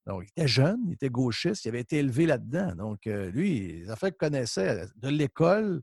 [0.07, 2.75] Donc, il était jeune, il était gauchiste, il avait été élevé là-dedans.
[2.75, 5.81] Donc, lui, les affaires qu'il connaissait de l'école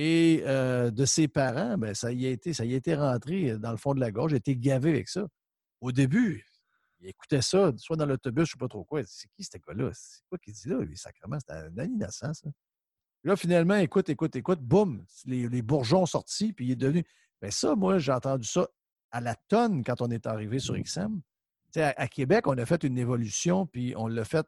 [0.00, 3.58] et euh, de ses parents, ben, ça, y a été, ça y a été rentré
[3.58, 4.30] dans le fond de la gorge.
[4.30, 5.26] J'ai été gavé avec ça.
[5.80, 6.46] Au début,
[7.00, 9.02] il écoutait ça, soit dans l'autobus, je ne sais pas trop quoi.
[9.06, 9.90] C'est qui ce gars-là?
[9.92, 10.78] C'est quoi qu'il dit là?
[10.80, 12.48] Lui, sacrément, c'était un innocent, ça.
[13.24, 17.04] là, finalement, écoute, écoute, écoute, boum, les, les bourgeons sont sortis, puis il est devenu.
[17.40, 18.66] Mais ben, ça, moi, j'ai entendu ça
[19.10, 21.20] à la tonne quand on est arrivé sur XM.
[21.76, 24.46] À, à, Québec, on a fait une évolution, puis on l'a fait.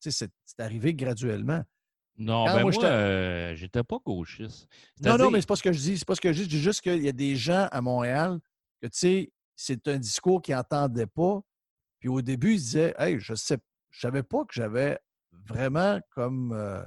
[0.00, 1.62] C'est arrivé graduellement.
[2.16, 4.68] Non, ben moi, euh, j'étais pas gauchiste.
[5.00, 5.98] Non, non, mais c'est pas ce que je dis.
[5.98, 6.44] C'est pas ce que je dis.
[6.44, 8.38] Je dis juste qu'il y a des gens à Montréal
[8.80, 11.40] que, tu sais, c'est un discours qu'ils n'entendaient pas.
[12.04, 13.56] Puis au début, ils disaient Hey, je sais,
[13.90, 14.98] je savais pas que j'avais
[15.48, 16.52] vraiment comme.
[16.52, 16.84] Euh,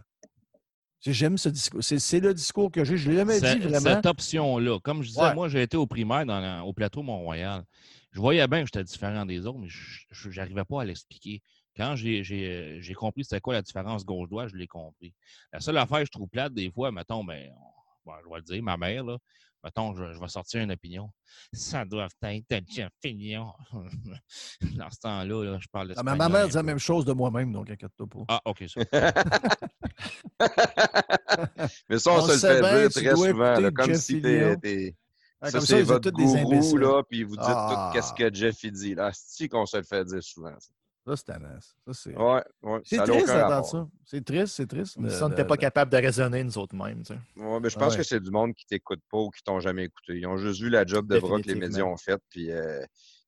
[1.02, 1.84] J'aime ce discours.
[1.84, 2.98] C'est le discours que j'ai.
[2.98, 3.80] Je l'ai jamais dit vraiment.
[3.80, 4.80] Cette option-là.
[4.80, 7.64] Comme je disais, moi, j'ai été au primaire dans, au plateau Mont-Royal.
[8.12, 11.42] Je voyais bien que j'étais différent des autres, mais je n'arrivais pas à l'expliquer.
[11.76, 15.16] Quand j'ai compris c'était quoi la différence gauche-droite, je l'ai compris.
[15.52, 17.52] La seule affaire que je trouve plate, des fois, mettons, ben,
[18.06, 19.18] je vais le dire, ma mère, là,
[19.64, 21.10] mettons, je, je, vais sortir une opinion.
[21.54, 23.54] Ça doit être Jeff Fignon.
[24.78, 27.52] Dans ce temps-là, je parle de ah, Ma mère dit la même chose de moi-même,
[27.52, 28.24] donc inquiète-toi pas.
[28.28, 28.82] Ah, OK, ça.
[31.90, 34.96] Mais ça, on, se le fait dire très souvent, là, comme si t'es.
[35.40, 38.96] Ah, ça, c'est votre gourou, là, puis vous dites tout qu'est-ce que Jeff dit.
[38.96, 40.60] Là, c'est qu'on se le fait dire souvent.
[40.60, 40.72] Ça.
[41.08, 41.58] Ça, c'est tannant.
[41.62, 42.18] Ça, c'est...
[42.18, 42.82] Ouais, ouais.
[42.84, 43.88] C'est triste d'entendre ça.
[44.04, 44.98] C'est triste, c'est triste.
[44.98, 47.02] Mais on n'était pas capable de raisonner nous autres mêmes.
[47.04, 47.20] Tu sais.
[47.38, 49.62] Ouais, mais je pense que c'est du monde qui ne t'écoute pas ou qui t'ont
[49.62, 50.20] jamais écouté.
[50.20, 52.84] Ils ont juste vu la job de bras que les médias ont faite, puis euh,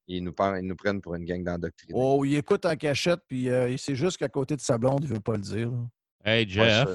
[0.08, 1.94] ils, nous ils nous prennent pour une gang d'endoctrinés.
[1.96, 5.10] Oh, ils écoutent en cachette, puis euh, c'est juste qu'à côté de sa blonde, il
[5.10, 5.72] ne veut pas le dire.
[6.26, 6.90] Hey, Jeff,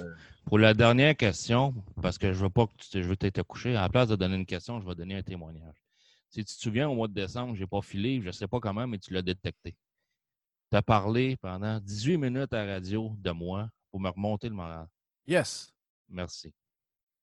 [0.45, 3.75] pour la dernière question, parce que je veux pas que tu je veux t'être couché,
[3.75, 5.83] à la place de donner une question, je vais donner un témoignage.
[6.29, 8.49] Si tu te souviens, au mois de décembre, je n'ai pas filé, je ne sais
[8.49, 9.75] pas comment, mais tu l'as détecté.
[10.75, 14.57] Tu as parlé pendant 18 minutes à la radio de moi pour me remonter le
[14.57, 14.89] moral.
[15.25, 15.73] Yes.
[16.09, 16.53] Merci.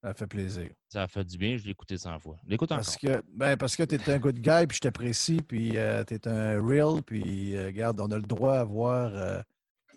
[0.01, 0.69] Ça fait plaisir.
[0.87, 2.37] Ça a fait du bien, je l'ai écouté 100 fois.
[2.47, 5.75] L'écoute parce Que, ben, parce que tu es un good guy, puis je t'apprécie, puis
[5.75, 9.41] euh, tu es un real, puis euh, regarde, on a le droit d'avoir euh,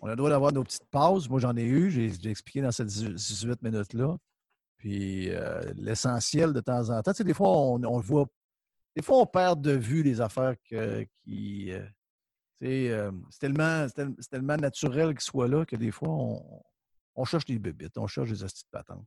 [0.01, 1.29] on a le droit d'avoir nos petites pauses.
[1.29, 4.17] Moi, j'en ai eu, j'ai expliqué dans ces 18 minutes-là.
[4.75, 5.29] Puis
[5.77, 8.25] l'essentiel de temps en temps, tu sais, des fois, on, on, voit,
[8.97, 11.71] des fois, on perd de vue les affaires qui,
[12.61, 12.91] c'est
[13.39, 13.87] tellement,
[14.29, 16.09] tellement, naturel qu'il soit là que des fois,
[17.15, 19.05] on, cherche des bébites, on cherche des astuces de patente.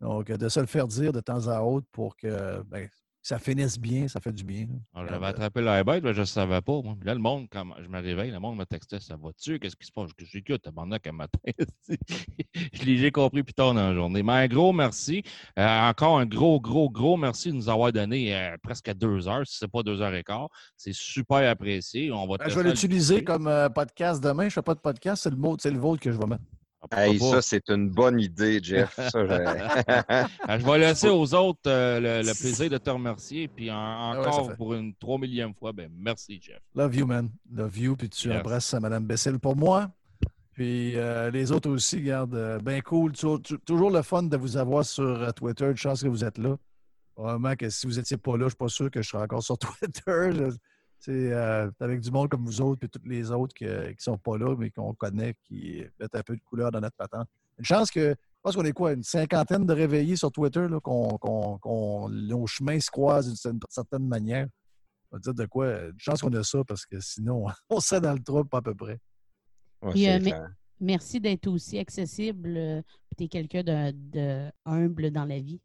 [0.00, 2.88] Donc, de se le faire dire de temps à autre pour que ben,
[3.28, 4.66] ça finisse bien, ça fait du bien.
[4.94, 6.80] Ah, j'avais attrapé la bête, mais je ne savais pas.
[7.02, 9.58] Là, le monde, quand je me réveille, le monde me textait Ça va-tu?
[9.58, 10.08] Qu'est-ce qui se passe?
[10.16, 11.38] J'écoute, abandonné qu'un matin.
[12.72, 14.22] je l'ai compris plus tard dans la journée.
[14.22, 15.22] Mais un gros merci.
[15.58, 19.46] Euh, encore un gros, gros, gros merci de nous avoir donné euh, presque deux heures,
[19.46, 20.48] si ce n'est pas deux heures et quart.
[20.74, 22.10] C'est super apprécié.
[22.10, 24.44] On va ben, je vais l'utiliser comme euh, podcast demain.
[24.44, 26.44] Je ne fais pas de podcast, c'est le, mot, le vôtre que je vais mettre.
[26.90, 28.98] Hey, ça, c'est une bonne idée, Jeff.
[29.14, 30.64] Je...
[30.64, 33.48] vais laisser aux autres euh, le, plaisir de te remercier.
[33.48, 36.60] Puis ah encore pour une trois millième fois, ben merci, Jeff.
[36.74, 37.30] Love you, man.
[37.52, 37.96] Love you.
[37.96, 39.90] Puis tu embrasses Mme Bessel pour moi.
[40.52, 43.12] Puis euh, les autres aussi, garde, euh, bien cool.
[43.12, 45.66] Toujours, le fun de vous avoir sur Twitter.
[45.66, 46.56] Une chance que vous êtes là.
[47.16, 49.22] Vraiment que si vous n'étiez pas là, je ne suis pas sûr que je serais
[49.22, 50.30] encore sur Twitter.
[51.00, 54.18] C'est euh, avec du monde comme vous autres et toutes les autres qui ne sont
[54.18, 57.28] pas là, mais qu'on connaît, qui mettent un peu de couleur dans notre patente.
[57.58, 62.08] Une chance que, je pense qu'on est quoi, une cinquantaine de réveillés sur Twitter, qu'on,
[62.10, 64.48] nos chemins se croisent d'une certaine manière.
[65.10, 68.00] On va dire de quoi, une chance qu'on a ça, parce que sinon, on serait
[68.00, 68.98] dans le trouble à peu près.
[69.84, 70.48] Euh,
[70.80, 72.56] merci d'être aussi accessible.
[72.56, 72.82] Euh,
[73.16, 75.60] tu es quelqu'un de, humble dans la vie.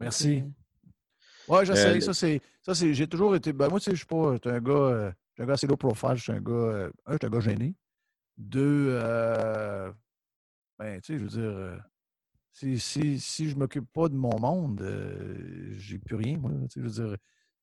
[0.00, 0.42] Merci.
[1.48, 2.00] Oui, j'essaie.
[2.00, 2.40] ça, c'est.
[2.64, 2.94] Ça, c'est.
[2.94, 3.52] J'ai toujours été.
[3.52, 4.36] Ben, moi, tu sais, je suis pas.
[4.44, 4.72] un gars.
[4.72, 6.16] Euh, un gars assez low profile.
[6.16, 6.52] Je suis un gars.
[6.52, 7.76] Euh, un, je suis un gars gêné.
[8.38, 8.88] Deux.
[8.90, 9.92] Euh,
[10.78, 11.84] ben, tu sais, je veux dire.
[12.52, 14.82] si, si, si je ne m'occupe pas de mon monde,
[15.76, 16.50] j'ai plus rien, moi.
[16.52, 17.16] Tu sais, je veux dire.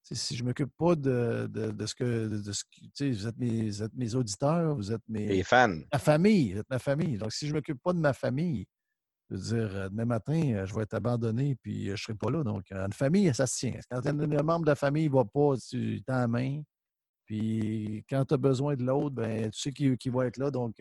[0.04, 2.28] Si je ne m'occupe pas de, de, de, ce que.
[2.28, 5.28] De ce, tu sais, vous êtes, mes, vous êtes mes auditeurs, vous êtes mes.
[5.28, 5.80] Les fans.
[5.92, 6.54] Ma famille.
[6.54, 7.18] Vous êtes ma famille.
[7.18, 8.66] Donc, si je ne m'occupe pas de ma famille,
[9.36, 12.30] dire, euh, demain matin, euh, je vais être abandonné puis euh, je ne serai pas
[12.30, 12.44] là.
[12.44, 13.80] Donc, une famille, ça se tient.
[13.90, 16.62] Quand un membre de la famille ne va pas, tu t'en main.
[17.26, 20.52] Puis quand tu as besoin de l'autre, ben, tu sais qui, va être là.
[20.52, 20.76] Donc,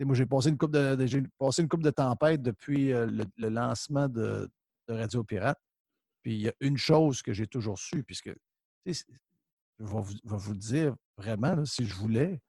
[0.00, 4.08] moi, j'ai passé une coupe de, j'ai passé une coupe de tempête depuis le, lancement
[4.08, 4.48] de,
[4.88, 5.58] Radio Pirate.
[6.22, 8.32] Puis il y a une chose que j'ai toujours su, puisque
[8.84, 8.92] je
[9.78, 12.40] vais vous, vous le dire vraiment, si je voulais,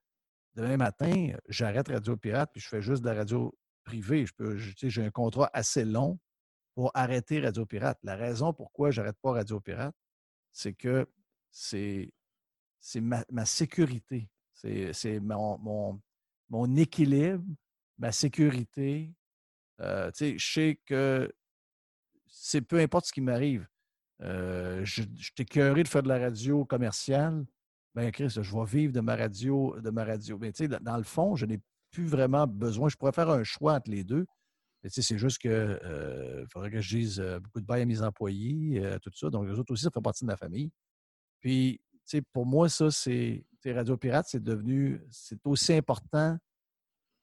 [0.55, 3.53] demain matin, j'arrête Radio Pirate puis je fais juste de la radio
[3.87, 4.25] privé.
[4.83, 6.19] J'ai un contrat assez long
[6.75, 7.97] pour arrêter Radio Pirate.
[8.03, 9.95] La raison pourquoi je n'arrête pas Radio Pirate,
[10.51, 11.07] c'est que
[11.49, 12.11] c'est,
[12.81, 14.29] c'est ma, sécurité.
[14.53, 16.01] C'est, mon,
[16.49, 17.45] mon, équilibre,
[17.97, 19.13] ma sécurité.
[19.79, 21.31] Euh, je sais que
[22.27, 23.65] c'est peu importe ce qui m'arrive.
[24.21, 27.45] Euh, je, je t'écœuré de faire de la radio commerciale.
[27.95, 30.37] Ben, Chris, je vais vivre de ma radio, de ma radio.
[30.37, 31.61] Mais tu sais, dans le fond, je n'ai
[31.91, 32.89] plus vraiment besoin.
[32.89, 34.25] Je pourrais faire un choix entre les deux.
[34.89, 38.79] C'est juste que euh, faudrait que je dise euh, beaucoup de bail à mes employés,
[38.83, 39.29] euh, tout ça.
[39.29, 40.71] Donc, les autres aussi, ça fait partie de ma famille.
[41.39, 41.81] Puis,
[42.31, 43.43] pour moi, ça, c'est.
[43.65, 45.01] Radio Pirate, c'est devenu.
[45.09, 46.37] C'est aussi important.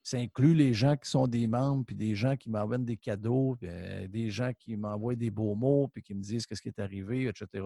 [0.03, 3.57] Ça inclut les gens qui sont des membres, puis des gens qui m'envoient des cadeaux,
[3.59, 3.71] puis,
[4.11, 7.29] des gens qui m'envoient des beaux mots, puis qui me disent qu'est-ce qui est arrivé,
[7.29, 7.65] etc.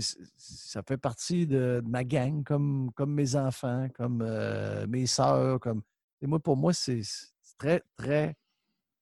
[0.00, 4.24] ça fait partie de, ma gang, comme, comme mes enfants, comme
[4.88, 5.82] mes sœurs, comme.
[6.20, 7.02] Et moi, pour moi, c'est
[7.58, 8.36] très, très,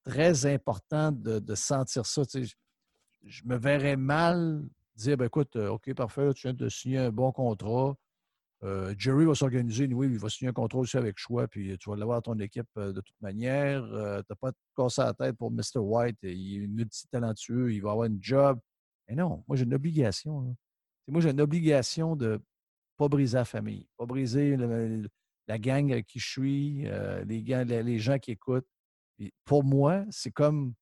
[0.04, 2.22] très important de, sentir ça.
[3.24, 4.64] je, me verrais mal
[4.94, 7.94] dire ben, écoute, euh, OK, parfait, tu viens de signer un bon contrat.
[8.62, 11.90] Euh, Jerry va s'organiser, oui, il va signer un contrat aussi avec choix, puis tu
[11.90, 13.84] vas l'avoir dans ton équipe euh, de toute manière.
[13.84, 15.78] tu n'as pas de casser la tête pour Mr.
[15.78, 18.58] White, il est multi-talentueux, il va avoir une job.
[19.08, 20.56] Mais non, moi j'ai une obligation.
[21.08, 22.38] Moi j'ai une obligation de ne
[22.96, 24.56] pas briser la famille, pas briser
[25.48, 26.88] la gang qui je suis,
[27.26, 28.66] les, les, gens qui écoutent.
[29.44, 30.74] pour moi, c'est comme,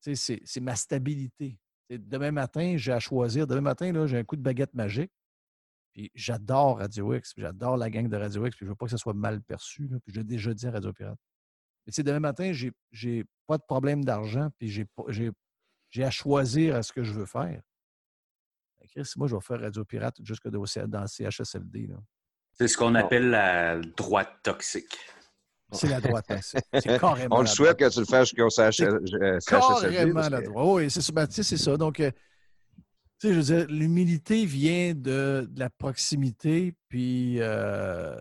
[0.00, 1.58] c'est ma stabilité.
[1.90, 3.46] Demain matin, j'ai à choisir.
[3.46, 5.12] Demain matin, j'ai un coup de baguette magique.
[5.92, 8.90] Puis j'adore Radio X, j'adore la gang de Radio X, puis je veux pas que
[8.90, 9.88] ça soit mal perçu.
[10.02, 11.18] puis je l'ai déjà dit à Radio Pirate.
[11.86, 12.52] Mais demain matin,
[12.90, 17.62] j'ai pas de problème d'argent, puis j'ai à choisir à ce que je veux faire.
[18.94, 21.90] Chris, moi, je vais faire Radio Pirate jusque dans le CHSLD.
[22.52, 24.96] C'est ce qu'on appelle la droite toxique.
[25.72, 26.26] C'est la droite.
[26.30, 26.62] Hein, c'est
[27.00, 27.38] carrément.
[27.38, 29.38] On le souhaite que tu le fasses jusqu'au CHSLD.
[29.46, 30.66] Carrément la droite.
[30.68, 31.12] Oui, c'est ça.
[31.12, 31.76] Ben, c'est ça.
[31.76, 32.12] Donc, euh,
[33.18, 38.14] tu sais, je veux dire, l'humilité vient de, la proximité, puis euh,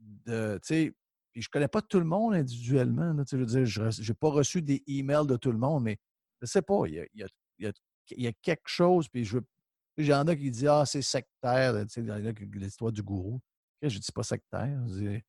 [0.00, 0.94] de, tu sais,
[1.32, 3.14] puis je connais pas tout le monde individuellement.
[3.24, 5.82] tu sais, je veux dire, je n'ai pas reçu des emails de tout le monde,
[5.84, 5.98] mais
[6.40, 7.26] je sais pas, il y a,
[7.58, 7.72] il
[8.16, 9.44] y a, quelque chose, puis je veux.
[9.96, 12.32] Il y en a qui disent Ah, c'est sectaire, tu sais, il y en a
[12.54, 13.40] l'histoire du gourou.
[13.82, 14.80] Je ne dis pas sectaire?
[14.88, 15.20] Je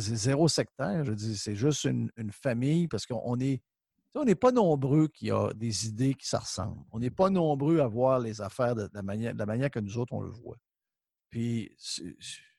[0.00, 1.04] c'est zéro sectaire.
[1.04, 3.62] Je dis, c'est juste une, famille parce qu'on est.
[4.14, 6.84] On n'est pas nombreux qui a des idées qui se ressemblent.
[6.92, 9.98] On n'est pas nombreux à voir les affaires de, la, manière, la manière que nous
[9.98, 10.56] autres, on le voit.
[11.30, 12.16] Puis, tu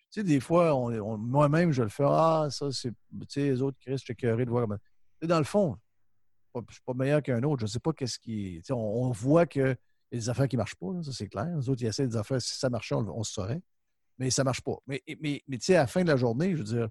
[0.10, 0.73] sais, des fois,
[1.18, 2.03] moi-même, je le fais.
[2.06, 2.91] Ah, ça, c'est.
[2.91, 4.77] Tu sais, les autres, Chris, je suis de voir comment.
[5.22, 5.77] Dans le fond,
[6.53, 7.61] je ne suis pas meilleur qu'un autre.
[7.61, 8.61] Je ne sais pas qu'est-ce qui.
[8.69, 9.45] On, on, voit
[10.17, 11.55] des affaires qui ne marchent pas, ça, c'est clair.
[11.57, 12.41] Les autres, ils essaient des affaires.
[12.41, 13.61] Si ça marchait, on, se saurait
[14.17, 14.77] mais ça ne marche pas.
[14.87, 16.89] Mais, mais, mais tu sais, à la fin de la journée, je veux dire,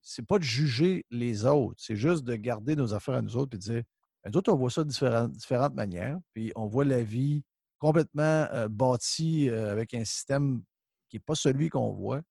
[0.00, 3.54] c'est pas de juger les autres, c'est juste de garder nos affaires à nous autres
[3.54, 3.82] et de dire,
[4.22, 4.88] ben, nous autres, on voit ça de
[5.28, 7.42] différentes, manières, puis on voit la vie
[7.78, 10.62] complètement euh, bâtie euh, avec un système
[11.08, 12.22] qui n'est pas celui qu'on voit,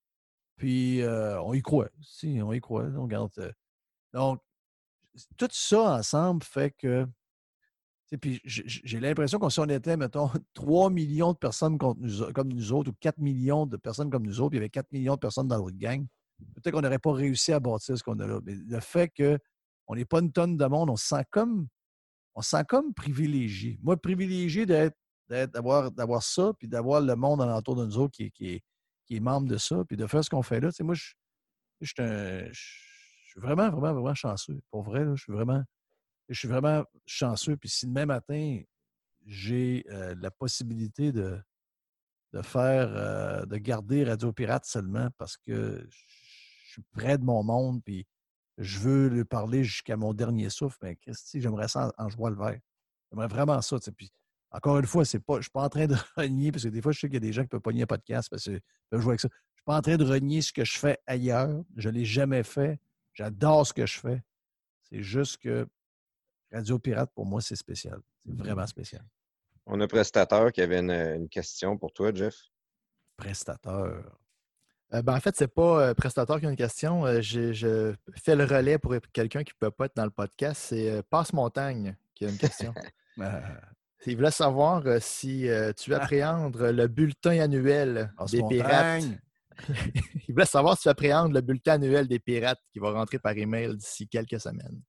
[0.55, 1.89] puis euh, on y croit.
[2.01, 3.31] Si, on y croit, on garde.
[4.13, 4.41] donc,
[5.37, 7.07] tout ça ensemble fait que
[8.15, 12.91] puis j'ai l'impression qu'on si on était, mettons, 3 millions de personnes comme nous autres,
[12.91, 15.19] ou 4 millions de personnes comme nous autres, puis il y avait 4 millions de
[15.19, 16.05] personnes dans notre gang,
[16.55, 18.39] peut-être qu'on n'aurait pas réussi à bâtir ce qu'on a là.
[18.45, 21.67] Mais le fait qu'on n'est pas une tonne de monde, on se sent comme,
[22.35, 23.77] on sent comme privilégié.
[23.83, 28.63] Moi, privilégié d'avoir, ça, puis d'avoir le monde alentour de nous autres qui,
[29.09, 30.69] est, membre de ça, puis de faire ce qu'on fait là.
[30.81, 31.13] moi, je,
[31.81, 34.59] suis vraiment, vraiment, vraiment chanceux.
[34.71, 35.61] Pour vrai, je suis vraiment
[36.29, 37.57] je suis vraiment chanceux.
[37.57, 38.61] Puis si demain matin,
[39.25, 41.39] j'ai euh, la possibilité de,
[42.33, 47.43] de faire, euh, de garder Radio Pirate seulement parce que je suis près de mon
[47.43, 48.05] monde, puis
[48.57, 52.37] je veux lui parler jusqu'à mon dernier souffle, mais Christy, j'aimerais ça en, jouer le
[52.37, 52.59] vert.
[53.11, 53.77] J'aimerais vraiment ça.
[53.95, 54.11] Puis,
[54.51, 56.81] encore une fois, pas, je ne suis pas en train de renier, parce que des
[56.81, 58.45] fois, je sais qu'il y a des gens qui peuvent pas nier un podcast parce
[58.45, 58.59] que
[58.89, 59.29] peuvent jouer avec ça.
[59.31, 61.63] Je ne suis pas en train de renier ce que je fais ailleurs.
[61.75, 62.79] Je ne l'ai jamais fait.
[63.13, 64.23] J'adore ce que je fais.
[64.83, 65.67] C'est juste que
[66.51, 67.99] Radio Pirate, pour moi, c'est spécial.
[68.25, 69.03] C'est vraiment spécial.
[69.65, 72.35] On a un prestateur qui avait une, question pour toi, Jeff.
[73.17, 74.19] Prestateur.
[74.93, 77.05] Euh, ben, en fait, ce n'est pas euh, prestateur qui a une question.
[77.05, 80.61] Euh, je, fais le relais pour quelqu'un qui ne peut pas être dans le podcast.
[80.69, 82.73] C'est Passe Montagne qui a une question.
[83.19, 83.41] Ah.
[84.05, 89.03] Il voulait savoir si tu appréhendes le bulletin annuel des pirates.
[90.27, 93.35] Il voulait savoir si tu appréhendes le bulletin annuel des pirates qui va rentrer par
[93.35, 94.81] email d'ici quelques semaines.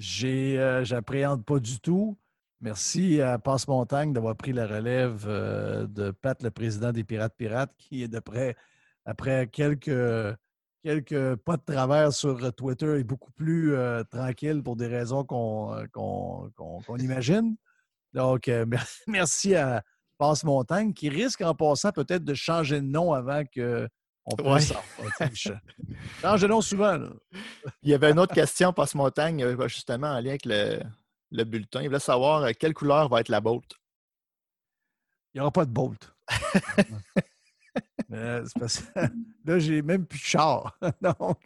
[0.00, 2.18] Euh, j'appréhende pas du tout.
[2.60, 7.74] Merci à Passe-Montagne d'avoir pris la relève euh, de Pat, le président des Pirates Pirates,
[7.76, 8.56] qui est de près,
[9.04, 10.36] après quelques,
[10.84, 15.76] quelques pas de travers sur Twitter, est beaucoup plus euh, tranquille pour des raisons qu'on
[16.98, 17.56] imagine.
[18.12, 18.48] Donc,
[19.08, 19.82] merci à
[20.18, 23.88] Passe-Montagne, qui risque en passant peut-être de changer de nom avant que
[24.24, 24.44] on peut
[26.20, 26.98] Change de nom souvent.
[27.82, 31.82] Il y avait une autre question, Passe-Montagne, euh, justement en lien avec le, bulletin.
[31.82, 33.64] Il voulait savoir euh, quelle couleur va être la Bolt?
[35.34, 36.14] Il n'y aura pas de Bolt.
[38.10, 40.78] là, j'ai même plus de char.
[41.00, 41.40] Donc,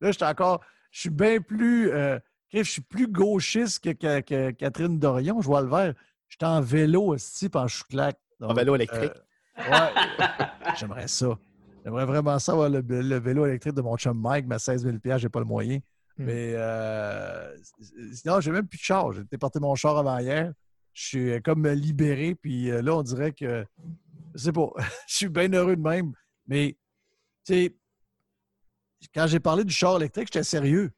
[0.00, 0.60] là, je suis encore.
[0.90, 1.92] Je suis bien plus.
[1.92, 2.18] Euh,
[2.52, 5.40] je suis plus gauchiste que, Catherine Dorion.
[5.40, 5.94] Je vois le vert.
[6.28, 8.18] Je suis en vélo aussi, en chouclac.
[8.40, 9.12] En vélo électrique.
[9.56, 9.94] ouais.
[10.76, 11.38] J'aimerais ça.
[11.84, 14.96] J'aimerais vraiment ça avoir le, vélo électrique de mon chum Mike, mais à 16 000
[15.04, 15.78] je n'ai pas le moyen.
[16.18, 16.24] Hmm.
[16.24, 17.56] Mais euh,
[18.12, 19.12] sinon, j'ai même plus de char.
[19.12, 20.52] J'ai déporté mon char avant hier.
[20.92, 23.64] Je suis comme libéré, puis euh, là, on dirait que.
[24.34, 24.70] Je sais pas.
[25.08, 26.12] je suis bien heureux de même.
[26.46, 26.76] Mais,
[27.44, 27.76] tu sais,
[29.14, 30.90] quand j'ai parlé du char électrique, j'étais sérieux.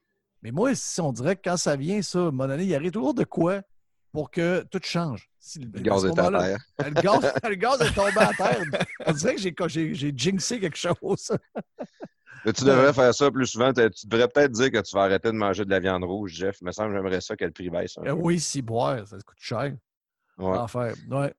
[0.42, 2.90] Mais moi, on dirait que quand ça vient, ça, à un moment donné, il arrive
[2.90, 3.62] toujours de quoi
[4.12, 5.28] pour que tout change.
[5.56, 6.59] le, gaz est à terre.
[7.48, 8.62] Le gaz, est tombé à terre.
[9.06, 11.32] On dirait que j'ai jinxé quelque chose.
[12.44, 13.72] tu devrais faire ça plus souvent.
[13.72, 16.59] Tu devrais peut-être dire que tu vas arrêter de manger de la viande rouge, Jeff.
[16.60, 17.97] Il me semble que j'aimerais ça qu'elle prix baisse.
[18.05, 19.74] Eh oui, si boire, ça coûte cher.
[20.39, 20.59] Ouais.
[21.10, 21.34] ouais.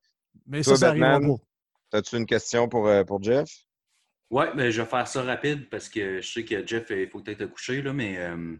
[0.47, 1.37] Mais ça, ça arrive
[1.91, 3.47] As-tu une question pour, euh, pour Jeff?
[4.31, 7.19] Oui, mais je vais faire ça rapide parce que je sais que Jeff, il faut
[7.19, 8.55] peut-être te coucher, là, mais euh,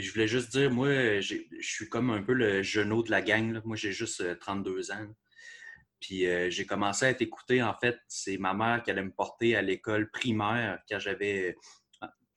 [0.00, 3.60] je voulais juste dire, moi, je suis comme un peu le genou de la gang.
[3.64, 5.06] Moi, j'ai juste 32 euh, ans.
[6.00, 7.62] Puis euh, j'ai commencé à être écouté.
[7.62, 11.56] En fait, c'est ma mère qui allait me porter à l'école primaire quand j'avais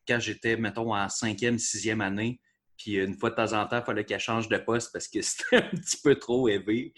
[0.07, 2.39] quand j'étais, mettons, en cinquième, sixième année.
[2.77, 5.21] Puis une fois de temps en temps, il fallait qu'elle change de poste parce que
[5.21, 6.93] c'était un petit peu trop élevé.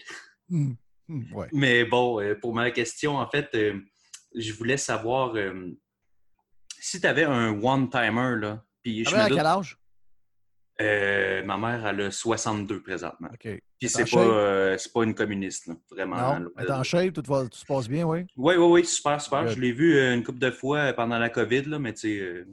[0.48, 0.72] Mmh.
[1.08, 3.50] Mmh, Mais bon, euh, pour ma question, en fait,
[4.34, 5.34] je voulais savoir
[6.78, 8.64] si tu avais un one-timer, là.
[8.82, 9.81] Puis je à quel âge?
[10.80, 13.28] Euh, ma mère, elle a 62 présentement.
[13.38, 16.38] Puis c'est pas, euh, pas une communiste, vraiment.
[16.38, 18.24] Non, elle est en shape, tout, tout, se passe bien, oui?
[18.36, 19.46] Oui, oui, oui, super, super.
[19.48, 22.46] Je l'ai vu euh, une couple de fois pendant la COVID, là, mais tu sais,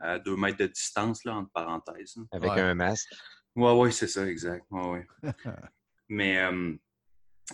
[0.00, 2.16] à deux mètres de distance, là, entre parenthèses.
[2.30, 3.12] Avec un masque.
[3.56, 4.64] Oui, oui, c'est ça, exact.
[4.70, 5.06] Ouais, ouais.
[6.08, 6.40] mais,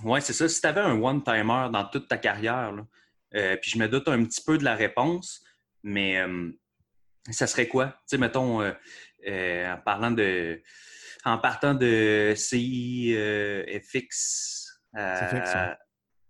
[0.03, 0.47] ouais, c'est ça.
[0.47, 4.23] Si tu avais un one-timer dans toute ta carrière, là, puis je me doute un
[4.24, 5.43] petit peu de la réponse,
[5.82, 6.23] mais
[7.32, 7.86] ça serait quoi?
[7.86, 8.73] Tu sais, mettons, euh,
[9.27, 10.63] en parlant de.
[11.27, 13.85] En partant de CIFX
[14.95, 15.79] à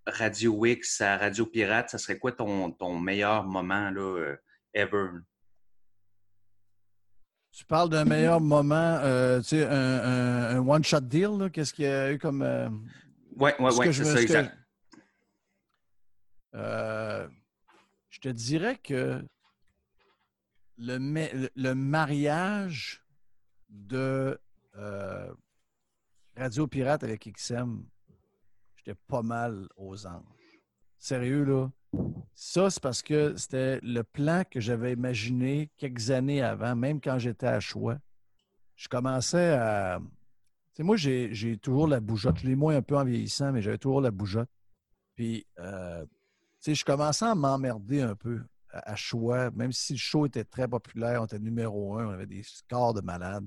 [0.06, 4.36] Radio X à Radio Pirate, ça serait quoi ton, ton meilleur moment là, euh,
[4.72, 5.08] ever?
[7.50, 12.12] Tu parles d'un meilleur moment, euh, tu sais, un, one-shot deal, qu'est-ce qu'il y a
[12.12, 12.42] eu comme.
[13.36, 14.56] oui, oui, oui, c'est ça, exact.
[16.52, 19.24] je te dirais que
[20.78, 23.04] le, mariage
[23.68, 24.38] de
[24.76, 25.32] euh,
[26.36, 27.84] Radio Pirate avec XM,
[28.76, 30.22] j'étais pas mal aux anges.
[30.98, 31.70] Sérieux, là?
[32.34, 37.18] Ça, c'est parce que c'était le plan que j'avais imaginé quelques années avant, même quand
[37.18, 37.98] j'étais à Choix.
[38.74, 40.00] Je commençais à.
[40.72, 42.38] Tu sais, moi, j'ai toujours la bougeotte.
[42.38, 44.50] Je l'ai moins un peu en vieillissant, mais j'avais toujours la bougeotte.
[45.14, 46.10] Puis, euh, tu
[46.58, 48.40] sais, je commençais à m'emmerder un peu
[48.82, 52.26] à choix, même si le show était très populaire, on était numéro un, on avait
[52.26, 53.46] des scores de malades.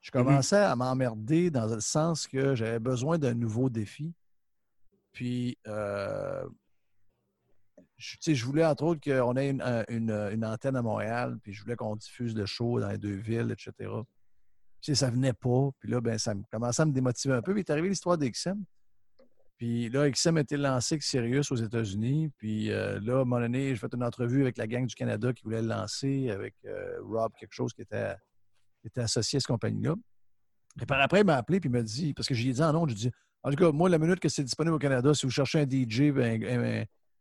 [0.00, 0.12] Je mm-hmm.
[0.12, 4.12] commençais à m'emmerder dans le sens que j'avais besoin d'un nouveau défi.
[5.12, 6.46] Puis, euh,
[7.96, 11.96] je, je voulais entre autres qu'on ait une, antenne à Montréal, puis je voulais qu'on
[11.96, 13.90] diffuse le show dans les deux villes, etc.
[14.80, 15.70] Puis ça venait pas.
[15.78, 17.52] Puis là, ben, ça commençait à me démotiver un peu.
[17.52, 18.64] Puis est arrivé l'histoire d'XM.
[19.60, 22.30] Puis là, XM a été lancé avec Sirius aux États-Unis.
[22.38, 24.94] Puis euh, là, à un moment donné, j'ai fait une entrevue avec la gang du
[24.94, 28.14] Canada qui voulait le lancer, avec euh, Rob, quelque chose qui était,
[28.96, 29.96] associé à cette compagnie-là.
[30.80, 32.72] Et par après, il m'a appelé et il m'a dit, parce que j'ai dit en
[32.72, 33.10] nom, je dis,
[33.42, 35.68] en tout cas, moi, la minute que c'est disponible au Canada, si vous cherchez un
[35.68, 36.04] DJ,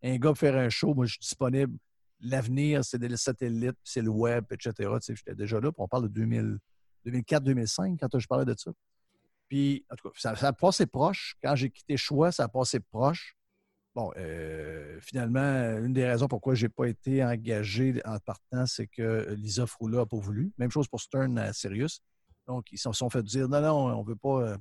[0.01, 1.77] un, gars pour faire un show, moi, je suis disponible.
[2.21, 4.71] L'avenir, c'est des satellites, c'est le web, etc.
[4.77, 6.57] Tu sais, J'étais déjà là, puis on parle de
[7.05, 8.71] 2004-2005 quand je parlais de ça.
[9.49, 11.35] Puis, en tout cas, ça, a passé proche.
[11.43, 13.35] Quand j'ai quitté Choix, ça a passé proche.
[13.95, 15.39] Bon, euh, finalement,
[15.79, 19.97] une des raisons pourquoi je n'ai pas été engagé en partant, c'est que Lisa Froula
[19.97, 20.53] n'a pas voulu.
[20.59, 22.01] Même chose pour Stern à Sirius.
[22.47, 24.51] Donc, ils se sont fait dire non, non, on veut pas.
[24.51, 24.57] Euh,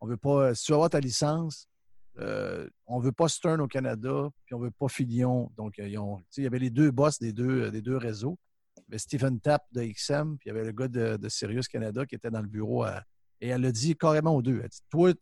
[0.00, 0.54] on veut pas.
[0.54, 1.66] Si tu veux avoir ta licence,
[2.18, 5.50] euh, on ne veut pas Stern au Canada, puis on ne veut pas Filion.
[5.56, 5.88] Donc, il
[6.36, 8.38] y avait les deux boss des deux, des deux réseaux.
[8.76, 11.28] Il y avait Stephen Tapp de XM, puis il y avait le gars de, de
[11.30, 13.02] Sirius Canada qui était dans le bureau à,
[13.40, 14.60] et elle a dit carrément aux deux.
[14.62, 15.12] Elle dit Toi,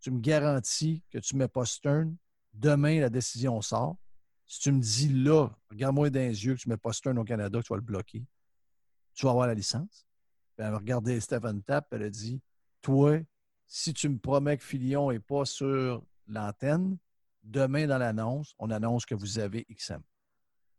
[0.00, 2.16] tu me garantis que tu ne mets pas Stern.
[2.52, 3.96] Demain, la décision sort.
[4.46, 7.18] Si tu me dis là, regarde-moi dans les yeux que tu ne mets pas Stern
[7.18, 8.24] au Canada, que tu vas le bloquer,
[9.14, 10.06] tu vas avoir la licence.
[10.58, 12.40] elle a regardé Stephen Tapp, elle a dit
[12.82, 13.20] Toi,
[13.66, 16.98] si tu me promets que Filion n'est pas sur l'antenne,
[17.42, 20.02] demain dans l'annonce, on annonce que vous avez XM.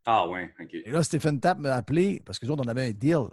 [0.04, 0.72] Ah ouais, OK.
[0.72, 3.26] Et là, Stephen Tapp m'a appelé parce que nous autres, on avait un deal.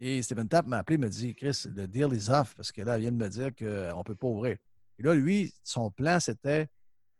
[0.00, 2.96] Et Stephen Tapp m'a appelé, m'a dit Chris, le deal is off parce que là,
[2.96, 4.56] elle vient de me dire qu'on ne peut pas ouvrir.
[4.98, 6.68] Et là, lui, son plan, c'était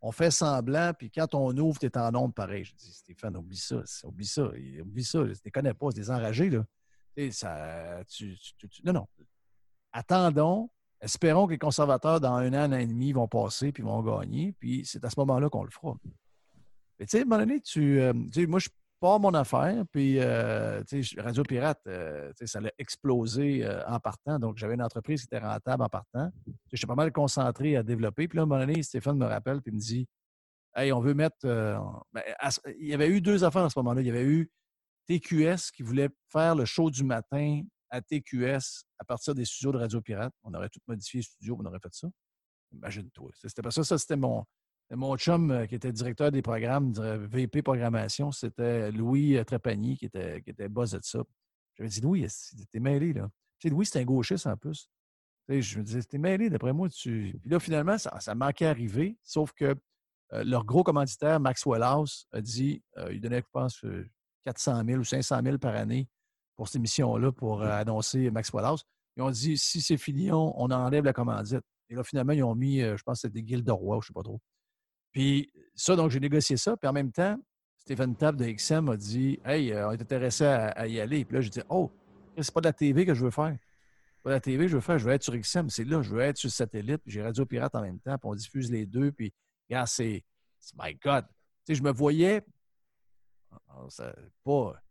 [0.06, 2.62] on fait semblant, puis quand on ouvre, tu es en nombre pareil.
[2.62, 4.42] Je dis Stéphane, oublie ça, oublie ça,
[4.82, 6.62] oublie ça, je ne connais pas, c'est des enragés, là.
[7.30, 8.02] ça,
[8.84, 9.09] non, non.
[9.92, 10.68] Attendons,
[11.01, 14.02] espérons que les conservateurs, dans un an, un an et demi, vont passer, puis vont
[14.02, 15.96] gagner, puis c'est à ce moment-là qu'on le fera.
[16.98, 18.12] Mais tu sais, à un moment donné, tu, euh,
[18.46, 18.68] moi, je
[19.05, 19.85] mon affaire.
[19.93, 20.82] Puis, euh,
[21.18, 24.39] Radio Pirate, euh, ça allait exploser euh, en partant.
[24.39, 26.31] Donc, j'avais une entreprise qui était rentable en partant.
[26.72, 28.28] J'étais pas mal concentré à développer.
[28.28, 30.06] Puis là, à un moment donné, Stéphane me rappelle et me dit
[30.74, 31.47] Hey, on veut mettre.
[32.12, 32.22] Ben,
[32.81, 34.01] il y avait eu deux affaires à ce moment-là.
[34.01, 34.51] Il y avait eu
[35.06, 39.78] TQS qui voulait faire le show du matin à TQS à partir des studios de
[39.78, 40.32] Radio Pirate.
[40.43, 42.09] On aurait tout modifié les studios, on aurait fait ça.
[42.72, 43.31] Imagine-toi.
[43.35, 43.85] C'était pas ça.
[43.85, 44.44] Ça, c'était mon,
[44.90, 48.31] mon chum euh, qui était directeur des programmes, VP programmation.
[48.32, 51.20] C'était Louis euh, Trépanier qui était, qui était boss de ça.
[51.74, 52.27] J'avais dit, Louis,
[52.70, 53.28] t'es mêlé, là?
[53.59, 54.89] Tu sais, Louis, c'est un gauchiste en plus.
[55.48, 56.89] je me disais, t'es mêlé, d'après moi.
[56.89, 57.36] Tu...
[57.40, 59.74] Puis là, finalement, ça, ça manquait arriver, sauf que
[60.32, 63.85] euh, leur gros commanditaire, Maxwell House, a dit, il donnait, je pense,
[64.44, 66.09] 400 000 ou 500 000 par année
[66.56, 67.62] pour cette émission-là pour mmh.
[67.62, 68.85] annoncer Maxwell House.
[69.16, 71.62] Ils ont dit, si c'est fini, on enlève la commandite.
[71.89, 74.12] Et là, finalement, ils ont mis, je pense c'était des de Roi, je ne sais
[74.12, 74.40] pas trop.
[75.15, 76.77] Puis ça, donc j'ai négocié ça.
[76.77, 77.39] Puis en même temps,
[77.78, 81.24] Stéphane Tapp de XM a dit Hey, on est intéressé à, y aller.
[81.24, 81.91] Puis là, j'ai dit Oh,
[82.36, 83.57] c'est pas de la TV que je veux faire.
[84.23, 85.70] Pas de la TV que je veux faire, je veux être sur XM.
[85.70, 87.03] C'est là, je veux être sur satellite.
[87.05, 88.19] Puis j'ai Radio Pirate en même temps.
[88.19, 89.12] Puis on diffuse les deux.
[89.12, 89.32] Puis,
[89.70, 90.24] regarde, c'est.
[90.77, 91.27] My God.
[91.27, 91.35] Tu
[91.66, 92.43] sais, je me voyais.
[93.69, 93.86] Ah,
[94.43, 94.82] pas,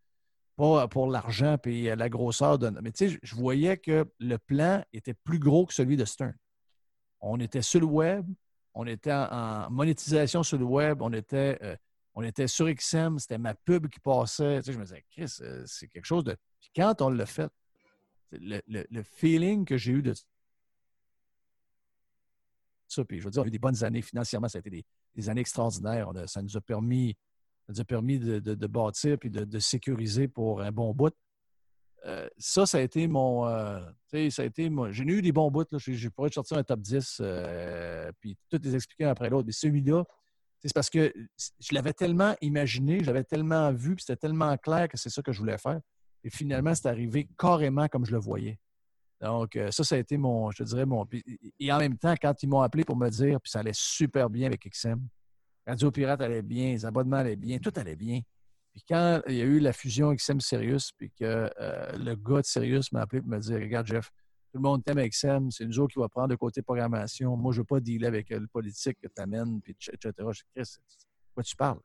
[0.55, 2.69] pas pour l'argent puis la grosseur de.
[2.69, 6.35] Mais tu sais, je voyais que le plan était plus gros que celui de Stern.
[7.19, 8.25] On était sur le web,
[8.73, 13.87] on était en, monétisation sur le web, on était, euh, sur XM, c'était ma pub
[13.87, 14.59] qui passait.
[14.59, 16.35] Tu sais, je me disais, Chris, euh, c'est quelque chose de.
[16.59, 17.51] Puis quand on l'a fait,
[18.31, 20.13] le, feeling que j'ai eu de
[22.87, 24.85] ça, puis je veux dire, on a eu des bonnes années financièrement, ça a été
[25.15, 26.11] des, années extraordinaires.
[26.27, 27.15] ça nous a permis,
[27.71, 31.13] ça a permis de, bâtir puis de, sécuriser pour un bon bout.
[32.05, 33.47] Euh, ça, ça a été mon.
[33.47, 33.79] Euh,
[34.29, 35.65] ça a été J'ai eu des bons bouts.
[35.71, 39.45] Je, pourrais sortir un top 10 euh, puis tout les expliquer après l'autre.
[39.45, 40.03] Mais celui-là,
[40.59, 41.13] c'est parce que
[41.59, 45.21] je l'avais tellement imaginé, je l'avais tellement vu, puis c'était tellement clair que c'est ça
[45.21, 45.79] que je voulais faire.
[46.23, 48.59] Et finalement, c'est arrivé carrément comme je le voyais.
[49.21, 51.05] Donc, ça, ça a été mon, je te dirais, mon.
[51.59, 54.29] Et en même temps, quand ils m'ont appelé pour me dire, puis ça allait super
[54.29, 54.99] bien avec XM,
[55.65, 58.19] Radio Pirate allait bien, les abonnements allaient bien, tout allait bien.
[58.73, 62.41] Puis quand il y a eu la fusion XM Sirius, puis que euh, le gars
[62.41, 64.09] de Sirius m'a appelé pour me dire Regarde, Jeff,
[64.51, 67.37] tout le monde t'aime XM, c'est nous autres qui va prendre le côté programmation.
[67.37, 70.11] Moi, je ne veux pas dealer avec euh, le politique que tu amènes, puis etc.
[70.17, 70.75] Je dis Chris,
[71.35, 71.79] quoi tu parles?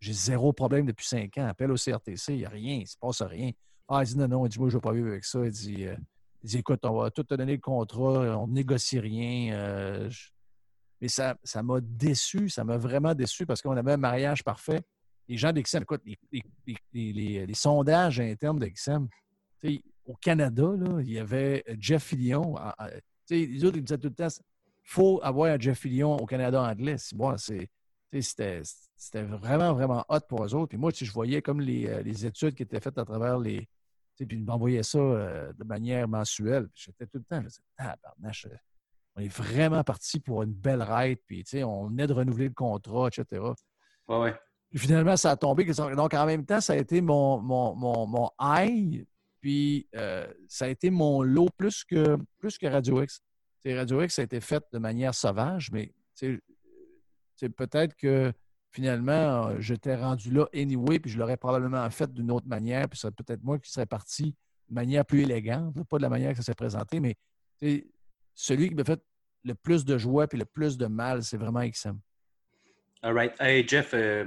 [0.00, 1.46] J'ai zéro problème depuis cinq ans.
[1.46, 3.50] Appelle au CRTC, il n'y a rien, il ne se passe rien.
[3.88, 5.40] Ah, il dit non, non, il dit Moi, je ne veux pas vivre avec ça.
[5.40, 5.52] Euh, il
[6.42, 10.08] dit Écoute, on va tout te donner le contrat, on ne négocie rien.
[11.02, 14.82] Mais ça m'a déçu, ça m'a vraiment déçu parce qu'on avait un mariage parfait
[15.28, 16.02] les gens d'XM, écoute,
[16.92, 19.08] les, sondages internes d'XM,
[20.06, 22.56] au Canada, il y avait Jeff Fillion.
[23.30, 26.62] les autres, ils disaient tout le temps, il faut avoir un Jeff Fillion au Canada
[26.62, 26.96] anglais.
[26.98, 28.62] c'était
[29.22, 30.68] vraiment, vraiment hot pour eux autres.
[30.68, 33.66] Puis moi, je voyais comme euh, les, études qui étaient faites à travers les.
[34.16, 36.68] Puis ils m'envoyaient ça euh, de manière mensuelle.
[36.74, 37.42] J'étais tout le temps,
[37.78, 37.96] ah,
[39.16, 41.18] on est vraiment parti pour une belle ride.
[41.26, 43.42] Puis on venait de renouveler le contrat, etc.
[44.06, 44.34] Ouais, ouais
[44.78, 45.64] finalement, ça a tombé.
[45.64, 49.06] Donc, en même temps, ça a été mon, mon, mon, high,
[49.40, 53.20] puis euh, ça a été mon lot plus que, plus que Radio X.
[53.66, 58.32] Radio X, a été fait de manière sauvage, mais c'est peut-être que
[58.72, 63.14] finalement, j'étais rendu là anyway, puis je l'aurais probablement fait d'une autre manière, puis c'est
[63.14, 64.34] peut-être moi qui serais parti
[64.68, 67.16] de manière plus élégante, pas de la manière que ça s'est présenté, mais
[68.34, 69.00] celui qui m'a fait
[69.44, 71.98] le plus de joie puis le plus de mal, c'est vraiment XM.
[73.02, 73.34] All right.
[73.38, 74.24] Hey, Jeff, euh,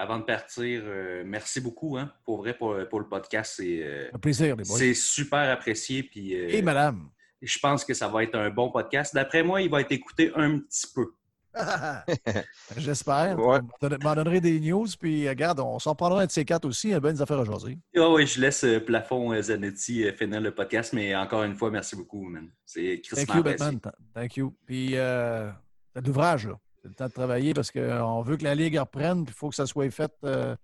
[0.00, 3.54] avant de partir, euh, merci beaucoup, hein, pour vrai, pour, le podcast.
[3.56, 6.02] C'est, euh, Un plaisir, les C'est super apprécié.
[6.02, 7.10] Puis, euh, Et madame.
[7.42, 9.14] Je pense que ça va être un bon podcast.
[9.14, 11.12] D'après moi, il va être écouté un petit peu.
[12.76, 13.38] J'espère.
[13.38, 13.60] Ouais.
[14.02, 16.88] m'en donnerai des news, puis regarde, on s'en prendra un de ces quatre aussi.
[16.88, 17.76] Il y a bien des affaires à choisir.
[17.96, 22.22] Ah oui, je laisse Plafond Zanetti finir le podcast, mais encore une fois, merci beaucoup,
[22.22, 22.48] man.
[22.64, 23.80] C'est Thank you, Batman.
[24.14, 24.54] Thank you.
[24.64, 25.50] Puis, euh,
[25.94, 26.58] l'ouvrage, là.
[26.82, 29.50] C'est le temps de travailler parce qu'on veut que la Ligue reprenne, puis il faut
[29.50, 30.56] que ça soit fait, euh,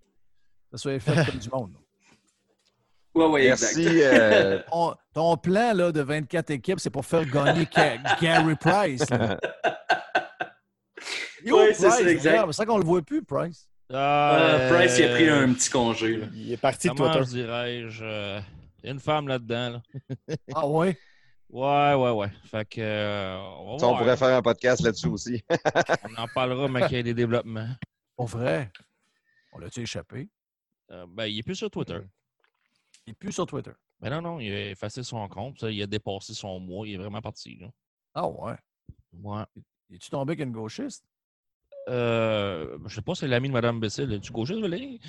[0.71, 1.73] ça soit fait comme du monde.
[3.15, 3.87] Oui, oui, Merci.
[4.03, 4.61] Euh,
[5.15, 7.67] ton, plan là, de 24 équipes, c'est pour faire gagner
[8.21, 9.07] Gary Price.
[11.47, 12.45] Oui, c'est ça, exact.
[12.47, 13.69] C'est ça qu'on le voit plus, Price.
[13.93, 16.21] Ah, Price, il a pris un petit congé.
[16.35, 17.23] Il est parti de Twitter.
[17.25, 18.05] dirais-je?
[18.05, 18.41] Euh,
[18.83, 19.81] il y a une femme là-dedans.
[20.55, 20.99] ah ouais?
[21.49, 22.31] Ouais, ouais, ouais.
[22.45, 22.81] Fait que.
[22.81, 25.45] Euh, on, pourrait faire un podcast là-dessus aussi.
[26.05, 27.69] on en parlera, mais qu'il y a des développements.
[28.17, 28.73] Pour vrai?
[29.53, 30.29] On l'a-tu échappé?
[30.91, 32.01] Euh, ben, il est plus sur Twitter.
[33.07, 33.73] Il est plus sur Twitter.
[34.01, 35.63] Mais ben non, non, il a effacé son compte.
[35.63, 36.87] il a dépassé son mois.
[36.87, 37.57] Il est vraiment parti.
[37.57, 37.69] Là.
[38.15, 38.57] Ah ouais?
[39.13, 39.45] Ouais.
[39.91, 41.05] Es-tu tombé avec une gauchiste?
[41.89, 44.13] Euh, je sais pas, c'est l'ami de Mme Bessil.
[44.13, 45.01] Es-tu gauchiste, Valérie?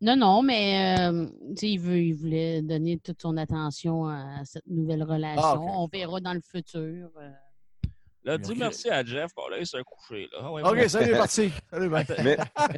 [0.00, 1.26] Non, non, mais euh,
[1.62, 5.42] il, veut, il voulait donner toute son attention à cette nouvelle relation.
[5.42, 7.10] Ah, On verra dans le futur.
[7.18, 7.30] Euh.
[8.22, 9.30] Là, dis merci à Jeff.
[9.36, 10.28] On laisse un coucher.
[10.32, 10.50] Là.
[10.50, 11.50] OK, salut, parti.
[11.70, 11.88] Salut,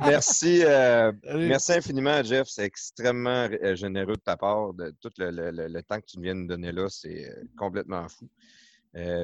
[0.00, 2.46] merci, euh, merci infiniment à Jeff.
[2.48, 4.72] C'est extrêmement euh, généreux de ta part.
[4.74, 8.28] De, tout le, temps que tu viens de nous donner là, c'est euh, complètement fou.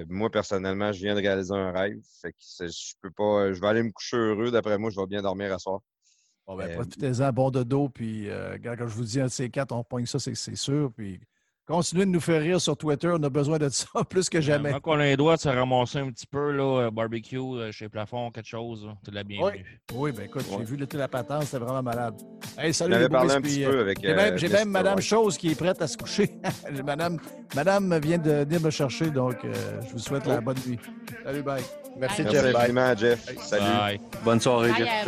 [0.08, 2.00] moi, personnellement, je viens de réaliser un rêve.
[2.20, 3.52] Fait que je peux pas.
[3.52, 4.50] Je vais aller me coucher heureux.
[4.50, 5.80] D'après moi, je vais bien dormir à soir.
[6.48, 7.88] Bon, ben, profitez-en, bon de dos.
[7.90, 8.26] Puis,
[8.64, 10.90] quand, je vous dis un de ces quatre, on pointe ça, c'est sûr.
[10.96, 11.20] Puis,
[11.68, 13.10] Continuez de nous faire rire sur Twitter.
[13.12, 14.72] On a besoin de ça plus que jamais.
[14.82, 17.70] Quand on a les doigts de se ramasser un petit peu, là, euh, barbecue euh,
[17.72, 19.52] chez Plafond, quelque chose, tu l'as bien oui.
[19.92, 22.14] Oui, bien écoute, j'ai vu le la patente, c'était vraiment malade.
[22.56, 23.98] Hey, salut les parlé un petit peu avec.
[24.00, 26.30] J'ai même, euh, même Madame Chose qui est prête à se coucher.
[26.86, 27.18] Madame,
[27.54, 30.78] Madame vient de venir me chercher, donc je vous souhaite la bonne nuit.
[31.22, 31.62] Salut, bye.
[31.98, 32.72] Merci, Jeff.
[32.72, 33.38] Merci Jeff.
[33.42, 34.00] Salut.
[34.24, 35.06] Bonne soirée, Jeff.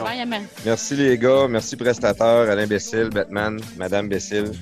[0.67, 1.49] merci les gars.
[1.49, 4.53] Merci prestataire, Alain Bessil, Batman, Madame Bessil.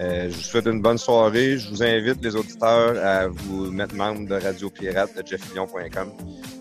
[0.00, 1.58] Euh, je vous souhaite une bonne soirée.
[1.58, 6.12] Je vous invite, les auditeurs, à vous mettre membre de Radio Pirate, de jeffillon.com.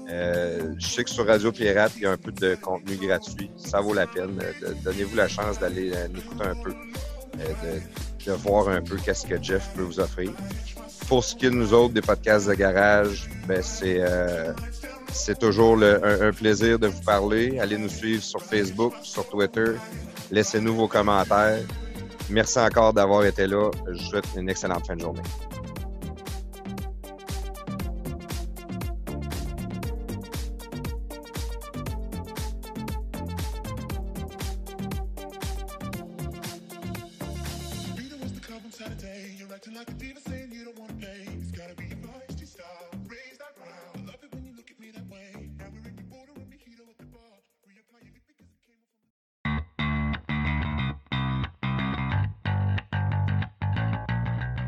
[0.10, 3.52] Euh, je sais que sur Radio Pirate, il y a un peu de contenu gratuit.
[3.58, 4.40] Ça vaut la peine.
[4.42, 6.72] Euh, donnez-vous la chance d'aller écouter un peu,
[8.26, 10.32] de, voir un peu qu'est-ce que Jeff peut vous offrir.
[11.08, 16.32] Pour ce qui est de nous autres, des podcasts de garage, ben c'est toujours un,
[16.32, 17.60] plaisir de vous parler.
[17.60, 19.74] Allez nous suivre sur Facebook, sur Twitter.
[20.32, 21.60] Laissez-nous vos commentaires.
[22.30, 23.72] Merci encore d'avoir été là.
[23.88, 25.22] Je vous souhaite une excellente fin de journée.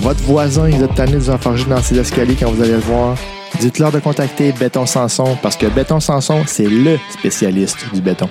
[0.00, 2.78] votre voisin, il a tanné de vous enfarger dans ses escaliers quand vous allez le
[2.78, 3.16] voir.
[3.60, 8.28] Dites-leur de contacter Béton Sanson parce que Béton Sanson, c'est LE spécialiste du béton.